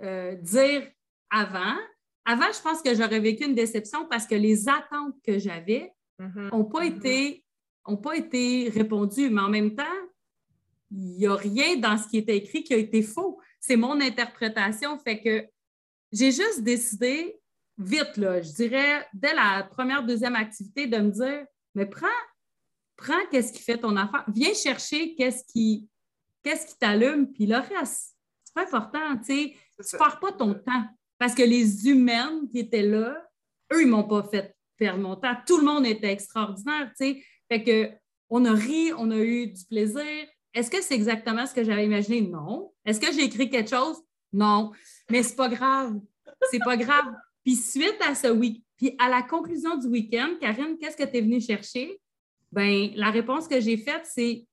euh, 0.01 0.35
dire 0.37 0.87
avant, 1.31 1.77
avant, 2.25 2.53
je 2.53 2.63
pense 2.63 2.83
que 2.83 2.95
j'aurais 2.95 3.21
vécu 3.21 3.45
une 3.45 3.55
déception 3.55 4.07
parce 4.09 4.27
que 4.27 4.35
les 4.35 4.69
attentes 4.69 5.17
que 5.25 5.39
j'avais 5.39 5.93
n'ont 6.19 6.29
mm-hmm. 6.29 6.71
pas, 6.71 6.85
mm-hmm. 6.85 6.97
été, 6.97 7.45
ont 7.85 7.97
pas 7.97 8.17
été 8.17 8.69
répondus. 8.69 9.31
Mais 9.31 9.41
en 9.41 9.49
même 9.49 9.75
temps, 9.75 9.85
il 10.91 11.17
n'y 11.17 11.27
a 11.27 11.35
rien 11.35 11.77
dans 11.77 11.97
ce 11.97 12.09
qui 12.09 12.19
était 12.19 12.37
écrit 12.37 12.63
qui 12.63 12.75
a 12.75 12.77
été 12.77 13.03
faux. 13.03 13.41
C'est 13.61 13.77
mon 13.77 14.01
interprétation. 14.01 14.99
Fait 14.99 15.21
que 15.21 15.47
j'ai 16.13 16.31
juste 16.31 16.63
décidé, 16.63 17.41
vite, 17.79 18.17
là, 18.17 18.43
je 18.43 18.53
dirais, 18.53 19.07
dès 19.15 19.35
la 19.35 19.67
première, 19.71 20.05
deuxième 20.05 20.37
activité, 20.37 20.87
de 20.87 20.99
me 20.99 21.11
dire, 21.11 21.47
mais 21.75 21.87
prends, 21.87 22.07
prends 22.97 23.27
qu'est-ce 23.31 23.53
qui 23.53 23.63
fait 23.63 23.79
ton 23.79 23.97
affaire. 23.97 24.25
Viens 24.29 24.55
chercher 24.55 25.15
qu'est-ce 25.15 25.45
qui, 25.45 25.89
qu'est-ce 26.43 26.67
qui 26.67 26.79
t'allume, 26.79 27.33
puis 27.33 27.47
le 27.47 27.57
reste. 27.57 28.17
C'est 28.55 28.63
important, 28.63 29.17
tu 29.19 29.25
sais. 29.25 29.55
Tu 29.77 29.95
ne 29.95 29.99
perds 29.99 30.21
pas 30.21 30.33
ton 30.33 30.55
temps. 30.55 30.85
Parce 31.19 31.35
que 31.35 31.43
les 31.43 31.89
humaines 31.89 32.49
qui 32.51 32.61
étaient 32.61 32.83
là, 32.83 33.17
eux, 33.73 33.83
ils 33.83 33.87
ne 33.87 33.93
m'ont 33.93 34.05
pas 34.05 34.23
fait 34.25 34.55
mon 34.97 35.15
temps. 35.17 35.37
Tout 35.47 35.59
le 35.59 35.65
monde 35.65 35.87
était 35.87 36.13
extraordinaire, 36.13 36.91
tu 36.99 37.05
sais. 37.05 37.25
Fait 37.49 37.63
que 37.63 37.91
on 38.29 38.45
a 38.45 38.53
ri, 38.53 38.93
on 38.97 39.11
a 39.11 39.19
eu 39.19 39.47
du 39.47 39.65
plaisir. 39.67 40.27
Est-ce 40.55 40.71
que 40.71 40.83
c'est 40.83 40.95
exactement 40.95 41.47
ce 41.47 41.55
que 41.55 41.63
j'avais 41.63 41.85
imaginé? 41.85 42.23
Non. 42.23 42.73
Est-ce 42.85 43.01
que 43.01 43.13
j'ai 43.13 43.25
écrit 43.25 43.49
quelque 43.49 43.71
chose? 43.71 43.99
Non. 44.33 44.73
Mais 45.11 45.23
c'est 45.23 45.37
pas 45.37 45.49
grave. 45.49 46.01
C'est 46.51 46.59
pas 46.59 46.77
grave. 46.77 47.15
Puis 47.45 47.57
suite 47.57 47.99
à 48.07 48.15
ce 48.15 48.29
week, 48.29 48.65
puis 48.77 48.95
à 48.99 49.09
la 49.09 49.23
conclusion 49.23 49.77
du 49.77 49.87
week-end, 49.87 50.35
Karine, 50.41 50.77
qu'est-ce 50.81 50.97
que 50.97 51.05
tu 51.05 51.19
es 51.19 51.21
venue 51.21 51.41
chercher? 51.41 52.01
Bien, 52.51 52.91
la 52.95 53.11
réponse 53.11 53.49
que 53.49 53.61
j'ai 53.61 53.77
faite, 53.77 54.07
c'est 54.07 54.47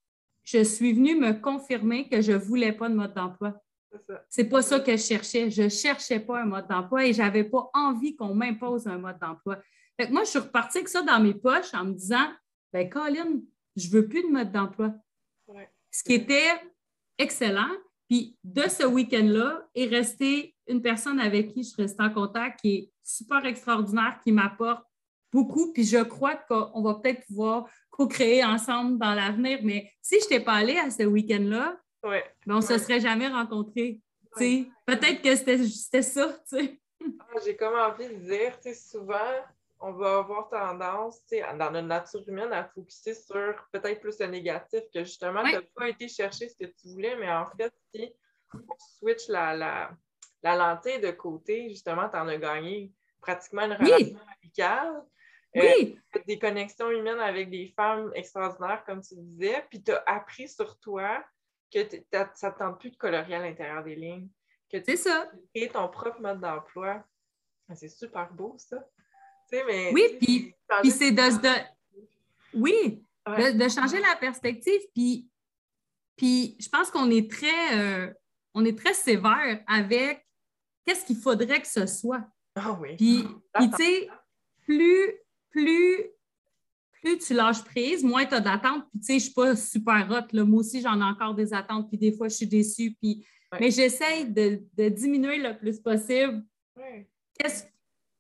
je 0.43 0.63
suis 0.63 0.93
venue 0.93 1.15
me 1.15 1.33
confirmer 1.33 2.07
que 2.09 2.21
je 2.21 2.31
ne 2.31 2.37
voulais 2.37 2.71
pas 2.71 2.89
de 2.89 2.95
mode 2.95 3.13
d'emploi. 3.13 3.61
C'est 4.29 4.45
pas 4.45 4.61
ça 4.61 4.79
que 4.79 4.91
je 4.91 5.01
cherchais. 5.01 5.49
Je 5.49 5.63
ne 5.63 5.69
cherchais 5.69 6.19
pas 6.19 6.41
un 6.41 6.45
mode 6.45 6.67
d'emploi 6.67 7.05
et 7.05 7.13
je 7.13 7.21
n'avais 7.21 7.43
pas 7.43 7.69
envie 7.73 8.15
qu'on 8.15 8.35
m'impose 8.35 8.87
un 8.87 8.97
mode 8.97 9.19
d'emploi 9.19 9.57
moi, 10.07 10.23
je 10.23 10.29
suis 10.29 10.39
repartie 10.39 10.77
avec 10.77 10.89
ça 10.89 11.01
dans 11.01 11.19
mes 11.19 11.33
poches 11.33 11.73
en 11.73 11.85
me 11.85 11.93
disant 11.93 12.31
ben 12.71 12.89
Colin, 12.89 13.41
je 13.75 13.87
ne 13.87 13.91
veux 13.91 14.07
plus 14.07 14.23
de 14.23 14.29
mode 14.29 14.51
d'emploi. 14.51 14.93
Ce 15.91 16.03
qui 16.03 16.13
était 16.13 16.49
excellent. 17.17 17.69
Puis 18.07 18.37
de 18.43 18.63
ce 18.63 18.85
week-end-là 18.85 19.67
est 19.75 19.85
restée 19.85 20.55
une 20.67 20.81
personne 20.81 21.19
avec 21.19 21.53
qui 21.53 21.63
je 21.63 21.75
reste 21.75 21.99
en 21.99 22.09
contact 22.09 22.59
qui 22.61 22.75
est 22.75 22.91
super 23.03 23.45
extraordinaire, 23.45 24.19
qui 24.23 24.31
m'apporte 24.31 24.83
beaucoup. 25.31 25.73
Puis 25.73 25.83
je 25.83 26.01
crois 26.03 26.35
qu'on 26.35 26.81
va 26.81 26.95
peut-être 26.95 27.25
pouvoir 27.27 27.69
co-créer 27.91 28.43
ensemble 28.43 28.97
dans 28.97 29.13
l'avenir. 29.13 29.59
Mais 29.63 29.91
si 30.01 30.15
je 30.19 30.25
n'étais 30.25 30.43
pas 30.43 30.53
allée 30.53 30.77
à 30.77 30.89
ce 30.89 31.03
week-end-là, 31.03 31.79
ben, 32.03 32.21
on 32.47 32.55
ne 32.57 32.61
se 32.61 32.77
serait 32.77 32.99
jamais 32.99 33.27
rencontrés. 33.27 33.99
Peut-être 34.35 35.21
que 35.21 35.35
c'était 35.35 36.01
ça. 36.01 36.37
Ah, 36.51 37.39
j'ai 37.45 37.55
comme 37.55 37.75
envie 37.75 38.07
de 38.07 38.15
dire, 38.15 38.53
souvent, 38.75 39.15
on 39.79 39.93
va 39.93 40.17
avoir 40.17 40.49
tendance, 40.49 41.21
dans 41.57 41.71
notre 41.71 41.87
nature 41.87 42.27
humaine, 42.27 42.51
à 42.51 42.65
focuser 42.65 43.13
sur 43.13 43.55
peut-être 43.71 44.01
plus 44.01 44.19
le 44.19 44.27
négatif, 44.27 44.81
que 44.93 45.03
justement, 45.03 45.43
tu 45.43 45.53
n'as 45.53 45.61
pas 45.75 45.89
été 45.89 46.07
chercher 46.07 46.49
ce 46.49 46.55
que 46.55 46.65
tu 46.65 46.89
voulais, 46.89 47.15
mais 47.15 47.31
en 47.31 47.45
fait, 47.45 47.73
si 47.93 48.13
on 48.53 48.75
switch 48.97 49.27
la, 49.29 49.55
la, 49.55 49.91
la 50.43 50.55
lentille 50.55 50.99
de 50.99 51.11
côté, 51.11 51.69
justement, 51.69 52.09
tu 52.09 52.17
en 52.17 52.27
as 52.27 52.37
gagné 52.37 52.91
pratiquement 53.21 53.63
une 53.63 53.73
relation 53.73 54.19
amicale. 54.41 55.03
Euh, 55.57 55.61
oui. 55.61 55.99
des 56.27 56.37
connexions 56.37 56.91
humaines 56.91 57.19
avec 57.19 57.49
des 57.49 57.73
femmes 57.75 58.11
extraordinaires, 58.13 58.83
comme 58.85 59.01
tu 59.01 59.15
disais, 59.15 59.65
puis 59.67 59.81
tu 59.81 59.91
as 59.91 60.03
appris 60.05 60.47
sur 60.47 60.77
toi 60.79 61.23
que 61.71 61.79
ça 62.35 62.49
ne 62.49 62.57
tente 62.57 62.79
plus 62.79 62.91
de 62.91 62.97
colorier 62.97 63.35
à 63.35 63.39
l'intérieur 63.39 63.83
des 63.83 63.95
lignes. 63.95 64.29
Que 64.71 64.77
tu 64.77 65.09
as 65.09 65.31
créé 65.53 65.69
ton 65.69 65.87
propre 65.89 66.21
mode 66.21 66.39
d'emploi. 66.39 67.03
C'est 67.75 67.89
super 67.89 68.31
beau, 68.33 68.55
ça 68.57 68.77
oui, 69.93 70.17
puis, 70.19 70.91
c'est 70.91 71.11
de, 71.11 71.49
Oui, 72.53 73.03
de, 73.25 73.69
changer 73.69 73.99
la 73.99 74.15
perspective. 74.15 74.81
Puis, 74.93 75.27
puis 76.15 76.55
je 76.59 76.69
pense 76.69 76.91
qu'on 76.91 77.09
est 77.09 77.29
très 77.29 77.77
euh, 77.77 78.13
on 78.53 78.65
est 78.65 78.77
très 78.77 78.93
sévère 78.93 79.63
avec 79.67 80.25
qu'est-ce 80.85 81.05
qu'il 81.05 81.17
faudrait 81.17 81.61
que 81.61 81.67
ce 81.67 81.85
soit. 81.85 82.23
Ah 82.55 82.77
oui. 82.79 82.95
Puis, 82.95 83.25
tu 83.59 83.71
sais, 83.77 84.09
plus, 84.63 85.13
plus, 85.49 86.11
plus 87.01 87.17
tu 87.17 87.33
lâches 87.33 87.63
prise, 87.63 88.03
moins 88.03 88.25
tu 88.25 88.33
as 88.33 88.39
d'attentes. 88.39 88.83
Puis, 88.89 88.99
tu 88.99 89.05
sais, 89.05 89.13
je 89.13 89.15
ne 89.15 89.19
suis 89.19 89.33
pas 89.33 89.55
super 89.55 90.07
hot. 90.09 90.35
Là. 90.35 90.45
Moi 90.45 90.59
aussi, 90.59 90.81
j'en 90.81 90.99
ai 90.99 91.03
encore 91.03 91.33
des 91.33 91.53
attentes. 91.53 91.87
Puis, 91.89 91.97
des 91.97 92.11
fois, 92.11 92.27
je 92.27 92.35
suis 92.35 92.47
déçue. 92.47 92.95
Puis, 93.01 93.25
Mais 93.59 93.71
j'essaie 93.71 94.25
de, 94.25 94.89
diminuer 94.89 95.37
le 95.37 95.57
plus 95.57 95.79
possible. 95.79 96.43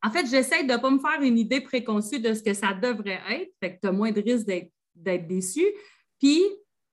En 0.01 0.09
fait, 0.11 0.25
j'essaie 0.27 0.63
de 0.63 0.73
ne 0.73 0.77
pas 0.77 0.89
me 0.89 0.99
faire 0.99 1.21
une 1.21 1.37
idée 1.37 1.61
préconçue 1.61 2.19
de 2.19 2.33
ce 2.33 2.41
que 2.41 2.53
ça 2.53 2.73
devrait 2.73 3.19
être, 3.29 3.51
fait 3.61 3.75
que 3.75 3.81
tu 3.81 3.87
as 3.87 3.91
moins 3.91 4.11
de 4.11 4.21
risque 4.21 4.47
d'être 4.47 5.27
déçu. 5.27 5.65
Puis, 6.19 6.41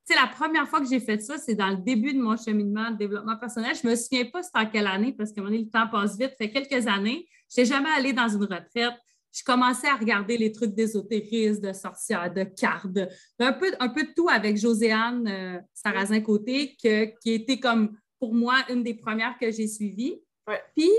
tu 0.09 0.15
sais, 0.15 0.21
la 0.21 0.29
première 0.29 0.69
fois 0.69 0.81
que 0.81 0.89
j'ai 0.89 1.01
fait 1.01 1.21
ça, 1.21 1.39
c'est 1.39 1.55
dans 1.55 1.71
le 1.71 1.77
début 1.77 2.15
de 2.15 2.21
mon 2.21 2.37
cheminement 2.37 2.91
de 2.91 2.97
développement 2.97 3.37
personnel. 3.37 3.75
Je 3.75 3.87
ne 3.87 3.93
me 3.93 3.97
souviens 3.97 4.25
pas 4.25 4.43
c'était 4.43 4.59
en 4.59 4.67
quelle 4.67 4.87
année, 4.87 5.13
parce 5.13 5.33
que 5.33 5.41
le 5.41 5.69
temps 5.69 5.89
passe 5.89 6.19
vite. 6.19 6.31
Ça 6.31 6.37
fait 6.37 6.51
quelques 6.51 6.87
années. 6.87 7.29
Je 7.49 7.61
n'étais 7.61 7.75
jamais 7.75 7.91
allée 7.91 8.13
dans 8.13 8.29
une 8.29 8.43
retraite. 8.45 8.95
Je 9.37 9.45
commençais 9.45 9.89
à 9.89 9.97
regarder 9.97 10.39
les 10.39 10.51
trucs 10.51 10.75
d'ésotérisme, 10.75 11.61
de 11.61 11.73
sorcières, 11.75 12.33
de 12.33 12.45
cartes, 12.45 12.99
un, 13.39 13.53
peu, 13.53 13.71
un 13.79 13.91
peu 13.91 14.05
de 14.05 14.13
tout 14.17 14.29
avec 14.31 14.57
Joséanne 14.57 15.29
euh, 15.29 15.59
Sarrazin-Côté, 15.75 16.75
qui 16.77 17.33
était 17.33 17.61
comme, 17.61 17.99
pour 18.19 18.33
moi, 18.33 18.55
une 18.71 18.83
des 18.83 18.95
premières 18.95 19.37
que 19.39 19.51
j'ai 19.51 19.69
suivies. 19.69 20.23
Puis, 20.75 20.89
tu 20.89 20.91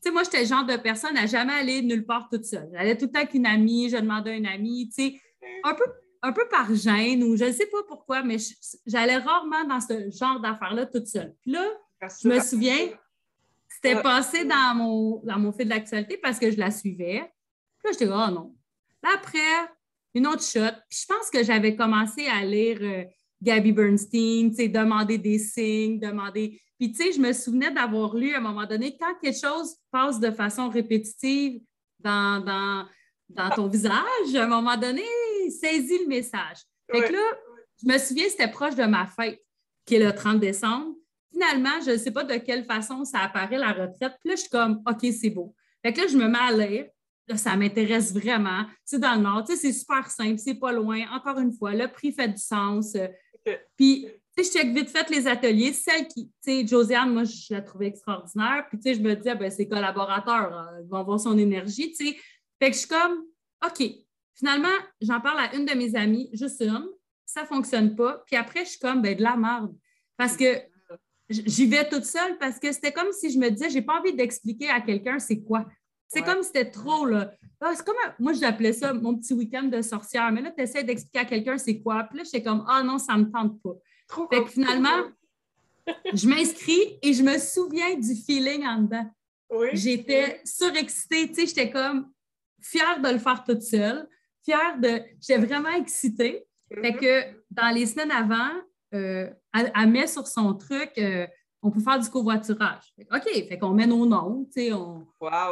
sais, 0.00 0.10
moi, 0.10 0.22
j'étais 0.24 0.40
le 0.40 0.46
genre 0.46 0.64
de 0.64 0.76
personne 0.76 1.18
à 1.18 1.26
jamais 1.26 1.52
aller 1.52 1.82
nulle 1.82 2.06
part 2.06 2.28
toute 2.30 2.46
seule. 2.46 2.70
J'allais 2.72 2.96
tout 2.96 3.06
le 3.06 3.12
temps 3.12 3.20
avec 3.20 3.34
une 3.34 3.46
amie, 3.46 3.90
je 3.90 3.98
demandais 3.98 4.30
à 4.30 4.36
une 4.36 4.46
amie, 4.46 4.88
tu 4.88 5.10
sais, 5.10 5.20
un 5.62 5.74
peu, 5.74 5.84
un 6.22 6.32
peu 6.32 6.48
par 6.48 6.74
gêne 6.74 7.22
ou 7.24 7.36
je 7.36 7.44
ne 7.44 7.52
sais 7.52 7.66
pas 7.66 7.82
pourquoi, 7.86 8.22
mais 8.22 8.38
j'allais 8.86 9.18
rarement 9.18 9.64
dans 9.64 9.80
ce 9.80 10.10
genre 10.10 10.40
d'affaires-là 10.40 10.86
toute 10.86 11.08
seule. 11.08 11.34
Puis 11.42 11.52
là, 11.52 11.66
je 12.22 12.28
me 12.28 12.40
souviens, 12.40 12.88
c'était 13.68 14.00
passé 14.00 14.46
dans 14.46 14.74
mon, 14.74 15.20
dans 15.24 15.38
mon 15.38 15.52
fil 15.52 15.68
d'actualité 15.68 16.16
parce 16.16 16.38
que 16.38 16.50
je 16.50 16.56
la 16.56 16.70
suivais. 16.70 17.30
Puis 17.86 17.92
là, 17.92 17.98
j'étais, 17.98 18.12
oh 18.12 18.30
non. 18.32 18.54
après, 19.02 19.38
une 20.14 20.26
autre 20.26 20.42
shot. 20.42 20.74
Puis 20.88 21.00
je 21.02 21.06
pense 21.06 21.30
que 21.30 21.44
j'avais 21.44 21.76
commencé 21.76 22.26
à 22.26 22.44
lire 22.44 22.78
euh, 22.80 23.04
Gabby 23.42 23.72
Bernstein, 23.72 24.50
tu 24.50 24.56
sais, 24.56 24.68
demander 24.68 25.18
des 25.18 25.38
signes, 25.38 25.98
demander. 25.98 26.60
Puis, 26.78 26.92
tu 26.92 27.02
sais, 27.02 27.12
je 27.12 27.20
me 27.20 27.32
souvenais 27.32 27.70
d'avoir 27.70 28.14
lu 28.14 28.34
à 28.34 28.38
un 28.38 28.40
moment 28.40 28.66
donné, 28.66 28.96
quand 28.98 29.14
quelque 29.22 29.38
chose 29.38 29.76
passe 29.90 30.20
de 30.20 30.30
façon 30.30 30.68
répétitive 30.68 31.60
dans, 32.00 32.44
dans, 32.44 32.86
dans 33.28 33.50
ton 33.50 33.66
visage, 33.66 34.34
à 34.34 34.44
un 34.44 34.46
moment 34.46 34.76
donné, 34.76 35.04
saisis 35.48 35.98
le 36.00 36.06
message. 36.06 36.58
Fait 36.90 37.00
que 37.00 37.12
là, 37.12 37.22
je 37.82 37.90
me 37.90 37.98
souviens, 37.98 38.28
c'était 38.28 38.50
proche 38.50 38.74
de 38.74 38.84
ma 38.84 39.06
fête, 39.06 39.42
qui 39.86 39.94
est 39.94 40.04
le 40.04 40.14
30 40.14 40.38
décembre 40.40 40.96
finalement, 41.36 41.80
je 41.84 41.90
ne 41.92 41.96
sais 41.98 42.10
pas 42.10 42.24
de 42.24 42.36
quelle 42.36 42.64
façon 42.64 43.04
ça 43.04 43.20
apparaît 43.20 43.58
la 43.58 43.72
retraite. 43.72 44.14
Puis 44.20 44.30
là, 44.30 44.36
je 44.36 44.40
suis 44.40 44.48
comme, 44.48 44.82
OK, 44.88 45.06
c'est 45.12 45.30
beau. 45.30 45.54
Fait 45.84 45.92
que 45.92 46.00
là, 46.00 46.06
je 46.06 46.16
me 46.16 46.28
mets 46.28 46.38
à 46.38 46.52
lire. 46.52 46.86
Là, 47.28 47.36
ça 47.36 47.56
m'intéresse 47.56 48.12
vraiment. 48.12 48.64
C'est 48.84 49.00
dans 49.00 49.14
le 49.14 49.22
Nord. 49.22 49.44
Tu 49.44 49.54
sais, 49.54 49.60
c'est 49.60 49.72
super 49.72 50.08
simple, 50.10 50.38
c'est 50.38 50.54
pas 50.54 50.72
loin. 50.72 51.00
Encore 51.12 51.38
une 51.38 51.52
fois, 51.52 51.74
le 51.74 51.88
prix 51.88 52.12
fait 52.12 52.28
du 52.28 52.38
sens. 52.38 52.96
Puis, 53.76 54.06
tu 54.36 54.44
sais, 54.44 54.50
je 54.52 54.58
check 54.58 54.74
vite 54.74 54.90
fait 54.90 55.08
les 55.10 55.26
ateliers. 55.26 55.72
Celle 55.72 56.06
qui, 56.06 56.28
tu 56.28 56.32
sais, 56.40 56.66
Josiane, 56.66 57.12
moi, 57.12 57.24
je 57.24 57.52
la 57.52 57.62
trouvais 57.62 57.86
extraordinaire. 57.86 58.66
Puis, 58.68 58.78
tu 58.78 58.82
sais, 58.84 58.94
je 58.94 59.00
me 59.00 59.14
disais, 59.14 59.34
ben, 59.34 59.50
ses 59.50 59.68
collaborateurs 59.68 60.52
hein, 60.52 60.68
vont 60.88 61.02
voir 61.02 61.18
son 61.18 61.36
énergie, 61.36 61.92
tu 61.92 62.06
sais. 62.06 62.16
Fait 62.60 62.70
que 62.70 62.74
je 62.74 62.80
suis 62.80 62.88
comme, 62.88 63.24
OK. 63.64 63.82
Finalement, 64.34 64.68
j'en 65.00 65.20
parle 65.20 65.40
à 65.40 65.54
une 65.56 65.64
de 65.64 65.74
mes 65.74 65.96
amies, 65.96 66.28
juste 66.32 66.60
une. 66.60 66.86
Ça 67.24 67.42
ne 67.42 67.46
fonctionne 67.46 67.96
pas. 67.96 68.22
Puis 68.26 68.36
après, 68.36 68.64
je 68.64 68.70
suis 68.70 68.78
comme, 68.78 69.02
ben, 69.02 69.16
de 69.16 69.22
la 69.22 69.36
merde. 69.36 69.74
Parce 70.16 70.36
que 70.36 70.60
j'y 71.28 71.66
vais 71.66 71.88
toute 71.88 72.04
seule 72.04 72.38
parce 72.38 72.58
que 72.58 72.70
c'était 72.72 72.92
comme 72.92 73.12
si 73.12 73.30
je 73.30 73.38
me 73.38 73.50
disais, 73.50 73.70
j'ai 73.70 73.82
pas 73.82 73.98
envie 73.98 74.14
d'expliquer 74.14 74.68
à 74.68 74.80
quelqu'un 74.80 75.18
c'est 75.18 75.40
quoi. 75.40 75.66
C'est 76.08 76.22
comme 76.22 76.42
si 76.42 76.48
c'était 76.48 76.70
trop, 76.70 77.04
là. 77.06 77.32
Ah, 77.60 77.72
c'est 77.74 77.84
comme, 77.84 77.96
moi, 78.18 78.32
j'appelais 78.32 78.72
ça 78.72 78.92
mon 78.92 79.16
petit 79.16 79.34
week-end 79.34 79.64
de 79.64 79.82
sorcière. 79.82 80.30
Mais 80.30 80.42
là, 80.42 80.52
tu 80.56 80.62
essaies 80.62 80.84
d'expliquer 80.84 81.20
à 81.20 81.24
quelqu'un 81.24 81.58
c'est 81.58 81.80
quoi. 81.80 82.04
Puis 82.04 82.18
là, 82.18 82.24
j'étais 82.24 82.42
comme, 82.42 82.64
ah 82.68 82.82
non, 82.82 82.98
ça 82.98 83.14
ne 83.14 83.24
me 83.24 83.30
tente 83.30 83.60
pas. 83.62 83.74
Trop 84.06 84.28
fait 84.28 84.44
que 84.44 84.50
finalement, 84.50 85.04
je 86.12 86.28
m'inscris 86.28 86.98
et 87.02 87.12
je 87.12 87.22
me 87.22 87.38
souviens 87.38 87.94
du 87.96 88.14
feeling 88.14 88.64
en 88.64 88.82
dedans. 88.82 89.10
J'étais 89.72 90.40
surexcitée, 90.44 91.28
tu 91.28 91.34
sais, 91.34 91.46
j'étais 91.46 91.70
comme 91.70 92.10
fière 92.60 93.00
de 93.00 93.08
le 93.08 93.18
faire 93.18 93.44
toute 93.44 93.62
seule, 93.62 94.08
fière 94.44 94.78
de. 94.78 95.00
J'étais 95.20 95.38
vraiment 95.38 95.72
excitée. 95.72 96.46
Fait 96.68 96.90
mm-hmm. 96.90 96.98
que 96.98 97.36
dans 97.50 97.72
les 97.72 97.86
semaines 97.86 98.10
avant, 98.10 98.50
euh, 98.94 99.30
elle, 99.54 99.88
met 99.88 100.06
sur 100.06 100.26
son 100.26 100.54
truc, 100.54 100.90
euh, 100.98 101.26
on 101.66 101.70
peut 101.70 101.80
faire 101.80 101.98
du 101.98 102.08
covoiturage. 102.08 102.94
OK, 103.12 103.24
fait 103.48 103.58
qu'on 103.58 103.70
met 103.70 103.86
nos 103.86 104.06
noms, 104.06 104.46
tu 104.54 104.60
sais. 104.60 104.72
On... 104.72 105.04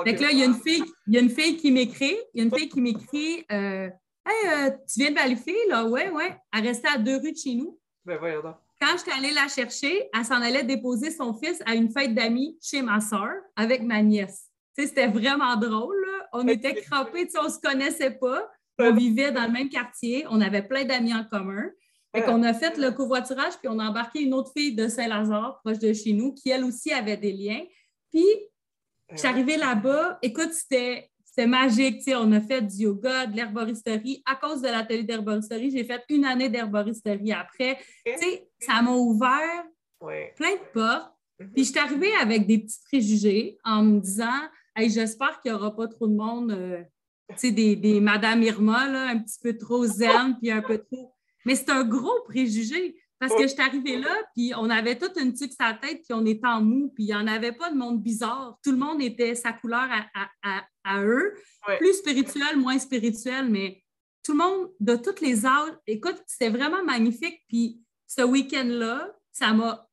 fait 0.04 0.14
que 0.14 0.22
là, 0.22 0.30
il 0.30 0.38
y 0.38 0.42
a 0.42 0.46
une 0.46 0.54
fille, 0.54 0.84
il 1.08 1.14
y 1.14 1.16
a 1.16 1.20
une 1.20 1.30
fille 1.30 1.56
qui 1.56 1.72
m'écrit, 1.72 2.16
il 2.32 2.38
y 2.38 2.40
a 2.40 2.44
une 2.44 2.54
fille 2.54 2.68
qui 2.68 2.80
m'écrit 2.80 3.44
euh, 3.50 3.88
Hey, 4.26 4.72
tu 4.88 5.00
viens 5.00 5.10
de 5.10 5.16
valifier, 5.16 5.56
là? 5.68 5.84
Ouais, 5.84 6.10
ouais. 6.10 6.36
Elle 6.52 6.66
restait 6.66 6.88
à 6.88 6.98
deux 6.98 7.16
rues 7.16 7.32
de 7.32 7.36
chez 7.36 7.54
nous. 7.54 7.78
Ben 8.04 8.16
voyons 8.18 8.42
Quand 8.80 8.96
j'étais 8.96 9.12
allée 9.12 9.32
la 9.32 9.48
chercher, 9.48 10.08
elle 10.14 10.24
s'en 10.24 10.40
allait 10.40 10.64
déposer 10.64 11.10
son 11.10 11.34
fils 11.34 11.62
à 11.66 11.74
une 11.74 11.90
fête 11.90 12.14
d'amis 12.14 12.56
chez 12.62 12.80
ma 12.80 13.00
soeur 13.00 13.32
avec 13.56 13.82
ma 13.82 14.02
nièce. 14.02 14.50
C'était 14.76 15.08
vraiment 15.08 15.56
drôle, 15.56 15.96
là. 16.00 16.28
On 16.32 16.48
était 16.48 16.74
crampés, 16.74 17.28
on 17.40 17.44
ne 17.44 17.48
se 17.48 17.60
connaissait 17.60 18.12
pas. 18.12 18.48
On 18.78 18.92
vivait 18.92 19.30
dans 19.30 19.44
le 19.44 19.52
même 19.52 19.68
quartier, 19.68 20.26
on 20.30 20.40
avait 20.40 20.62
plein 20.62 20.84
d'amis 20.84 21.14
en 21.14 21.24
commun. 21.24 21.64
Fait 22.14 22.22
qu'on 22.22 22.42
a 22.44 22.54
fait 22.54 22.78
le 22.78 22.92
covoiturage, 22.92 23.54
puis 23.58 23.68
on 23.68 23.78
a 23.80 23.88
embarqué 23.88 24.20
une 24.20 24.34
autre 24.34 24.52
fille 24.56 24.74
de 24.74 24.86
Saint-Lazare, 24.86 25.60
proche 25.64 25.80
de 25.80 25.92
chez 25.92 26.12
nous, 26.12 26.32
qui 26.32 26.50
elle 26.50 26.64
aussi 26.64 26.92
avait 26.92 27.16
des 27.16 27.32
liens. 27.32 27.62
Puis, 28.12 28.24
je 29.10 29.16
suis 29.16 29.26
arrivée 29.26 29.56
là-bas. 29.56 30.18
Écoute, 30.22 30.52
c'était 30.52 31.10
magique. 31.46 32.02
On 32.08 32.30
a 32.30 32.40
fait 32.40 32.62
du 32.62 32.84
yoga, 32.84 33.26
de 33.26 33.36
l'herboristerie. 33.36 34.22
À 34.26 34.36
cause 34.36 34.62
de 34.62 34.68
l'atelier 34.68 35.02
d'herboristerie, 35.02 35.72
j'ai 35.72 35.82
fait 35.82 36.02
une 36.08 36.24
année 36.24 36.48
d'herboristerie 36.48 37.32
après. 37.32 37.78
sais, 38.06 38.48
Ça 38.60 38.80
m'a 38.80 38.92
ouvert 38.92 39.64
plein 40.36 40.52
de 40.52 40.72
portes. 40.72 41.12
Mm-hmm. 41.40 41.52
Puis, 41.52 41.64
je 41.64 41.70
suis 41.70 41.78
arrivée 41.80 42.14
avec 42.20 42.46
des 42.46 42.58
petits 42.58 42.80
préjugés 42.88 43.58
en 43.64 43.82
me 43.82 43.98
disant 43.98 44.40
hey, 44.76 44.90
j'espère 44.90 45.40
qu'il 45.40 45.52
n'y 45.52 45.56
aura 45.56 45.74
pas 45.74 45.88
trop 45.88 46.06
de 46.06 46.14
monde, 46.14 46.52
euh, 46.52 46.82
tu 47.30 47.36
sais, 47.36 47.50
des, 47.50 47.76
des 47.76 48.00
Madame 48.00 48.42
Irma, 48.42 48.88
là, 48.88 49.08
un 49.08 49.18
petit 49.18 49.38
peu 49.42 49.56
trop 49.56 49.84
zen, 49.86 50.36
puis 50.40 50.50
un 50.50 50.62
peu 50.62 50.78
trop 50.78 51.13
mais 51.44 51.54
c'est 51.54 51.70
un 51.70 51.84
gros 51.84 52.22
préjugé. 52.26 52.96
Parce 53.20 53.34
que 53.34 53.42
je 53.42 53.48
suis 53.48 53.62
arrivée 53.62 53.96
là, 53.96 54.14
puis 54.34 54.52
on 54.56 54.68
avait 54.68 54.98
toute 54.98 55.16
une 55.16 55.32
tuque 55.32 55.52
sa 55.52 55.72
tête, 55.72 56.02
puis 56.02 56.12
on 56.12 56.26
était 56.26 56.46
en 56.46 56.60
mou, 56.60 56.92
puis 56.94 57.04
il 57.04 57.06
n'y 57.06 57.14
en 57.14 57.26
avait 57.26 57.52
pas 57.52 57.70
de 57.70 57.76
monde 57.76 58.02
bizarre. 58.02 58.58
Tout 58.62 58.72
le 58.72 58.76
monde 58.76 59.00
était 59.00 59.34
sa 59.34 59.52
couleur 59.52 59.88
à, 60.84 61.02
eux, 61.02 61.32
plus 61.78 61.94
spirituel, 61.94 62.58
moins 62.58 62.78
spirituel, 62.78 63.48
mais 63.48 63.82
tout 64.22 64.32
le 64.32 64.38
monde 64.38 64.70
de 64.80 64.96
toutes 64.96 65.20
les 65.20 65.46
âges. 65.46 65.72
Écoute, 65.86 66.22
c'était 66.26 66.50
vraiment 66.50 66.84
magnifique. 66.84 67.40
Puis 67.48 67.80
ce 68.06 68.22
week-end-là, 68.22 69.10
ça 69.32 69.52
m'a 69.52 69.88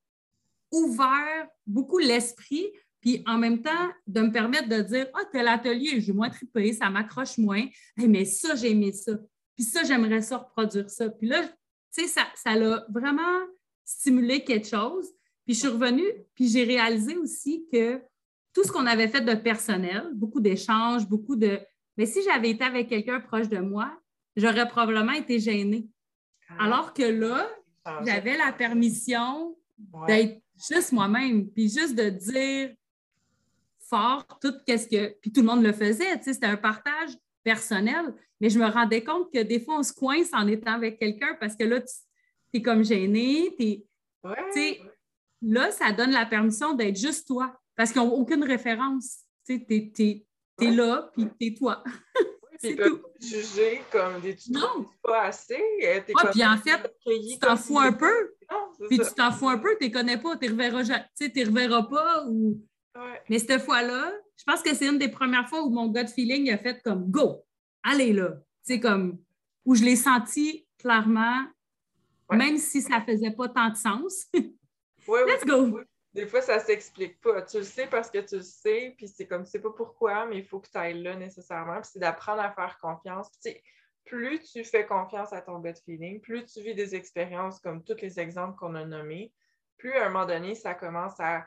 ouvert 0.71 1.47
beaucoup 1.65 1.99
l'esprit, 1.99 2.67
puis 3.01 3.23
en 3.25 3.37
même 3.37 3.61
temps, 3.61 3.91
de 4.07 4.21
me 4.21 4.31
permettre 4.31 4.67
de 4.67 4.81
dire 4.81 5.07
Ah, 5.13 5.25
tel 5.31 5.47
atelier, 5.47 6.01
j'ai 6.01 6.13
moins 6.13 6.29
trippé, 6.29 6.73
ça 6.73 6.89
m'accroche 6.89 7.37
moins. 7.37 7.65
mais 7.97 8.25
ça, 8.25 8.55
j'ai 8.55 8.71
aimé 8.71 8.91
ça. 8.91 9.13
Puis 9.55 9.65
ça, 9.65 9.83
j'aimerais 9.83 10.21
ça 10.21 10.37
reproduire 10.37 10.89
ça. 10.89 11.09
Puis 11.09 11.27
là, 11.27 11.43
tu 11.43 11.51
sais, 11.91 12.07
ça, 12.07 12.27
ça 12.35 12.55
l'a 12.55 12.85
vraiment 12.89 13.45
stimulé 13.83 14.43
quelque 14.43 14.67
chose. 14.67 15.07
Puis 15.45 15.55
je 15.55 15.59
suis 15.59 15.67
revenue, 15.67 16.09
puis 16.35 16.47
j'ai 16.47 16.63
réalisé 16.63 17.17
aussi 17.17 17.65
que 17.71 18.01
tout 18.53 18.63
ce 18.63 18.71
qu'on 18.71 18.85
avait 18.85 19.07
fait 19.07 19.21
de 19.21 19.33
personnel, 19.33 20.11
beaucoup 20.13 20.39
d'échanges, 20.39 21.07
beaucoup 21.07 21.35
de. 21.35 21.59
Mais 21.97 22.05
si 22.05 22.21
j'avais 22.23 22.51
été 22.51 22.63
avec 22.63 22.89
quelqu'un 22.89 23.19
proche 23.19 23.49
de 23.49 23.59
moi, 23.59 23.91
j'aurais 24.35 24.67
probablement 24.67 25.13
été 25.13 25.39
gênée. 25.39 25.87
Ah. 26.49 26.65
Alors 26.65 26.93
que 26.93 27.03
là, 27.03 27.49
ah, 27.85 28.01
j'avais 28.05 28.37
la 28.37 28.51
permission 28.51 29.55
d'être 30.07 30.41
juste 30.69 30.91
moi-même, 30.91 31.49
puis 31.49 31.69
juste 31.69 31.95
de 31.95 32.09
dire 32.09 32.75
fort 33.79 34.25
tout 34.41 34.53
qu'est-ce 34.65 34.87
que. 34.87 35.17
Puis 35.21 35.31
tout 35.31 35.41
le 35.41 35.47
monde 35.47 35.63
le 35.63 35.73
faisait, 35.73 36.17
tu 36.17 36.25
sais, 36.25 36.33
c'était 36.33 36.47
un 36.47 36.57
partage 36.57 37.11
personnel. 37.43 38.13
Mais 38.41 38.49
je 38.49 38.59
me 38.59 38.65
rendais 38.65 39.03
compte 39.03 39.31
que 39.31 39.41
des 39.43 39.59
fois, 39.59 39.77
on 39.77 39.83
se 39.83 39.93
coince 39.93 40.33
en 40.33 40.47
étant 40.47 40.73
avec 40.73 40.99
quelqu'un 40.99 41.37
parce 41.39 41.55
que 41.55 41.63
là, 41.63 41.79
tu 41.79 41.89
es 42.55 42.61
comme 42.61 42.83
gêné. 42.83 43.55
Là, 45.43 45.71
ça 45.71 45.91
donne 45.91 46.11
la 46.11 46.25
permission 46.25 46.73
d'être 46.73 46.97
juste 46.97 47.27
toi 47.27 47.55
parce 47.75 47.91
qu'ils 47.91 48.01
n'ont 48.01 48.13
aucune 48.13 48.43
référence. 48.43 49.19
Tu 49.45 49.63
es, 49.69 50.71
là, 50.71 51.09
puis 51.13 51.27
tu 51.39 51.47
es 51.47 51.53
toi. 51.53 51.83
Puis 52.61 52.75
tout. 52.75 53.01
juger 53.19 53.81
comme 53.91 54.21
des 54.21 54.35
tu 54.35 54.51
non. 54.51 54.85
pas 55.01 55.23
assez. 55.23 55.59
Euh, 55.83 55.99
puis 56.31 56.45
en 56.45 56.57
fait, 56.57 56.95
tu 57.07 57.39
t'en 57.39 57.57
fous 57.57 57.79
un 57.79 57.91
peu. 57.91 58.35
puis 58.87 58.99
tu 58.99 59.13
t'en 59.15 59.31
fous 59.31 59.49
un 59.49 59.57
peu, 59.57 59.75
tu 59.81 59.87
ne 59.87 59.91
connais 59.91 60.19
pas, 60.19 60.37
tu 60.37 60.47
ne 60.47 61.33
les 61.33 61.43
reverras 61.43 61.81
pas. 61.81 62.23
Ou... 62.27 62.61
Mais 63.29 63.39
cette 63.39 63.63
fois-là, 63.63 64.13
je 64.37 64.43
pense 64.43 64.61
que 64.61 64.75
c'est 64.75 64.85
une 64.85 64.99
des 64.99 65.09
premières 65.09 65.49
fois 65.49 65.63
où 65.63 65.71
mon 65.71 65.87
gut 65.87 66.07
feeling 66.07 66.51
a 66.51 66.59
fait 66.59 66.79
comme 66.83 67.09
go, 67.09 67.43
allez 67.83 68.13
là. 68.13 68.37
C'est 68.63 68.79
comme 68.79 69.19
où 69.65 69.75
je 69.75 69.83
l'ai 69.83 69.95
senti 69.95 70.67
clairement, 70.77 71.45
même 72.31 72.57
si 72.57 72.81
ça 72.81 72.99
ne 72.99 73.05
faisait 73.05 73.31
pas 73.31 73.49
tant 73.49 73.69
de 73.69 73.75
sens. 73.75 74.27
Let's 75.07 75.45
go. 75.45 75.81
Des 76.13 76.27
fois, 76.27 76.41
ça 76.41 76.57
ne 76.57 76.61
s'explique 76.61 77.21
pas. 77.21 77.41
Tu 77.43 77.57
le 77.57 77.63
sais 77.63 77.87
parce 77.87 78.09
que 78.09 78.19
tu 78.19 78.37
le 78.37 78.41
sais, 78.41 78.93
puis 78.97 79.07
c'est 79.07 79.27
comme, 79.27 79.43
tu 79.43 79.51
sais 79.51 79.61
pas 79.61 79.71
pourquoi, 79.71 80.25
mais 80.25 80.39
il 80.39 80.45
faut 80.45 80.59
que 80.59 80.69
tu 80.69 80.77
ailles 80.77 81.01
là 81.01 81.15
nécessairement. 81.15 81.79
Puis 81.81 81.91
c'est 81.93 81.99
d'apprendre 81.99 82.41
à 82.41 82.51
faire 82.51 82.77
confiance. 82.79 83.29
plus 84.05 84.39
tu 84.41 84.63
fais 84.63 84.85
confiance 84.85 85.31
à 85.31 85.41
ton 85.41 85.59
gut 85.59 85.73
feeling, 85.85 86.19
plus 86.19 86.45
tu 86.45 86.61
vis 86.61 86.75
des 86.75 86.95
expériences 86.95 87.59
comme 87.59 87.83
tous 87.83 88.01
les 88.01 88.19
exemples 88.19 88.57
qu'on 88.57 88.75
a 88.75 88.83
nommés, 88.83 89.31
plus 89.77 89.93
à 89.93 90.07
un 90.07 90.09
moment 90.09 90.25
donné, 90.25 90.53
ça 90.55 90.73
commence 90.73 91.19
à 91.19 91.45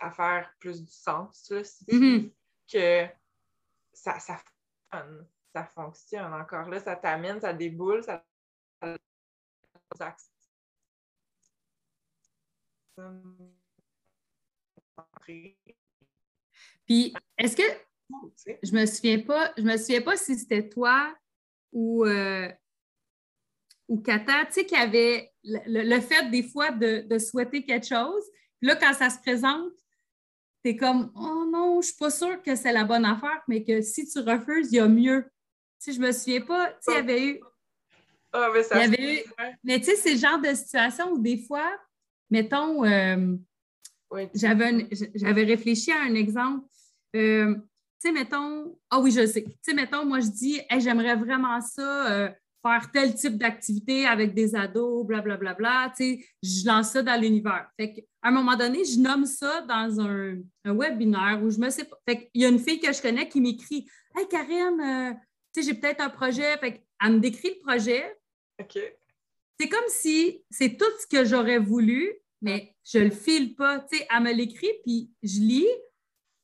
à 0.00 0.10
faire 0.10 0.50
plus 0.58 0.82
du 0.82 0.92
sens, 0.92 1.48
là, 1.50 1.60
mm-hmm. 1.60 2.32
que 2.72 3.06
ça, 3.92 4.18
ça, 4.18 4.42
ça 5.56 5.64
fonctionne. 5.64 6.34
Encore 6.34 6.68
là, 6.68 6.78
ça 6.78 6.96
t'amène, 6.96 7.40
ça 7.40 7.54
déboule, 7.54 8.04
ça. 8.04 8.22
Puis, 16.84 17.14
est-ce 17.38 17.56
que 17.56 17.62
Je 18.62 18.72
me 18.72 18.84
souviens 18.84 19.20
pas, 19.20 19.52
je 19.56 19.62
me 19.62 19.76
souviens 19.78 20.02
pas 20.02 20.16
si 20.16 20.38
c'était 20.38 20.68
toi 20.68 21.16
ou, 21.72 22.04
euh, 22.04 22.50
ou 23.88 24.00
Kata, 24.00 24.44
tu 24.46 24.52
sais, 24.52 24.66
qui 24.66 24.76
avait 24.76 25.32
le, 25.42 26.00
fait 26.00 26.30
des 26.30 26.42
fois 26.42 26.70
de, 26.70 27.18
souhaiter 27.18 27.64
quelque 27.64 27.86
chose. 27.86 28.24
Puis 28.58 28.68
là, 28.68 28.76
quand 28.76 28.92
ça 28.92 29.08
se 29.08 29.18
présente, 29.20 29.72
tu 30.62 30.70
es 30.70 30.76
comme 30.76 31.10
Oh 31.14 31.48
non, 31.50 31.80
je 31.80 31.88
suis 31.88 31.96
pas 31.96 32.10
sûre 32.10 32.42
que 32.42 32.54
c'est 32.54 32.72
la 32.72 32.84
bonne 32.84 33.06
affaire, 33.06 33.42
mais 33.48 33.64
que 33.64 33.80
si 33.80 34.06
tu 34.06 34.18
refuses, 34.18 34.70
il 34.72 34.76
y 34.76 34.80
a 34.80 34.88
mieux. 34.88 35.30
Sais, 35.78 35.92
je 35.92 36.00
me 36.00 36.10
souviens 36.12 36.40
pas, 36.40 36.68
tu 36.70 36.76
sais, 36.80 36.92
il 36.92 36.94
y 36.94 36.98
avait 36.98 37.26
eu. 37.26 37.40
Ah, 38.32 38.50
mais 38.52 38.62
ça 38.62 38.76
il 38.76 38.80
y 38.82 38.94
avait 38.94 39.14
eu, 39.14 39.20
Mais 39.64 39.78
tu 39.78 39.86
sais, 39.86 39.96
c'est 39.96 40.12
le 40.12 40.18
genre 40.18 40.40
de 40.40 40.54
situation 40.54 41.12
où 41.12 41.18
des 41.18 41.38
fois, 41.38 41.70
mettons, 42.30 42.84
euh, 42.84 43.36
j'avais 44.34 45.44
réfléchi 45.44 45.92
à 45.92 46.02
un 46.02 46.14
exemple. 46.14 46.66
Euh, 47.14 47.54
tu 47.54 47.60
sais, 47.98 48.12
mettons, 48.12 48.78
ah 48.90 49.00
oui, 49.00 49.10
je 49.10 49.26
sais. 49.26 49.44
Tu 49.44 49.56
sais, 49.62 49.74
mettons, 49.74 50.04
moi, 50.04 50.20
je 50.20 50.28
dis, 50.28 50.60
j'aimerais 50.78 51.16
vraiment 51.16 51.60
ça, 51.60 52.12
euh, 52.12 52.30
faire 52.62 52.90
tel 52.90 53.14
type 53.14 53.38
d'activité 53.38 54.06
avec 54.06 54.34
des 54.34 54.54
ados, 54.54 55.06
blablabla. 55.06 55.54
Bla, 55.54 55.54
bla, 55.54 55.86
bla. 55.86 55.92
Tu 55.96 56.20
sais, 56.20 56.26
je 56.42 56.66
lance 56.66 56.90
ça 56.90 57.02
dans 57.02 57.20
l'univers. 57.20 57.70
Fait 57.78 57.92
qu'à 57.92 58.02
un 58.22 58.32
moment 58.32 58.56
donné, 58.56 58.84
je 58.84 58.98
nomme 58.98 59.24
ça 59.24 59.62
dans 59.62 60.00
un, 60.00 60.36
un 60.64 60.74
webinaire 60.74 61.40
où 61.42 61.50
je 61.50 61.58
me 61.58 61.70
sais 61.70 61.84
pas. 61.84 61.96
Fait 62.08 62.28
qu'il 62.28 62.42
y 62.42 62.44
a 62.44 62.48
une 62.48 62.58
fille 62.58 62.80
que 62.80 62.92
je 62.92 63.00
connais 63.00 63.28
qui 63.28 63.40
m'écrit 63.40 63.88
Hey, 64.14 64.26
Karine, 64.28 65.18
sais, 65.60 65.70
j'ai 65.70 65.74
peut-être 65.74 66.00
un 66.00 66.10
projet. 66.10 66.56
Fait 66.58 66.72
qu'elle 66.72 67.12
me 67.12 67.18
décrit 67.18 67.50
le 67.50 67.60
projet. 67.60 68.18
OK. 68.60 68.78
C'est 69.58 69.68
comme 69.68 69.88
si 69.88 70.44
c'est 70.50 70.76
tout 70.76 70.90
ce 71.00 71.06
que 71.06 71.24
j'aurais 71.24 71.58
voulu, 71.58 72.12
mais 72.42 72.74
je 72.84 72.98
le 72.98 73.10
file 73.10 73.54
pas. 73.54 73.80
Tu 73.80 73.98
sais, 73.98 74.06
elle 74.14 74.22
me 74.22 74.32
l'écrit, 74.32 74.72
puis 74.84 75.10
je 75.22 75.40
lis, 75.40 75.68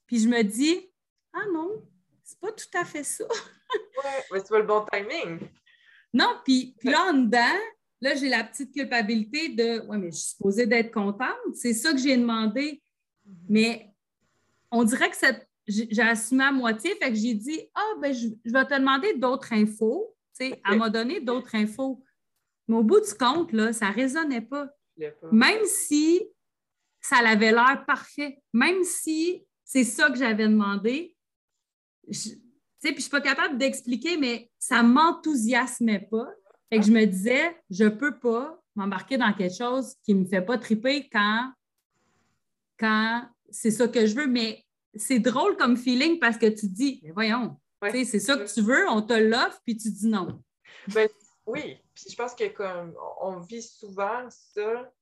puis 0.06 0.18
je 0.18 0.28
me 0.28 0.42
dis 0.42 0.90
ah 1.32 1.44
non, 1.52 1.82
c'est 2.22 2.38
pas 2.40 2.52
tout 2.52 2.78
à 2.78 2.84
fait 2.84 3.04
ça. 3.04 3.24
ouais, 4.04 4.24
mais 4.30 4.38
c'est 4.38 4.48
pas 4.48 4.58
le 4.58 4.66
bon 4.66 4.84
timing. 4.90 5.40
Non, 6.14 6.40
puis, 6.44 6.76
là, 6.82 7.10
en 7.10 7.14
dedans, 7.14 7.58
là, 8.00 8.14
j'ai 8.14 8.28
la 8.28 8.44
petite 8.44 8.72
culpabilité 8.72 9.48
de 9.48 9.80
Ouais, 9.86 9.96
mais 9.96 10.10
je 10.10 10.16
suis 10.16 10.30
supposée 10.32 10.66
d'être 10.66 10.92
contente. 10.92 11.38
C'est 11.54 11.72
ça 11.72 11.92
que 11.92 11.98
j'ai 11.98 12.16
demandé. 12.16 12.82
Mm-hmm. 13.26 13.34
Mais 13.48 13.94
on 14.70 14.84
dirait 14.84 15.10
que 15.10 15.16
j'ai 15.66 16.02
assumé 16.02 16.44
à 16.44 16.52
moitié, 16.52 16.94
fait 16.96 17.10
que 17.10 17.14
j'ai 17.14 17.34
dit 17.34 17.60
Ah, 17.74 17.92
ben, 18.00 18.12
je, 18.12 18.28
vais 18.44 18.64
te 18.64 18.78
demander 18.78 19.14
d'autres 19.14 19.52
infos. 19.52 20.14
Tu 20.38 20.48
sais, 20.48 20.62
elle 20.68 20.78
m'a 20.78 20.90
donné 20.90 21.20
d'autres 21.20 21.54
infos. 21.54 22.02
Mais 22.68 22.76
au 22.76 22.82
bout 22.82 23.00
du 23.00 23.14
compte, 23.14 23.52
là, 23.52 23.72
ça 23.72 23.90
ne 23.90 23.94
résonnait 23.94 24.40
pas. 24.40 24.68
Même 25.30 25.64
si 25.64 26.22
ça 27.00 27.16
avait 27.18 27.52
l'air 27.52 27.84
parfait, 27.86 28.42
même 28.52 28.84
si 28.84 29.44
c'est 29.64 29.84
ça 29.84 30.10
que 30.10 30.16
j'avais 30.16 30.48
demandé, 30.48 31.16
je, 32.08 32.30
puis 32.80 32.94
je 32.96 33.02
suis 33.02 33.10
pas 33.10 33.20
capable 33.20 33.58
d'expliquer, 33.58 34.16
mais 34.16 34.50
ça 34.58 34.82
m'enthousiasmait 34.82 36.08
pas. 36.10 36.28
et 36.70 36.78
que 36.78 36.86
je 36.86 36.92
me 36.92 37.04
disais, 37.04 37.56
je 37.70 37.86
peux 37.86 38.18
pas 38.18 38.60
m'embarquer 38.74 39.18
dans 39.18 39.32
quelque 39.32 39.54
chose 39.54 39.94
qui 40.02 40.14
me 40.14 40.24
fait 40.24 40.42
pas 40.42 40.58
triper 40.58 41.08
quand, 41.10 41.52
quand 42.78 43.28
c'est 43.50 43.70
ça 43.70 43.88
que 43.88 44.06
je 44.06 44.14
veux. 44.14 44.26
Mais 44.26 44.64
c'est 44.94 45.18
drôle 45.18 45.56
comme 45.56 45.76
feeling 45.76 46.18
parce 46.18 46.36
que 46.36 46.46
tu 46.46 46.68
dis, 46.68 47.00
mais 47.02 47.10
voyons, 47.12 47.58
c'est 47.90 48.20
ça 48.20 48.36
que 48.36 48.52
tu 48.52 48.62
veux, 48.62 48.88
on 48.88 49.02
te 49.02 49.14
l'offre, 49.14 49.60
puis 49.64 49.76
tu 49.76 49.90
dis 49.90 50.06
non. 50.06 50.42
Ben, 50.88 51.08
oui, 51.46 51.78
puis 51.94 52.04
je 52.10 52.16
pense 52.16 52.34
que 52.34 52.48
comme 52.48 52.94
on 53.20 53.40
vit 53.40 53.62
souvent 53.62 54.28
ça, 54.30 54.92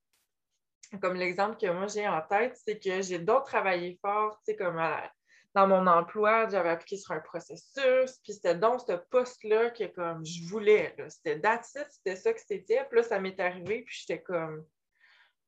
comme 1.00 1.14
l'exemple 1.14 1.56
que 1.56 1.70
moi 1.70 1.86
j'ai 1.86 2.08
en 2.08 2.22
tête, 2.22 2.58
c'est 2.64 2.78
que 2.78 3.02
j'ai 3.02 3.18
d'autres 3.18 3.44
travaillé 3.44 3.98
fort, 4.00 4.38
tu 4.44 4.52
sais, 4.52 4.56
comme 4.56 4.78
à, 4.78 5.10
dans 5.54 5.66
mon 5.66 5.86
emploi, 5.86 6.48
j'avais 6.48 6.70
appliqué 6.70 6.96
sur 6.96 7.12
un 7.12 7.20
processus, 7.20 8.18
puis 8.22 8.32
c'était 8.32 8.54
donc 8.54 8.80
ce 8.86 8.92
poste-là 9.10 9.70
que 9.70 9.84
comme 9.84 10.24
je 10.24 10.44
voulais. 10.48 10.94
C'était 11.08 11.40
that's 11.40 11.76
c'était 11.90 12.16
ça 12.16 12.32
que 12.32 12.40
c'était. 12.40 12.84
Puis 12.88 12.98
là, 12.98 13.02
ça 13.02 13.20
m'est 13.20 13.38
arrivé, 13.40 13.82
puis 13.82 13.96
j'étais 14.00 14.22
comme 14.22 14.64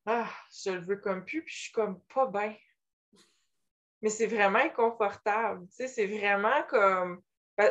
Ah, 0.06 0.28
je 0.64 0.70
le 0.72 0.80
veux 0.80 0.96
comme 0.96 1.24
plus, 1.24 1.42
puis 1.42 1.54
je 1.54 1.60
suis 1.62 1.72
comme 1.72 2.00
pas 2.14 2.26
bien. 2.26 2.54
Mais 4.02 4.10
c'est 4.10 4.26
vraiment 4.26 4.58
inconfortable. 4.58 5.66
Tu 5.68 5.76
sais, 5.76 5.88
c'est 5.88 6.06
vraiment 6.06 6.62
comme. 6.68 7.22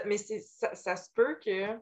Mais 0.05 0.17
ça, 0.17 0.73
ça 0.75 0.95
se 0.95 1.09
peut 1.13 1.37
que. 1.43 1.73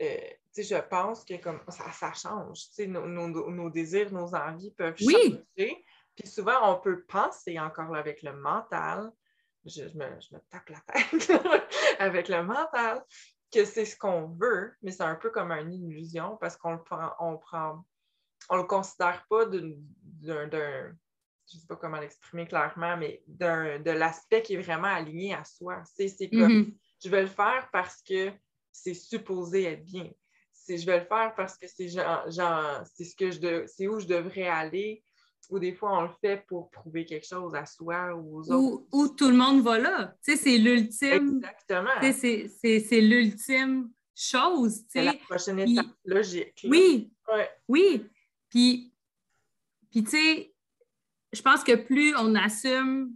Euh, 0.00 0.16
tu 0.54 0.62
sais, 0.62 0.76
je 0.76 0.80
pense 0.88 1.24
que 1.24 1.40
comme 1.40 1.60
ça, 1.68 1.90
ça 1.92 2.12
change. 2.12 2.58
Tu 2.68 2.74
sais, 2.74 2.86
nos, 2.86 3.06
nos, 3.06 3.70
désirs, 3.70 4.12
nos 4.12 4.34
envies 4.34 4.72
peuvent 4.72 4.96
changer. 4.96 5.84
Puis 6.16 6.26
souvent, 6.26 6.72
on 6.72 6.80
peut 6.80 7.04
penser 7.04 7.58
encore 7.58 7.94
avec 7.94 8.22
le 8.22 8.32
mental 8.32 9.12
je, 9.68 9.82
me, 9.82 10.40
tape 10.50 10.68
la 10.68 10.80
tête 10.80 11.30
avec 11.98 12.28
le 12.28 12.42
mental, 12.42 13.02
que 13.52 13.64
c'est 13.64 13.84
ce 13.84 13.96
qu'on 13.96 14.26
veut, 14.26 14.74
mais 14.82 14.92
c'est 14.92 15.02
un 15.02 15.14
peu 15.14 15.30
comme 15.30 15.52
une 15.52 15.72
illusion 15.72 16.36
parce 16.40 16.56
qu'on 16.56 16.72
le 16.72 16.82
prend, 16.82 17.12
on 17.18 17.38
prend, 17.38 17.84
on 18.50 18.56
le 18.56 18.64
considère 18.64 19.24
pas 19.28 19.46
d'un, 19.46 20.92
je 21.50 21.56
ne 21.56 21.60
sais 21.60 21.66
pas 21.66 21.76
comment 21.76 21.98
l'exprimer 21.98 22.46
clairement, 22.46 22.96
mais 22.96 23.22
de 23.26 23.90
l'aspect 23.90 24.42
qui 24.42 24.54
est 24.54 24.60
vraiment 24.60 24.88
aligné 24.88 25.34
à 25.34 25.44
soi. 25.44 25.82
C'est, 25.84 26.28
comme, 26.30 26.62
mm-hmm. 26.62 26.74
je 27.04 27.08
vais 27.08 27.22
le 27.22 27.28
faire 27.28 27.68
parce 27.72 28.02
que 28.02 28.30
c'est 28.72 28.94
supposé 28.94 29.64
être 29.64 29.84
bien. 29.84 30.10
Je 30.68 30.84
vais 30.84 30.98
le 30.98 31.06
faire 31.06 31.32
parce 31.34 31.56
que 31.56 31.66
c'est, 31.66 31.88
genre, 31.88 32.82
c'est, 32.94 33.04
ce 33.04 33.16
que 33.16 33.30
je 33.30 33.66
c'est 33.66 33.88
où 33.88 34.00
je 34.00 34.06
devrais 34.06 34.48
aller 34.48 35.02
ou 35.50 35.58
des 35.58 35.72
fois, 35.72 35.98
on 35.98 36.02
le 36.02 36.10
fait 36.20 36.44
pour 36.46 36.70
prouver 36.70 37.06
quelque 37.06 37.26
chose 37.26 37.54
à 37.54 37.64
soi 37.64 38.14
ou 38.14 38.38
aux 38.38 38.50
autres. 38.50 38.86
Ou, 38.92 39.08
tout 39.08 39.30
le 39.30 39.36
monde 39.36 39.62
va 39.62 39.78
là. 39.78 40.14
Tu 40.22 40.32
sais, 40.32 40.36
c'est 40.36 40.58
l'ultime. 40.58 41.40
Exactement. 41.42 41.90
c'est 42.12 43.00
l'ultime 43.00 43.90
chose. 44.14 44.82
C'est 44.88 45.02
la 45.02 45.14
prochaine 45.14 45.60
étape 45.60 45.86
logique. 46.04 46.66
Oui. 46.68 47.10
Oui. 47.68 48.06
Puis, 48.50 48.92
puis 49.90 50.04
tu 50.04 50.10
sais, 50.10 50.54
je 51.32 51.42
pense 51.42 51.64
que 51.64 51.74
plus 51.74 52.14
on 52.16 52.34
assume 52.34 53.12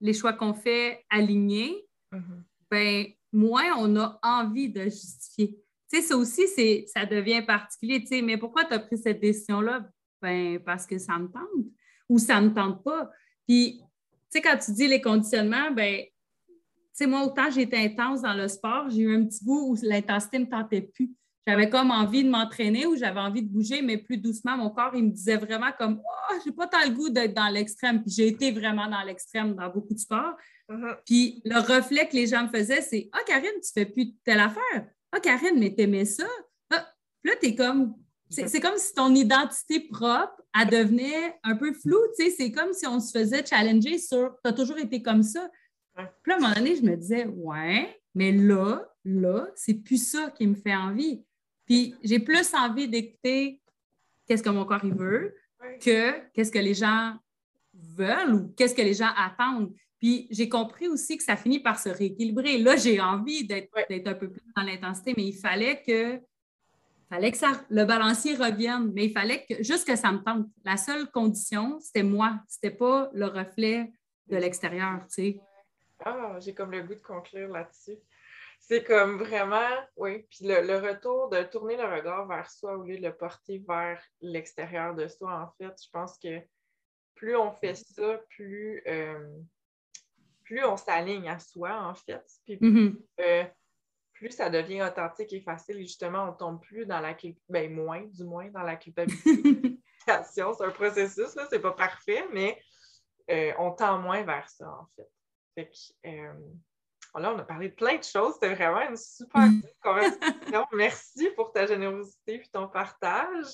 les 0.00 0.14
choix 0.14 0.32
qu'on 0.32 0.54
fait 0.54 1.04
alignés, 1.10 1.84
mm-hmm. 2.12 2.42
ben 2.70 3.06
moins 3.32 3.76
on 3.78 3.96
a 3.96 4.18
envie 4.22 4.68
de 4.68 4.84
justifier. 4.84 5.58
Tu 5.90 6.00
sais, 6.00 6.02
ça 6.02 6.16
aussi, 6.16 6.42
ça 6.86 7.04
devient 7.04 7.42
particulier. 7.46 8.00
Tu 8.00 8.06
sais, 8.06 8.22
mais 8.22 8.38
pourquoi 8.38 8.64
tu 8.64 8.72
as 8.72 8.78
pris 8.78 8.96
cette 8.96 9.20
décision-là? 9.20 9.86
ben, 10.22 10.60
parce 10.60 10.86
que 10.86 10.96
ça 10.96 11.18
me 11.18 11.26
tente 11.26 11.66
ou 12.08 12.18
ça 12.18 12.40
ne 12.40 12.48
me 12.48 12.54
tente 12.54 12.82
pas. 12.82 13.10
Puis, 13.46 13.82
tu 13.82 14.38
sais, 14.38 14.40
quand 14.40 14.56
tu 14.56 14.72
dis 14.72 14.86
les 14.86 15.02
conditionnements, 15.02 15.72
ben, 15.72 16.04
tu 16.04 16.54
sais, 16.92 17.06
moi, 17.06 17.24
autant 17.24 17.50
j'étais 17.50 17.78
intense 17.78 18.22
dans 18.22 18.34
le 18.34 18.48
sport, 18.48 18.88
j'ai 18.88 19.02
eu 19.02 19.14
un 19.14 19.26
petit 19.26 19.44
bout 19.44 19.72
où 19.72 19.76
l'intensité 19.82 20.38
ne 20.38 20.44
me 20.44 20.50
tentait 20.50 20.82
plus. 20.82 21.10
J'avais 21.46 21.68
comme 21.68 21.90
envie 21.90 22.22
de 22.22 22.30
m'entraîner 22.30 22.86
ou 22.86 22.96
j'avais 22.96 23.20
envie 23.20 23.42
de 23.42 23.48
bouger, 23.48 23.82
mais 23.82 23.98
plus 23.98 24.16
doucement, 24.16 24.56
mon 24.56 24.70
corps, 24.70 24.94
il 24.94 25.04
me 25.04 25.10
disait 25.10 25.36
vraiment 25.36 25.72
comme 25.76 26.00
Oh, 26.00 26.34
j'ai 26.44 26.52
pas 26.52 26.68
tant 26.68 26.84
le 26.84 26.90
goût 26.90 27.08
d'être 27.08 27.34
dans 27.34 27.48
l'extrême. 27.48 28.00
Puis 28.02 28.12
j'ai 28.12 28.28
été 28.28 28.52
vraiment 28.52 28.88
dans 28.88 29.02
l'extrême 29.02 29.54
dans 29.54 29.68
beaucoup 29.68 29.94
de 29.94 29.98
sports. 29.98 30.36
Uh-huh. 30.70 30.96
Puis 31.04 31.42
le 31.44 31.58
reflet 31.58 32.08
que 32.08 32.14
les 32.14 32.28
gens 32.28 32.44
me 32.44 32.48
faisaient, 32.48 32.80
c'est 32.80 33.08
Ah, 33.12 33.18
oh, 33.20 33.24
Karine, 33.26 33.60
tu 33.62 33.72
fais 33.74 33.86
plus 33.86 34.14
telle 34.24 34.38
affaire. 34.38 34.62
Ah, 34.74 35.16
oh, 35.16 35.20
Karine, 35.20 35.58
mais 35.58 35.74
t'aimais 35.74 36.04
ça. 36.04 36.26
Ah, 36.70 36.86
puis 37.22 37.32
là, 37.32 37.36
t'es 37.40 37.56
comme 37.56 37.94
c'est 38.32 38.60
comme 38.60 38.78
si 38.78 38.94
ton 38.94 39.14
identité 39.14 39.80
propre, 39.80 40.40
elle 40.58 40.68
devenait 40.68 41.38
un 41.42 41.56
peu 41.56 41.72
floue. 41.74 42.00
C'est 42.16 42.50
comme 42.50 42.72
si 42.72 42.86
on 42.86 42.98
se 42.98 43.10
faisait 43.16 43.44
challenger 43.44 43.98
sur 43.98 44.36
Tu 44.42 44.50
as 44.50 44.52
toujours 44.52 44.78
été 44.78 45.02
comme 45.02 45.22
ça. 45.22 45.50
Puis 45.94 46.32
à 46.32 46.36
un 46.36 46.40
moment 46.40 46.54
donné, 46.54 46.76
je 46.76 46.82
me 46.82 46.96
disais 46.96 47.26
Ouais, 47.26 48.00
mais 48.14 48.32
là, 48.32 48.88
là, 49.04 49.48
c'est 49.54 49.74
plus 49.74 50.10
ça 50.10 50.30
qui 50.30 50.46
me 50.46 50.54
fait 50.54 50.74
envie. 50.74 51.22
Puis 51.72 51.94
j'ai 52.02 52.18
plus 52.18 52.52
envie 52.52 52.86
d'écouter 52.86 53.58
qu'est-ce 54.26 54.42
que 54.42 54.50
mon 54.50 54.66
corps 54.66 54.84
il 54.84 54.92
veut 54.92 55.34
que 55.80 56.30
qu'est-ce 56.34 56.52
que 56.52 56.58
les 56.58 56.74
gens 56.74 57.16
veulent 57.72 58.34
ou 58.34 58.48
qu'est-ce 58.54 58.74
que 58.74 58.82
les 58.82 58.92
gens 58.92 59.08
attendent. 59.16 59.72
Puis 59.98 60.26
j'ai 60.30 60.50
compris 60.50 60.88
aussi 60.88 61.16
que 61.16 61.22
ça 61.22 61.34
finit 61.34 61.60
par 61.60 61.78
se 61.78 61.88
rééquilibrer. 61.88 62.58
Là, 62.58 62.76
j'ai 62.76 63.00
envie 63.00 63.46
d'être 63.46 63.72
un 64.06 64.12
peu 64.12 64.30
plus 64.30 64.42
dans 64.54 64.64
l'intensité, 64.64 65.14
mais 65.16 65.24
il 65.24 65.32
fallait 65.32 65.80
que 65.80 66.20
fallait 67.08 67.32
que 67.32 67.38
ça, 67.38 67.52
le 67.70 67.86
balancier 67.86 68.34
revienne, 68.34 68.92
mais 68.92 69.06
il 69.06 69.12
fallait 69.12 69.46
que 69.46 69.62
juste 69.62 69.86
que 69.86 69.96
ça 69.96 70.12
me 70.12 70.18
tente. 70.18 70.48
La 70.66 70.76
seule 70.76 71.10
condition, 71.10 71.80
c'était 71.80 72.02
moi, 72.02 72.38
c'était 72.48 72.70
pas 72.70 73.08
le 73.14 73.24
reflet 73.24 73.90
de 74.26 74.36
l'extérieur, 74.36 75.06
tu 75.06 75.14
sais. 75.14 75.40
Ah, 76.04 76.36
j'ai 76.38 76.52
comme 76.52 76.72
le 76.72 76.82
goût 76.82 76.96
de 76.96 77.00
conclure 77.00 77.48
là-dessus. 77.48 77.96
C'est 78.64 78.84
comme 78.84 79.18
vraiment, 79.18 79.68
oui, 79.96 80.24
puis 80.30 80.46
le, 80.46 80.78
retour 80.78 81.28
de 81.30 81.42
tourner 81.42 81.76
le 81.76 81.84
regard 81.84 82.28
vers 82.28 82.48
soi 82.48 82.76
au 82.76 82.84
lieu 82.84 82.96
de 82.96 83.02
le 83.02 83.14
porter 83.14 83.62
vers 83.68 84.00
l'extérieur 84.20 84.94
de 84.94 85.08
soi, 85.08 85.42
en 85.42 85.50
fait, 85.58 85.74
je 85.82 85.90
pense 85.90 86.16
que 86.16 86.40
plus 87.16 87.34
on 87.34 87.50
fait 87.50 87.74
ça, 87.74 88.20
plus, 88.30 88.80
euh, 88.86 89.28
plus 90.44 90.64
on 90.64 90.76
s'aligne 90.76 91.28
à 91.28 91.40
soi, 91.40 91.74
en 91.74 91.94
fait. 91.96 92.24
Puis, 92.44 92.56
mm-hmm. 92.56 92.96
euh, 93.20 93.44
plus 94.12 94.30
ça 94.30 94.48
devient 94.48 94.82
authentique 94.82 95.32
et 95.32 95.40
facile, 95.40 95.78
et 95.78 95.82
justement, 95.82 96.28
on 96.28 96.32
tombe 96.32 96.62
plus 96.62 96.86
dans 96.86 97.00
la 97.00 97.14
culpabilité, 97.14 97.42
ben, 97.48 97.74
moins, 97.74 98.02
du 98.02 98.22
moins, 98.22 98.48
dans 98.50 98.62
la 98.62 98.76
culpabilité. 98.76 99.80
c'est 100.24 100.40
un 100.40 100.70
processus, 100.70 101.34
là, 101.34 101.48
c'est 101.50 101.60
pas 101.60 101.72
parfait, 101.72 102.24
mais 102.32 102.62
euh, 103.28 103.52
on 103.58 103.72
tend 103.72 103.98
moins 103.98 104.22
vers 104.22 104.48
ça, 104.48 104.68
en 104.68 104.86
fait. 104.94 105.10
Fait 105.56 105.68
que, 105.68 106.12
Là, 107.14 107.34
on 107.34 107.38
a 107.38 107.44
parlé 107.44 107.68
de 107.68 107.74
plein 107.74 107.96
de 107.96 108.04
choses. 108.04 108.34
C'était 108.34 108.54
vraiment 108.54 108.88
une 108.88 108.96
super 108.96 109.48
conversation. 109.82 110.66
Merci 110.72 111.30
pour 111.36 111.52
ta 111.52 111.66
générosité 111.66 112.34
et 112.36 112.42
ton 112.52 112.68
partage. 112.68 113.46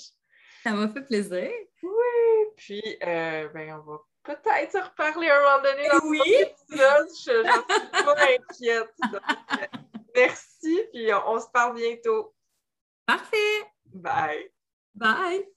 Ça 0.63 0.71
m'a 0.71 0.89
fait 0.89 1.03
plaisir. 1.03 1.51
Oui, 1.83 2.47
puis 2.57 2.99
euh, 3.05 3.49
ben, 3.49 3.75
on 3.75 3.91
va 3.91 3.99
peut-être 4.23 4.73
se 4.73 4.79
reparler 4.79 5.29
un 5.29 5.41
moment 5.41 5.63
donné 5.63 5.89
dans 5.89 6.09
oui. 6.09 6.21
épisode. 6.41 7.09
Je 7.09 7.21
suis 7.21 8.05
pas 8.05 8.17
inquiète. 8.51 8.95
Merci, 10.15 10.83
puis 10.93 11.11
on 11.27 11.41
se 11.41 11.49
parle 11.53 11.77
bientôt. 11.77 12.35
Parfait. 13.07 13.67
Bye. 13.87 14.51
Bye. 14.95 15.49